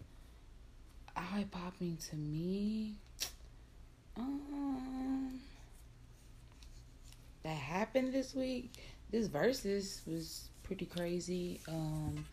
eye 1.20 1.45
popping 1.51 1.97
to 2.10 2.16
me. 2.16 2.93
Um, 4.18 5.39
that 7.43 7.49
happened 7.55 8.14
this 8.14 8.34
week. 8.34 8.72
This 9.12 9.28
Verzuz 9.28 10.07
was 10.07 10.49
pretty 10.64 10.86
crazy. 10.86 11.60
Um, 11.68 12.26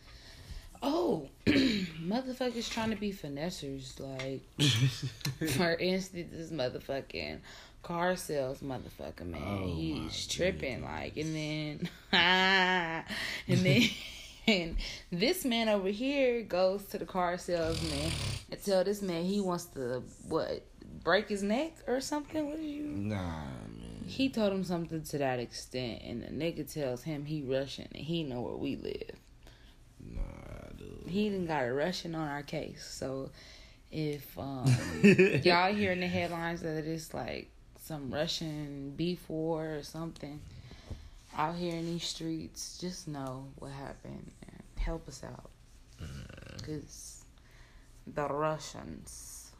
Oh, 0.82 1.28
motherfuckers 1.46 2.70
trying 2.70 2.90
to 2.90 2.96
be 2.96 3.12
finessers. 3.12 3.98
Like, 4.00 4.42
for 5.52 5.74
instance, 5.74 6.30
this 6.32 6.50
motherfucking 6.50 7.38
car 7.82 8.16
sales 8.16 8.60
motherfucker, 8.60 9.26
man. 9.26 9.42
Oh, 9.44 9.66
He's 9.66 10.26
tripping. 10.26 10.84
Like, 10.84 11.16
and 11.16 11.34
then, 11.34 11.88
and 12.12 13.04
then. 13.46 13.82
And 14.48 14.76
this 15.10 15.44
man 15.44 15.68
over 15.68 15.88
here 15.88 16.42
goes 16.42 16.84
to 16.86 16.98
the 16.98 17.04
car 17.04 17.36
salesman 17.36 18.12
and 18.48 18.64
tell 18.64 18.84
this 18.84 19.02
man 19.02 19.24
he 19.24 19.40
wants 19.40 19.64
to 19.74 20.04
what 20.28 20.64
break 21.02 21.28
his 21.28 21.42
neck 21.42 21.72
or 21.88 22.00
something. 22.00 22.48
What 22.48 22.60
you? 22.60 22.84
Nah, 22.84 23.16
man. 23.16 24.04
He 24.06 24.28
told 24.28 24.52
him 24.52 24.62
something 24.62 25.02
to 25.02 25.18
that 25.18 25.40
extent, 25.40 26.02
and 26.04 26.22
the 26.22 26.28
nigga 26.28 26.72
tells 26.72 27.02
him 27.02 27.24
he 27.24 27.42
Russian 27.42 27.88
and 27.92 28.04
he 28.04 28.22
know 28.22 28.40
where 28.40 28.56
we 28.56 28.76
live. 28.76 29.16
Nah. 30.00 30.20
He 31.06 31.30
done 31.30 31.46
got 31.46 31.64
a 31.64 31.72
Russian 31.72 32.14
on 32.14 32.28
our 32.28 32.42
case. 32.42 32.84
So 32.84 33.30
if 33.92 34.38
um, 34.38 34.66
y'all 35.02 35.72
hear 35.72 35.92
in 35.92 36.00
the 36.00 36.06
headlines 36.06 36.62
that 36.62 36.84
it's 36.84 37.14
like 37.14 37.48
some 37.82 38.12
Russian 38.12 38.92
beef 38.96 39.28
war 39.28 39.76
or 39.76 39.82
something 39.82 40.40
out 41.36 41.54
here 41.54 41.74
in 41.74 41.86
these 41.86 42.04
streets, 42.04 42.78
just 42.78 43.06
know 43.06 43.46
what 43.58 43.70
happened 43.70 44.30
and 44.42 44.62
help 44.78 45.06
us 45.08 45.22
out. 45.22 45.50
Cause 46.64 47.24
the 48.06 48.26
Russians. 48.26 49.52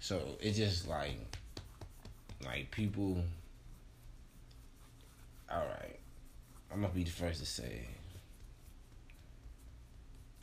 So 0.00 0.20
it's 0.40 0.58
just 0.58 0.88
like, 0.88 1.18
like 2.44 2.70
people. 2.70 3.22
All 5.50 5.64
right, 5.64 5.98
I'm 6.72 6.82
gonna 6.82 6.92
be 6.92 7.04
the 7.04 7.10
first 7.10 7.40
to 7.40 7.46
say. 7.46 7.86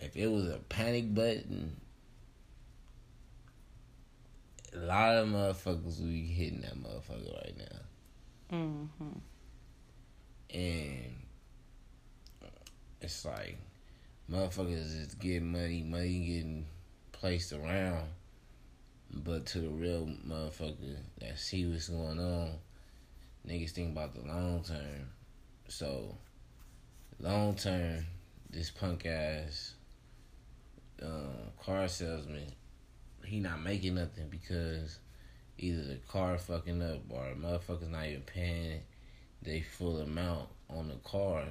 If 0.06 0.16
it 0.16 0.28
was 0.28 0.46
a 0.48 0.60
panic 0.70 1.16
button, 1.16 1.78
a 4.72 4.78
lot 4.78 5.16
of 5.16 5.28
motherfuckers 5.30 6.00
would 6.00 6.12
be 6.12 6.28
hitting 6.28 6.62
that 6.62 6.76
motherfucker 6.76 7.34
right 7.34 7.56
now, 7.58 8.56
Mm-hmm. 8.56 9.18
and 10.54 11.16
it's 13.02 13.26
like 13.26 13.58
motherfuckers 14.32 15.02
is 15.02 15.16
getting 15.16 15.52
money, 15.52 15.82
money 15.82 16.20
getting 16.20 16.66
placed 17.12 17.52
around. 17.52 18.08
But 19.12 19.46
to 19.48 19.60
the 19.60 19.70
real 19.70 20.08
motherfucker 20.28 20.98
that 21.20 21.40
see 21.40 21.66
what's 21.66 21.90
going 21.90 22.20
on, 22.20 22.52
niggas 23.48 23.72
think 23.72 23.92
about 23.94 24.14
the 24.14 24.22
long 24.28 24.64
term. 24.64 25.10
So, 25.68 26.16
long 27.20 27.56
term, 27.56 28.06
this 28.52 28.70
punk 28.72 29.06
ass 29.06 29.75
uh, 31.02 31.64
car 31.64 31.88
salesman, 31.88 32.52
he 33.24 33.40
not 33.40 33.62
making 33.62 33.96
nothing 33.96 34.28
because 34.30 35.00
either 35.58 35.84
the 35.84 36.00
car 36.08 36.38
fucking 36.38 36.82
up 36.82 37.00
or 37.10 37.30
the 37.30 37.36
motherfuckers 37.36 37.90
not 37.90 38.06
even 38.06 38.22
paying 38.22 38.82
they 39.42 39.62
full 39.62 40.00
amount 40.00 40.50
on 40.70 40.88
the 40.88 40.96
car. 40.96 41.46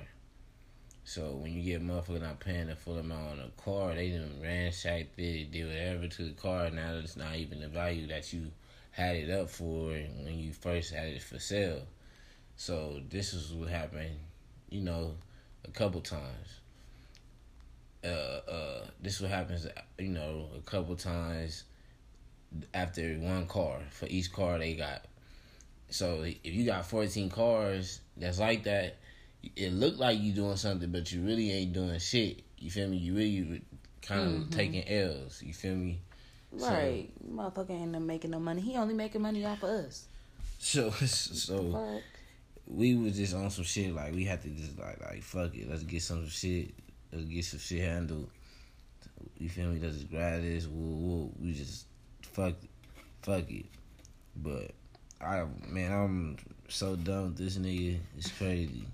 So 1.05 1.33
when 1.33 1.53
you 1.53 1.63
get 1.63 1.87
motherfucker 1.87 2.23
not 2.23 2.41
paying 2.41 2.67
the 2.67 2.77
full 2.77 2.99
amount 2.99 3.33
on 3.33 3.37
the 3.39 3.63
car, 3.63 3.95
they 3.95 4.11
done 4.11 4.41
ransacked 4.43 5.19
it, 5.19 5.53
did 5.53 5.67
whatever 5.67 6.09
to 6.09 6.25
the 6.25 6.33
car. 6.33 6.71
Now 6.71 6.95
it's 6.95 7.17
not 7.17 7.37
even 7.37 7.61
the 7.61 7.69
value 7.69 8.07
that 8.09 8.33
you 8.33 8.51
had 8.91 9.17
it 9.17 9.31
up 9.31 9.51
for 9.51 9.91
when 9.91 10.39
you 10.39 10.53
first 10.53 10.93
had 10.93 11.09
it 11.09 11.23
for 11.23 11.39
sale. 11.39 11.83
So 12.57 13.01
this 13.11 13.35
is 13.35 13.53
what 13.53 13.69
happened, 13.69 14.17
you 14.71 14.81
know, 14.81 15.15
a 15.65 15.71
couple 15.71 16.01
times. 16.01 16.61
Uh, 18.05 18.41
uh, 18.51 18.87
this 19.01 19.21
what 19.21 19.31
happens, 19.31 19.67
you 19.99 20.09
know, 20.09 20.49
a 20.57 20.61
couple 20.61 20.95
times 20.97 21.65
after 22.73 23.15
one 23.15 23.47
car 23.47 23.79
for 23.91 24.07
each 24.07 24.33
car 24.33 24.59
they 24.59 24.75
got. 24.75 25.05
So 25.91 26.23
if 26.23 26.39
you 26.45 26.65
got 26.67 26.87
fourteen 26.87 27.31
cars 27.31 28.01
that's 28.17 28.39
like 28.39 28.65
that, 28.65 28.97
it 29.57 29.73
look 29.73 29.99
like 29.99 30.19
you 30.21 30.33
doing 30.33 30.57
something, 30.57 30.91
but 30.91 31.11
you 31.13 31.23
really 31.23 31.51
ain't 31.53 31.73
doing 31.73 31.99
shit. 31.99 32.43
You 32.59 32.71
feel 32.71 32.89
me? 32.89 32.97
You 32.97 33.15
really 33.15 33.63
kind 34.03 34.43
of 34.43 34.51
taking 34.51 34.87
L's. 34.89 35.43
You 35.43 35.53
feel 35.55 35.75
me? 35.75 36.01
So- 36.57 36.69
Right. 36.69 37.09
Motherfucker 37.29 37.71
ain't 37.71 38.01
making 38.03 38.31
no 38.31 38.39
money. 38.39 38.61
He 38.61 38.77
only 38.77 38.95
making 38.95 39.23
money 39.23 39.45
off 39.45 39.63
of 39.63 39.71
us. 39.71 40.07
So 40.59 40.91
so 40.91 41.73
Fuck. 41.73 42.03
we 42.67 42.95
was 42.95 43.17
just 43.17 43.35
on 43.35 43.51
some 43.51 43.65
shit 43.65 43.95
like 43.95 44.15
we 44.15 44.25
had 44.25 44.41
to 44.43 44.49
just 44.49 44.79
like 44.79 44.99
like 45.01 45.23
fuck 45.23 45.55
it. 45.55 45.69
Let's 45.69 45.83
get 45.83 46.01
some 46.01 46.27
shit. 46.29 46.71
Let's 47.15 47.27
get 47.29 47.45
some 47.45 47.61
shit 47.61 47.83
handled. 47.83 48.29
You 49.39 49.49
feel 49.49 49.69
me? 49.69 49.79
Let's 49.81 50.03
grab 50.03 50.43
this. 50.43 50.67
Woo, 50.67 50.97
woo. 50.97 51.33
We 51.41 51.53
just 51.53 51.87
fuck 52.23 52.55
fuck 53.23 53.49
it. 53.49 53.67
But 54.37 54.73
I 55.21 55.45
man, 55.69 55.93
I'm 55.93 56.37
so 56.69 56.97
done 56.97 57.27
with 57.27 57.37
this 57.37 57.57
nigga. 57.57 57.99
It's 58.19 58.31
crazy. 58.33 58.85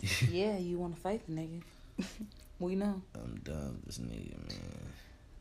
Yeah, 0.30 0.56
you 0.58 0.78
want 0.78 0.94
to 0.94 1.00
fight 1.00 1.26
the 1.26 1.32
nigga. 1.32 1.62
we 2.60 2.76
know. 2.76 3.02
I'm 3.16 3.40
done 3.42 3.80
with 3.84 3.86
this 3.86 3.98
nigga, 3.98 4.38
man. 4.48 4.92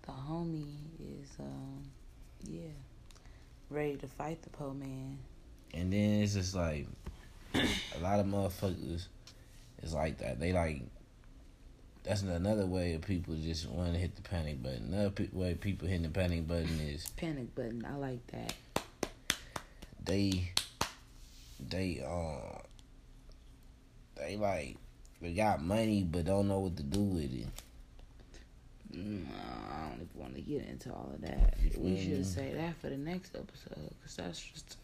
The 0.02 0.12
homie 0.12 0.74
is, 1.00 1.30
um, 1.40 1.84
yeah, 2.44 2.72
ready 3.70 3.98
to 3.98 4.08
fight 4.08 4.42
the 4.42 4.50
po 4.50 4.74
man. 4.74 5.20
And 5.76 5.94
then 5.94 6.24
it's 6.24 6.34
just 6.34 6.56
like 6.56 6.88
a 7.54 8.02
lot 8.02 8.20
of 8.20 8.26
motherfuckers 8.26 9.06
is 9.84 9.94
like 9.94 10.18
that. 10.18 10.40
They 10.40 10.54
like 10.54 10.82
that's 12.08 12.22
another 12.22 12.66
way 12.66 12.94
of 12.94 13.02
people 13.02 13.36
just 13.36 13.68
want 13.70 13.94
to 13.94 14.00
hit 14.00 14.16
the 14.16 14.22
panic 14.22 14.64
button. 14.64 14.94
Another 14.94 15.10
pe- 15.10 15.30
way 15.34 15.56
people 15.56 15.88
hitting 15.88 16.04
the 16.04 16.10
panic 16.10 16.48
button 16.48 16.80
is 16.80 17.08
Panic 17.18 17.54
button. 17.54 17.86
I 17.90 17.96
like 17.98 18.26
that. 18.28 18.54
they 20.06 20.52
they 21.70 22.04
uh 22.08 22.60
they 24.16 24.38
like 24.38 24.78
they 25.22 25.34
got 25.34 25.62
money 25.62 26.04
but 26.04 26.26
don't 26.26 26.48
know 26.48 26.60
what 26.60 26.78
to 26.78 26.84
do 26.84 27.00
with 27.02 27.34
it. 27.34 27.48
Mm, 28.96 29.26
I 29.70 29.90
don't 29.90 29.96
even 29.96 30.08
want 30.22 30.36
to 30.36 30.42
get 30.42 30.66
into 30.66 30.92
all 30.92 31.12
of 31.14 31.22
that. 31.22 31.56
We 31.78 32.02
should 32.02 32.26
say 32.26 32.54
that 32.54 32.76
for 32.78 32.90
the 32.90 32.98
next 32.98 33.36
episode 33.36 33.92
because 34.00 34.16
that's 34.16 34.40
just 34.40 34.78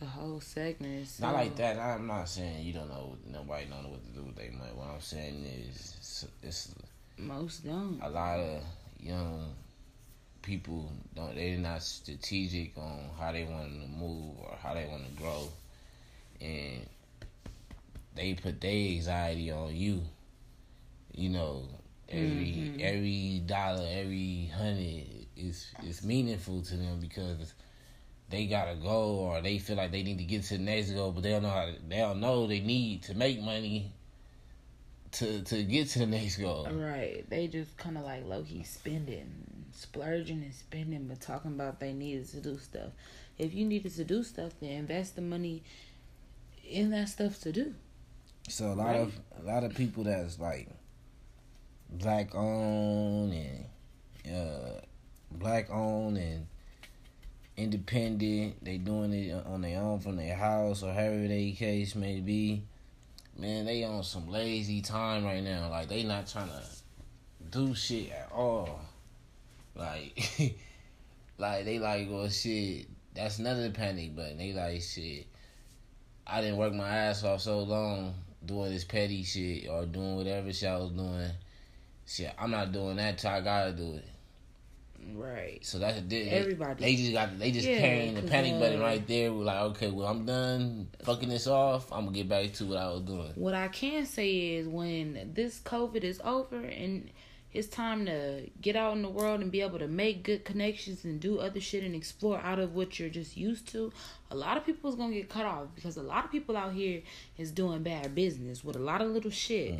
a 0.00 0.04
whole 0.04 0.40
segment. 0.40 1.06
So. 1.08 1.24
Not 1.26 1.34
like 1.34 1.56
that. 1.56 1.78
I'm 1.78 2.06
not 2.06 2.28
saying 2.28 2.64
you 2.64 2.72
don't 2.72 2.88
know. 2.88 3.16
Nobody 3.26 3.66
don't 3.66 3.82
know 3.82 3.90
what 3.90 4.04
to 4.04 4.10
do 4.12 4.22
with 4.24 4.36
their 4.36 4.52
money. 4.52 4.70
What 4.74 4.88
I'm 4.88 5.00
saying 5.00 5.44
is 5.44 5.94
it's, 5.98 6.26
it's 6.42 6.74
Most 7.16 7.64
don't. 7.64 7.98
a 8.02 8.08
lot 8.08 8.38
of 8.38 8.62
young 9.00 9.54
people 10.42 10.90
don't 11.14 11.34
they're 11.34 11.58
not 11.58 11.82
strategic 11.82 12.76
on 12.78 13.10
how 13.18 13.30
they 13.32 13.44
want 13.44 13.68
to 13.68 13.88
move 13.88 14.34
or 14.40 14.56
how 14.62 14.72
they 14.72 14.86
want 14.86 15.04
to 15.04 15.22
grow 15.22 15.46
and 16.40 16.86
they 18.14 18.34
put 18.34 18.60
their 18.60 18.70
anxiety 18.92 19.50
on 19.50 19.74
you 19.76 20.00
you 21.14 21.28
know 21.28 21.62
every 22.08 22.72
Mhm. 22.76 22.80
every 22.80 23.42
dollar 23.46 23.86
every 23.90 24.46
hundred 24.56 25.26
is 25.36 25.66
is 25.84 26.02
meaningful 26.02 26.62
to 26.62 26.76
them 26.76 26.98
because 27.00 27.52
they 28.30 28.46
gotta 28.46 28.74
go 28.76 29.16
or 29.16 29.40
they 29.40 29.58
feel 29.58 29.76
like 29.76 29.90
they 29.90 30.02
need 30.02 30.18
to 30.18 30.24
get 30.24 30.42
to 30.44 30.56
the 30.58 30.62
next 30.62 30.90
goal 30.90 31.12
but 31.12 31.22
they 31.22 31.30
don't 31.30 31.42
know 31.42 31.48
how 31.50 31.66
to, 31.66 31.74
they 31.88 31.96
don't 31.98 32.20
know 32.20 32.46
they 32.46 32.60
need 32.60 33.02
to 33.02 33.14
make 33.14 33.40
money 33.40 33.92
to 35.12 35.42
to 35.42 35.62
get 35.64 35.88
to 35.88 36.00
the 36.00 36.06
next 36.06 36.36
goal 36.36 36.68
Right. 36.70 37.24
They 37.30 37.46
just 37.46 37.76
kind 37.78 37.96
of 37.96 38.04
like 38.04 38.26
low 38.26 38.42
key 38.42 38.62
spending, 38.62 39.64
splurging 39.72 40.42
and 40.42 40.54
spending, 40.54 41.06
but 41.06 41.20
talking 41.20 41.52
about 41.52 41.80
they 41.80 41.92
needed 41.94 42.28
to 42.30 42.40
do 42.40 42.58
stuff. 42.58 42.90
If 43.38 43.54
you 43.54 43.64
needed 43.64 43.94
to 43.94 44.04
do 44.04 44.22
stuff, 44.22 44.52
then 44.60 44.70
invest 44.70 45.16
the 45.16 45.22
money 45.22 45.62
in 46.68 46.90
that 46.90 47.08
stuff 47.08 47.40
to 47.40 47.52
do. 47.52 47.74
So 48.48 48.66
a 48.66 48.74
lot 48.74 48.86
Right. 48.88 49.00
of 49.00 49.18
a 49.40 49.42
lot 49.46 49.64
of 49.64 49.74
people 49.74 50.04
that's 50.04 50.38
like 50.38 50.68
black 51.90 52.34
owned 52.34 53.32
and 53.32 53.64
uh 54.34 54.80
black 55.32 55.70
owned 55.70 56.18
and 56.18 56.46
independent, 57.58 58.64
they 58.64 58.78
doing 58.78 59.12
it 59.12 59.46
on 59.46 59.60
their 59.60 59.80
own 59.80 59.98
from 59.98 60.16
their 60.16 60.36
house 60.36 60.82
or 60.82 60.92
however 60.92 61.26
they 61.26 61.50
case 61.52 61.94
may 61.94 62.20
be. 62.20 62.62
Man, 63.36 63.66
they 63.66 63.84
on 63.84 64.02
some 64.04 64.28
lazy 64.28 64.80
time 64.80 65.24
right 65.24 65.42
now. 65.42 65.68
Like 65.68 65.88
they 65.88 66.04
not 66.04 66.26
trying 66.28 66.48
to 66.48 66.62
do 67.50 67.74
shit 67.74 68.10
at 68.10 68.30
all. 68.32 68.80
Like 69.74 70.56
like 71.38 71.64
they 71.64 71.78
like 71.78 72.08
well 72.10 72.28
shit, 72.28 72.86
that's 73.14 73.38
another 73.38 73.70
panic 73.70 74.14
button. 74.14 74.38
They 74.38 74.52
like 74.52 74.80
shit. 74.82 75.26
I 76.26 76.40
didn't 76.40 76.58
work 76.58 76.74
my 76.74 76.88
ass 76.88 77.24
off 77.24 77.40
so 77.40 77.60
long 77.60 78.14
doing 78.44 78.70
this 78.70 78.84
petty 78.84 79.24
shit 79.24 79.68
or 79.68 79.84
doing 79.86 80.16
whatever 80.16 80.52
shit 80.52 80.68
I 80.68 80.76
was 80.76 80.90
doing. 80.90 81.30
Shit, 82.06 82.32
I'm 82.38 82.50
not 82.50 82.72
doing 82.72 82.96
that 82.96 83.18
till 83.18 83.30
I 83.30 83.40
gotta 83.40 83.72
do 83.72 83.94
it. 83.94 84.04
Right. 85.14 85.64
So 85.64 85.78
that's 85.78 86.00
they, 86.06 86.28
Everybody. 86.28 86.84
They 86.84 86.96
just 86.96 87.12
got 87.12 87.38
they 87.38 87.50
just 87.50 87.66
Yeah, 87.66 87.78
carrying 87.78 88.14
the 88.14 88.22
panic 88.22 88.54
uh, 88.54 88.60
button 88.60 88.80
right 88.80 89.06
there. 89.06 89.32
We're 89.32 89.44
like, 89.44 89.60
okay, 89.70 89.90
well 89.90 90.06
I'm 90.06 90.24
done 90.24 90.88
fucking 91.02 91.28
this 91.28 91.46
off. 91.46 91.92
I'm 91.92 92.04
gonna 92.04 92.16
get 92.16 92.28
back 92.28 92.52
to 92.54 92.66
what 92.66 92.78
I 92.78 92.88
was 92.88 93.02
doing. 93.02 93.32
What 93.34 93.54
I 93.54 93.68
can 93.68 94.06
say 94.06 94.56
is 94.56 94.68
when 94.68 95.32
this 95.34 95.60
COVID 95.60 96.04
is 96.04 96.20
over 96.24 96.56
and 96.56 97.10
it's 97.52 97.68
time 97.68 98.04
to 98.06 98.48
get 98.60 98.76
out 98.76 98.94
in 98.94 99.02
the 99.02 99.08
world 99.08 99.40
and 99.40 99.50
be 99.50 99.62
able 99.62 99.78
to 99.78 99.88
make 99.88 100.22
good 100.22 100.44
connections 100.44 101.04
and 101.04 101.18
do 101.18 101.38
other 101.38 101.60
shit 101.60 101.82
and 101.82 101.94
explore 101.94 102.38
out 102.40 102.58
of 102.58 102.74
what 102.74 102.98
you're 102.98 103.08
just 103.08 103.36
used 103.36 103.66
to, 103.68 103.90
a 104.30 104.36
lot 104.36 104.56
of 104.58 104.66
people 104.66 104.90
is 104.90 104.96
gonna 104.96 105.14
get 105.14 105.28
cut 105.30 105.46
off 105.46 105.68
because 105.74 105.96
a 105.96 106.02
lot 106.02 106.26
of 106.26 106.30
people 106.30 106.56
out 106.56 106.74
here 106.74 107.00
is 107.38 107.50
doing 107.50 107.82
bad 107.82 108.14
business 108.14 108.62
with 108.62 108.76
a 108.76 108.80
lot 108.80 109.00
of 109.00 109.08
little 109.08 109.30
shit 109.30 109.74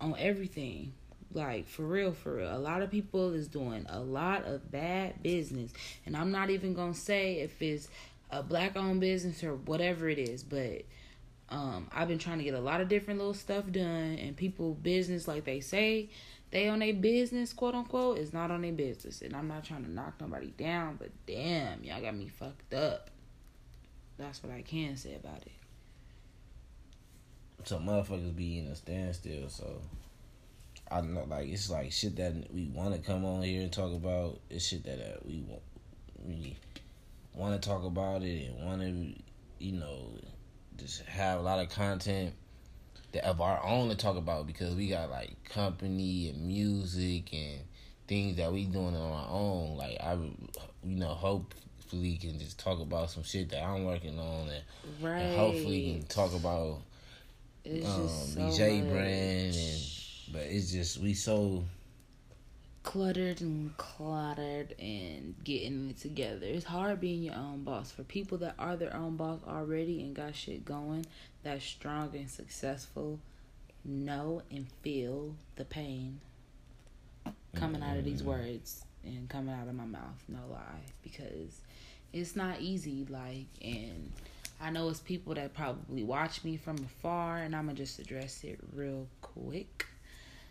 on 0.00 0.14
everything. 0.18 0.92
Like 1.32 1.68
for 1.68 1.82
real, 1.82 2.12
for 2.12 2.36
real. 2.36 2.54
A 2.54 2.58
lot 2.58 2.82
of 2.82 2.90
people 2.90 3.32
is 3.32 3.46
doing 3.46 3.86
a 3.88 4.00
lot 4.00 4.44
of 4.44 4.70
bad 4.70 5.22
business. 5.22 5.72
And 6.06 6.16
I'm 6.16 6.32
not 6.32 6.50
even 6.50 6.74
gonna 6.74 6.94
say 6.94 7.40
if 7.40 7.60
it's 7.62 7.88
a 8.30 8.42
black 8.42 8.76
owned 8.76 9.00
business 9.00 9.42
or 9.44 9.54
whatever 9.54 10.08
it 10.08 10.18
is, 10.18 10.42
but 10.42 10.82
um 11.48 11.88
I've 11.92 12.08
been 12.08 12.18
trying 12.18 12.38
to 12.38 12.44
get 12.44 12.54
a 12.54 12.60
lot 12.60 12.80
of 12.80 12.88
different 12.88 13.18
little 13.18 13.34
stuff 13.34 13.64
done 13.70 14.18
and 14.18 14.36
people 14.36 14.74
business 14.74 15.28
like 15.28 15.44
they 15.44 15.60
say 15.60 16.10
they 16.50 16.68
on 16.68 16.80
their 16.80 16.94
business, 16.94 17.52
quote 17.52 17.74
unquote, 17.74 18.18
is 18.18 18.32
not 18.32 18.50
on 18.50 18.62
their 18.62 18.72
business. 18.72 19.22
And 19.22 19.36
I'm 19.36 19.46
not 19.46 19.64
trying 19.64 19.84
to 19.84 19.90
knock 19.90 20.14
nobody 20.20 20.50
down, 20.50 20.96
but 20.98 21.10
damn, 21.26 21.84
y'all 21.84 22.00
got 22.00 22.16
me 22.16 22.28
fucked 22.28 22.74
up. 22.74 23.10
That's 24.18 24.42
what 24.42 24.52
I 24.52 24.62
can 24.62 24.96
say 24.96 25.14
about 25.14 25.42
it. 25.42 25.52
So 27.64 27.78
motherfuckers 27.78 28.34
be 28.34 28.58
in 28.58 28.66
a 28.66 28.74
standstill. 28.74 29.48
So 29.48 29.80
I 30.90 31.00
know, 31.02 31.24
like 31.28 31.48
it's 31.48 31.70
like 31.70 31.92
shit 31.92 32.16
that 32.16 32.52
we 32.52 32.66
want 32.74 32.94
to 32.94 33.00
come 33.00 33.24
on 33.24 33.42
here 33.42 33.62
and 33.62 33.72
talk 33.72 33.92
about. 33.92 34.40
It's 34.50 34.64
shit 34.66 34.84
that 34.84 34.98
uh, 34.98 35.18
we 35.24 35.42
want, 35.46 35.62
we 36.26 36.56
want 37.34 37.60
to 37.60 37.68
talk 37.68 37.84
about 37.84 38.22
it 38.22 38.48
and 38.50 38.64
want 38.66 38.80
to, 38.80 39.64
you 39.64 39.72
know, 39.72 40.10
just 40.76 41.02
have 41.02 41.38
a 41.38 41.42
lot 41.42 41.60
of 41.60 41.68
content 41.68 42.34
that 43.12 43.24
of 43.24 43.40
our 43.40 43.62
own 43.64 43.88
to 43.90 43.96
talk 43.96 44.16
about 44.16 44.46
because 44.46 44.74
we 44.74 44.88
got 44.88 45.10
like 45.10 45.42
company 45.44 46.28
and 46.30 46.46
music 46.46 47.32
and 47.32 47.60
things 48.08 48.36
that 48.36 48.52
we 48.52 48.64
doing 48.64 48.96
on 48.96 49.12
our 49.12 49.28
own. 49.30 49.76
Like 49.76 49.96
I, 50.00 50.14
you 50.14 50.96
know, 50.96 51.08
hopefully 51.14 52.16
can 52.16 52.38
just 52.40 52.58
talk 52.58 52.80
about 52.80 53.10
some 53.10 53.22
shit 53.22 53.50
that 53.50 53.62
I'm 53.62 53.84
working 53.84 54.18
on 54.18 54.48
and, 54.48 54.64
Right. 55.00 55.20
and 55.20 55.36
hopefully 55.36 55.82
can 56.00 56.02
talk 56.08 56.34
about 56.34 56.80
It's 57.64 57.86
um, 57.86 58.08
so 58.08 58.40
BJ 58.40 58.80
much. 58.82 58.90
brand 58.90 59.54
and 59.54 59.80
but 60.32 60.42
it's 60.42 60.72
just 60.72 60.98
we 60.98 61.14
so 61.14 61.64
cluttered 62.82 63.40
and 63.40 63.76
cluttered 63.76 64.74
and 64.78 65.34
getting 65.44 65.90
it 65.90 65.98
together. 65.98 66.46
It's 66.46 66.64
hard 66.64 67.00
being 67.00 67.22
your 67.22 67.34
own 67.34 67.62
boss. 67.62 67.92
For 67.92 68.02
people 68.02 68.38
that 68.38 68.54
are 68.58 68.76
their 68.76 68.94
own 68.94 69.16
boss 69.16 69.40
already 69.46 70.02
and 70.02 70.14
got 70.14 70.34
shit 70.34 70.64
going, 70.64 71.06
that's 71.42 71.64
strong 71.64 72.10
and 72.14 72.30
successful, 72.30 73.18
know 73.84 74.42
and 74.50 74.66
feel 74.82 75.34
the 75.56 75.64
pain 75.64 76.20
coming 77.54 77.82
out 77.82 77.96
of 77.96 78.04
these 78.04 78.20
mm-hmm. 78.22 78.30
words 78.30 78.84
and 79.04 79.28
coming 79.28 79.54
out 79.54 79.68
of 79.68 79.74
my 79.74 79.86
mouth, 79.86 80.24
no 80.28 80.40
lie. 80.50 80.80
Because 81.02 81.60
it's 82.12 82.36
not 82.36 82.60
easy, 82.60 83.06
like 83.08 83.46
and 83.62 84.10
I 84.60 84.70
know 84.70 84.88
it's 84.88 85.00
people 85.00 85.34
that 85.34 85.54
probably 85.54 86.02
watch 86.02 86.44
me 86.44 86.56
from 86.56 86.76
afar 86.78 87.38
and 87.38 87.56
I'ma 87.56 87.72
just 87.72 87.98
address 87.98 88.44
it 88.44 88.58
real 88.74 89.06
quick 89.22 89.86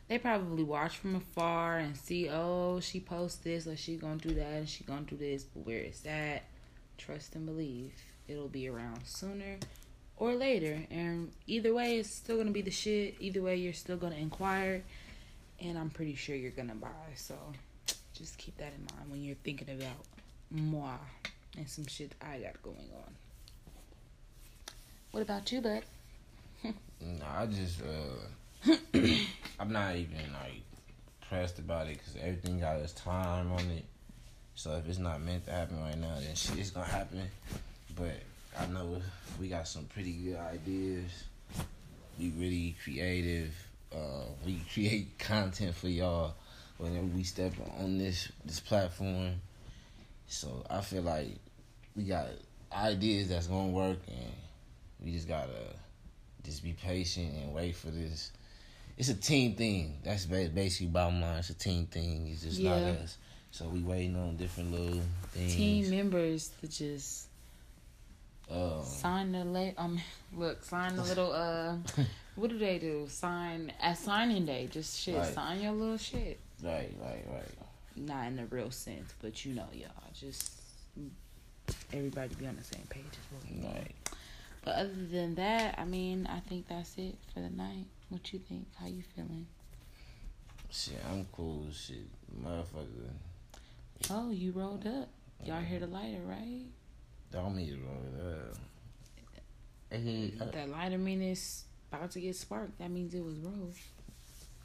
they 0.10 0.18
probably 0.18 0.64
watch 0.64 0.98
from 0.98 1.16
afar 1.16 1.78
and 1.78 1.96
see, 1.96 2.28
oh, 2.30 2.82
she 2.82 3.00
posts 3.00 3.38
this 3.38 3.68
or 3.68 3.78
she 3.78 3.96
gonna 3.96 4.18
do 4.18 4.34
that 4.34 4.54
and 4.54 4.68
she 4.68 4.84
gonna 4.84 5.02
do 5.02 5.16
this, 5.16 5.44
but 5.44 5.66
where 5.66 5.80
is 5.80 6.02
that? 6.02 6.44
trust 7.00 7.36
and 7.36 7.46
believe. 7.46 7.94
It'll 8.28 8.48
be 8.48 8.68
around 8.68 9.06
sooner 9.06 9.58
or 10.18 10.36
later. 10.36 10.86
And 10.92 11.32
either 11.48 11.74
way 11.74 11.98
it's 11.98 12.14
still 12.14 12.38
gonna 12.38 12.52
be 12.52 12.62
the 12.62 12.70
shit. 12.70 13.16
Either 13.20 13.42
way 13.42 13.56
you're 13.56 13.74
still 13.74 13.98
gonna 13.98 14.16
inquire 14.16 14.84
and 15.60 15.78
I'm 15.78 15.90
pretty 15.90 16.16
sure 16.16 16.36
you're 16.36 16.52
gonna 16.52 16.76
buy. 16.76 16.90
So 17.16 17.36
just 18.14 18.38
keep 18.38 18.58
that 18.58 18.74
in 18.78 18.86
mind 18.96 19.10
when 19.10 19.24
you're 19.24 19.36
thinking 19.44 19.70
about 19.70 20.06
moi 20.52 20.98
and 21.58 21.68
some 21.68 21.88
shit 21.88 22.14
I 22.22 22.40
got 22.40 22.62
going 22.62 22.78
on. 22.78 23.14
What 25.12 25.24
about 25.24 25.52
you, 25.52 25.62
bud? 25.62 25.84
I 27.26 27.46
just 27.48 27.82
uh 27.82 28.76
I'm 29.60 29.74
not 29.74 29.96
even 29.96 30.18
like 30.34 30.62
pressed 31.28 31.60
about 31.60 31.88
it 31.88 31.98
because 31.98 32.16
everything 32.22 32.60
got 32.60 32.78
its 32.78 32.94
time 32.94 33.52
on 33.52 33.70
it. 33.72 33.86
So 34.56 34.76
if 34.78 34.88
it's 34.88 35.00
not 35.00 35.22
meant 35.22 35.46
to 35.46 35.52
happen 35.52 35.80
right 35.82 35.98
now, 35.98 36.16
then 36.20 36.34
shit 36.36 36.58
is 36.58 36.72
gonna 36.72 36.86
happen. 36.86 37.24
But 37.96 38.16
I 38.58 38.66
know 38.68 39.02
we 39.40 39.50
got 39.50 39.68
some 39.68 39.86
pretty 39.86 40.14
good 40.14 40.38
ideas. 40.38 41.12
We 42.18 42.30
really 42.38 42.76
creative. 42.84 43.54
Uh, 43.94 44.26
we 44.46 44.62
create 44.74 45.18
content 45.20 45.76
for 45.76 45.90
y'all 45.90 46.34
whenever 46.78 47.06
we 47.08 47.24
step 47.24 47.54
on 47.80 47.98
this 47.98 48.32
this 48.46 48.60
platform. 48.60 49.42
So 50.28 50.66
I 50.70 50.82
feel 50.82 51.02
like 51.02 51.36
we 51.96 52.04
got 52.04 52.28
ideas 52.72 53.30
that's 53.30 53.48
gonna 53.48 53.70
work, 53.70 54.00
and 54.08 54.34
we 55.04 55.12
just 55.12 55.28
gotta 55.28 55.76
just 56.44 56.64
be 56.64 56.74
patient 56.74 57.34
and 57.36 57.54
wait 57.54 57.76
for 57.76 57.92
this. 57.92 58.32
It's 59.00 59.10
a 59.10 59.16
team 59.16 59.56
thing. 59.56 59.98
That's 60.04 60.26
basically 60.26 60.88
bottom 60.88 61.22
line. 61.22 61.38
It's 61.40 61.50
a 61.50 61.54
team 61.56 61.88
thing. 61.88 62.28
It's 62.32 62.44
just 62.44 62.60
not 62.60 62.78
us. 62.78 63.18
So 63.52 63.68
we 63.68 63.80
waiting 63.80 64.16
on 64.16 64.36
different 64.38 64.72
little 64.72 65.02
things. 65.32 65.56
Team 65.56 65.90
members 65.90 66.52
to 66.62 66.68
just 66.68 67.28
Um, 68.52 68.84
sign 68.84 69.32
the 69.32 69.44
la- 69.46 69.72
um 69.78 70.00
look 70.36 70.64
sign 70.64 70.96
the 70.96 71.04
little 71.04 71.32
uh 71.32 71.76
what 72.36 72.50
do 72.50 72.58
they 72.58 72.78
do 72.80 73.06
sign 73.08 73.72
at 73.80 73.98
signing 73.98 74.46
day 74.46 74.68
just 74.72 75.00
shit 75.00 75.16
Right. 75.16 75.34
sign 75.34 75.62
your 75.62 75.74
little 75.74 75.98
shit 75.98 76.40
right, 76.64 76.92
right, 77.00 77.24
right. 77.32 77.52
not 77.96 78.26
in 78.28 78.38
the 78.38 78.46
real 78.48 78.72
sense 78.72 79.14
but 79.22 79.46
you 79.46 79.54
know 79.54 79.68
y'all 79.72 79.92
just 80.20 80.52
everybody 81.94 82.34
be 82.36 82.48
on 82.48 82.56
the 82.56 82.64
same 82.64 82.86
page 82.90 83.04
is 83.12 83.28
what 83.32 83.44
we 83.52 83.62
want. 83.64 83.76
Right. 83.78 83.96
but 84.66 84.76
other 84.76 85.06
than 85.12 85.36
that 85.36 85.76
I 85.78 85.86
mean 85.86 86.26
I 86.28 86.40
think 86.40 86.68
that's 86.68 86.98
it 86.98 87.16
for 87.34 87.42
the 87.42 87.50
night 87.52 87.86
what 88.10 88.32
you 88.34 88.40
think 88.40 88.68
how 88.80 88.88
you 88.88 89.04
feeling 89.16 89.48
Shit, 90.72 91.02
I'm 91.10 91.26
cool. 91.32 91.66
Shit, 91.74 92.06
motherfucker. 92.44 93.10
oh 94.12 94.30
you 94.32 94.52
rolled 94.52 94.86
up 94.86 95.10
y'all 95.44 95.62
hear 95.62 95.80
the 95.80 95.88
lighter 95.88 96.22
right 96.26 96.66
Don't 97.32 97.56
need 97.56 97.70
to 97.70 97.78
roll 97.78 98.04
it 98.16 98.50
up. 98.50 98.58
Hey, 99.92 100.34
uh, 100.40 100.46
that 100.46 100.70
lighter 100.70 100.98
mean 100.98 101.22
it's 101.22 101.64
about 101.92 102.12
to 102.12 102.20
get 102.20 102.36
sparked 102.36 102.78
that 102.80 102.92
means 102.92 103.14
it 103.16 103.24
was 103.24 103.38
rolled 103.38 103.74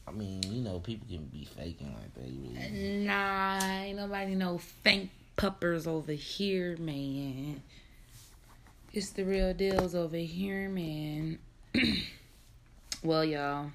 I 0.07 0.11
mean, 0.11 0.42
you 0.42 0.62
know, 0.62 0.80
people 0.80 1.07
can 1.09 1.24
be 1.26 1.49
faking 1.57 1.95
like 1.95 2.12
that. 2.14 2.24
Really. 2.24 3.07
Nah, 3.07 3.59
ain't 3.64 3.97
nobody 3.97 4.34
no 4.34 4.59
fake 4.59 5.09
puppers 5.36 5.86
over 5.86 6.12
here, 6.12 6.76
man. 6.78 7.62
It's 8.92 9.11
the 9.11 9.24
real 9.24 9.55
deals 9.55 9.95
over 9.95 10.16
here, 10.16 10.68
man. 10.68 11.38
well, 13.05 13.24
y'all, 13.24 13.70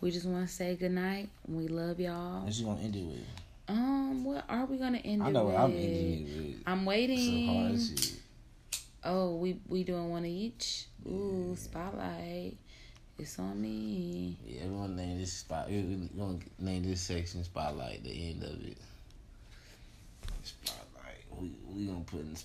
we 0.00 0.10
just 0.10 0.26
want 0.26 0.46
to 0.46 0.52
say 0.52 0.76
goodnight. 0.76 1.28
We 1.48 1.68
love 1.68 1.98
y'all. 2.00 2.44
What 2.44 2.54
you 2.54 2.64
gonna 2.66 2.80
end 2.80 2.96
it 2.96 3.04
with? 3.04 3.26
Um, 3.68 4.24
what 4.24 4.44
are 4.48 4.64
we 4.64 4.78
gonna 4.78 4.98
end 4.98 5.22
I 5.22 5.28
it 5.28 5.32
know 5.32 5.44
with? 5.46 5.54
what 5.54 5.64
I'm 5.64 5.70
ending 5.72 6.28
it 6.28 6.36
with. 6.36 6.62
I'm 6.66 6.84
waiting. 6.84 7.78
shit. 7.78 8.12
Oh, 9.04 9.34
we 9.36 9.58
we 9.68 9.84
doing 9.84 10.08
one 10.10 10.22
of 10.22 10.30
each. 10.30 10.86
Ooh, 11.06 11.54
spotlight. 11.58 12.56
It's 13.18 13.38
on 13.38 13.60
me. 13.60 14.36
Yeah, 14.46 14.66
we're 14.66 14.86
gonna 14.86 14.94
name 15.02 15.18
this 15.18 15.32
spot. 15.32 15.68
We're 15.70 15.82
gonna 16.16 16.38
name 16.58 16.82
this 16.84 17.00
section 17.00 17.42
Spotlight. 17.44 18.04
The 18.04 18.30
end 18.30 18.42
of 18.42 18.50
it. 18.64 18.76
Spotlight. 20.44 21.24
We 21.40 21.50
we 21.72 21.86
gonna 21.86 22.00
put 22.00 22.20
in 22.20 22.34
the 22.34 22.38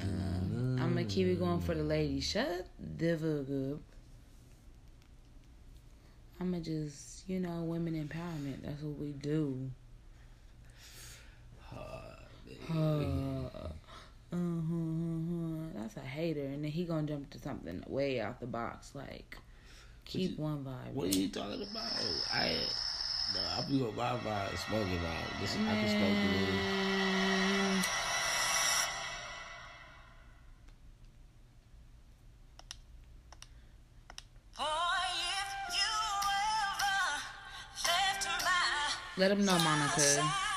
spotlight. 0.00 0.80
I'm 0.82 0.94
gonna 0.94 1.04
keep 1.04 1.26
it 1.26 1.38
going 1.38 1.60
for 1.60 1.74
the 1.74 1.82
ladies. 1.82 2.24
Shut 2.24 2.66
the 2.98 3.16
fuck 3.16 3.74
up. 3.74 3.80
I'm 6.40 6.52
gonna 6.52 6.62
just, 6.62 7.28
you 7.28 7.40
know, 7.40 7.62
women 7.62 7.94
empowerment. 7.94 8.62
That's 8.62 8.82
what 8.82 8.98
we 8.98 9.12
do. 9.12 9.70
Uh, 12.72 13.48
uh-huh, 14.32 15.66
that's 15.74 15.96
a 15.96 16.00
hater, 16.00 16.44
and 16.44 16.62
then 16.62 16.70
he 16.70 16.84
gonna 16.84 17.06
jump 17.06 17.28
to 17.30 17.38
something 17.38 17.82
way 17.88 18.20
out 18.20 18.38
the 18.40 18.46
box. 18.46 18.92
Like, 18.94 19.36
keep 20.04 20.32
you- 20.32 20.36
one 20.36 20.64
vibe. 20.64 20.92
What 20.92 21.08
are 21.08 21.18
you 21.18 21.28
talking 21.28 21.62
about? 21.62 21.92
I 22.32 22.56
no, 23.34 23.40
I 23.40 23.64
be 23.68 23.82
on 23.82 23.94
my 23.96 24.16
vibe 24.18 24.56
smoking 24.56 24.98
vibe. 24.98 25.40
This 25.40 25.56
I 25.56 25.74
can 25.74 25.88
smoke 25.88 26.16
a 28.06 28.09
Let 39.20 39.32
him 39.32 39.44
know, 39.44 39.58
Monica. 39.58 40.49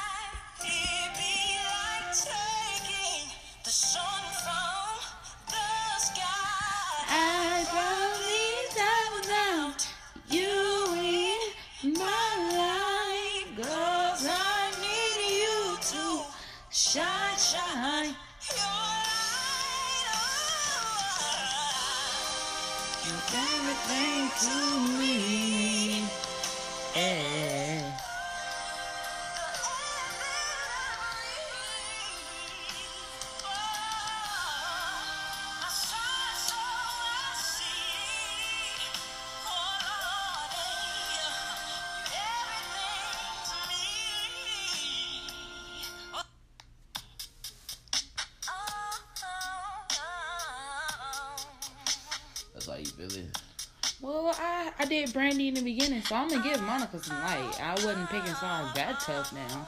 Brandy 55.14 55.48
in 55.48 55.54
the 55.54 55.62
beginning, 55.62 56.02
so 56.02 56.16
I'm 56.16 56.28
gonna 56.28 56.44
give 56.44 56.60
Monica 56.64 56.98
some 56.98 57.20
light. 57.20 57.62
I 57.62 57.74
wasn't 57.86 58.10
picking 58.10 58.34
songs 58.34 58.74
that 58.74 59.00
tough 59.00 59.32
now. 59.32 59.68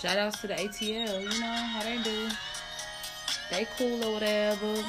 Shout 0.00 0.18
outs 0.18 0.40
to 0.40 0.48
the 0.48 0.54
ATL, 0.54 1.22
you 1.22 1.40
know 1.40 1.46
how 1.46 1.82
they 1.84 2.02
do. 2.02 2.28
They 3.52 3.66
cool 3.78 4.04
or 4.04 4.14
whatever. 4.14 4.84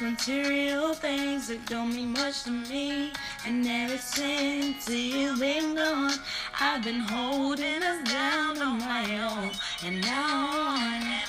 Material 0.00 0.94
things 0.94 1.48
that 1.48 1.64
don't 1.66 1.94
mean 1.94 2.12
much 2.12 2.44
to 2.44 2.50
me. 2.50 3.12
And 3.46 3.66
ever 3.66 3.98
since 3.98 4.88
you've 4.88 5.38
been 5.38 5.74
gone, 5.74 6.12
I've 6.60 6.82
been 6.82 7.00
holding 7.00 7.82
us 7.82 8.08
down 8.10 8.60
on 8.62 8.78
my 8.78 9.04
own. 9.28 9.50
And 9.84 10.00
now 10.00 10.48
I'm 10.68 11.22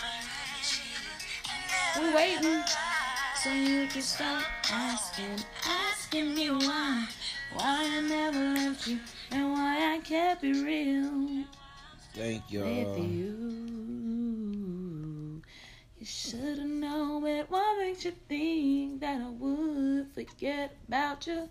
we're 1.97 2.16
waiting 2.16 2.61
so 3.41 3.51
you 3.53 3.88
can 3.88 4.01
stop 4.01 4.43
asking, 4.70 5.39
asking 5.66 6.36
me 6.36 6.49
why, 6.49 7.07
why 7.53 7.89
I 7.89 8.01
never 8.01 8.39
left 8.39 8.88
you 8.88 8.99
and 9.32 9.53
why 9.53 9.95
I 9.95 9.99
kept 9.99 10.43
it 10.43 10.61
real 10.63 11.45
Thank 12.13 12.49
y'all. 12.49 12.97
you. 12.97 13.84
You 16.06 16.12
should 16.12 16.60
have 16.60 16.68
known 16.68 17.26
it. 17.26 17.49
What 17.49 17.80
makes 17.80 18.06
you 18.06 18.14
think 18.30 19.01
that 19.01 19.20
I 19.20 19.28
would 19.28 20.06
forget 20.14 20.76
about 20.88 21.26
you? 21.26 21.49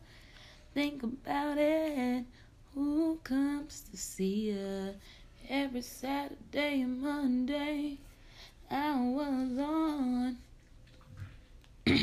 Think 0.73 1.03
about 1.03 1.59
it. 1.59 2.25
Who 2.73 3.19
comes 3.25 3.83
to 3.91 3.97
see 3.97 4.53
you 4.53 4.95
every 5.51 5.81
Saturday 5.81 6.83
and 6.83 7.03
Monday? 7.03 7.99
I 8.71 8.95
was 9.01 9.59
on. 9.59 10.37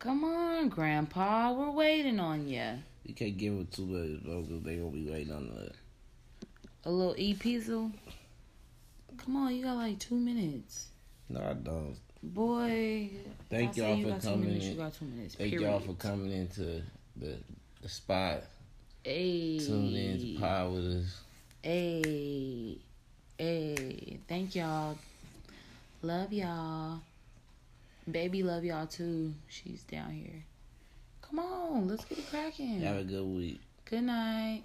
Come 0.00 0.24
on, 0.24 0.70
Grandpa. 0.70 1.52
We're 1.52 1.70
waiting 1.70 2.18
on 2.18 2.48
you. 2.48 2.80
You 3.04 3.14
can't 3.14 3.38
give 3.38 3.52
it 3.52 3.70
too 3.70 3.86
much, 3.86 4.24
bro, 4.24 4.42
because 4.42 4.64
they 4.64 4.74
gonna 4.74 4.90
be 4.90 5.08
waiting 5.08 5.32
on 5.32 5.54
that. 5.54 5.76
A 6.84 6.90
little 6.90 7.14
E 7.16 7.36
pizzle. 7.36 7.92
Come 9.18 9.36
on, 9.36 9.54
you 9.54 9.64
got 9.64 9.76
like 9.76 9.98
two 9.98 10.16
minutes. 10.16 10.88
No, 11.28 11.40
I 11.40 11.54
don't. 11.54 11.96
Boy. 12.22 13.10
Thank 13.50 13.76
y'all 13.76 13.96
for 14.02 14.18
coming 14.20 14.40
minutes, 14.40 14.64
in. 14.64 14.70
You 14.72 14.76
got 14.76 14.94
two 14.94 15.04
minutes. 15.04 15.34
Thank 15.34 15.50
period. 15.50 15.68
y'all 15.68 15.80
for 15.80 15.94
coming 15.94 16.32
into 16.32 16.82
the 17.16 17.36
the 17.82 17.88
spot. 17.88 18.42
Hey. 19.02 19.58
Tune 19.58 19.94
in 19.94 20.18
to 20.18 20.40
Pod 20.40 20.72
with 20.72 20.86
us. 20.86 21.20
Hey. 21.62 22.78
Hey. 23.38 24.18
Thank 24.26 24.54
y'all. 24.54 24.96
Love 26.02 26.32
y'all. 26.32 27.00
Baby 28.10 28.42
love 28.42 28.64
y'all 28.64 28.86
too. 28.86 29.34
She's 29.48 29.82
down 29.84 30.10
here. 30.10 30.44
Come 31.22 31.38
on, 31.38 31.88
let's 31.88 32.04
get 32.04 32.18
it 32.18 32.30
cracking. 32.30 32.80
Have 32.80 32.98
a 32.98 33.04
good 33.04 33.24
week. 33.24 33.60
Good 33.86 34.02
night. 34.02 34.64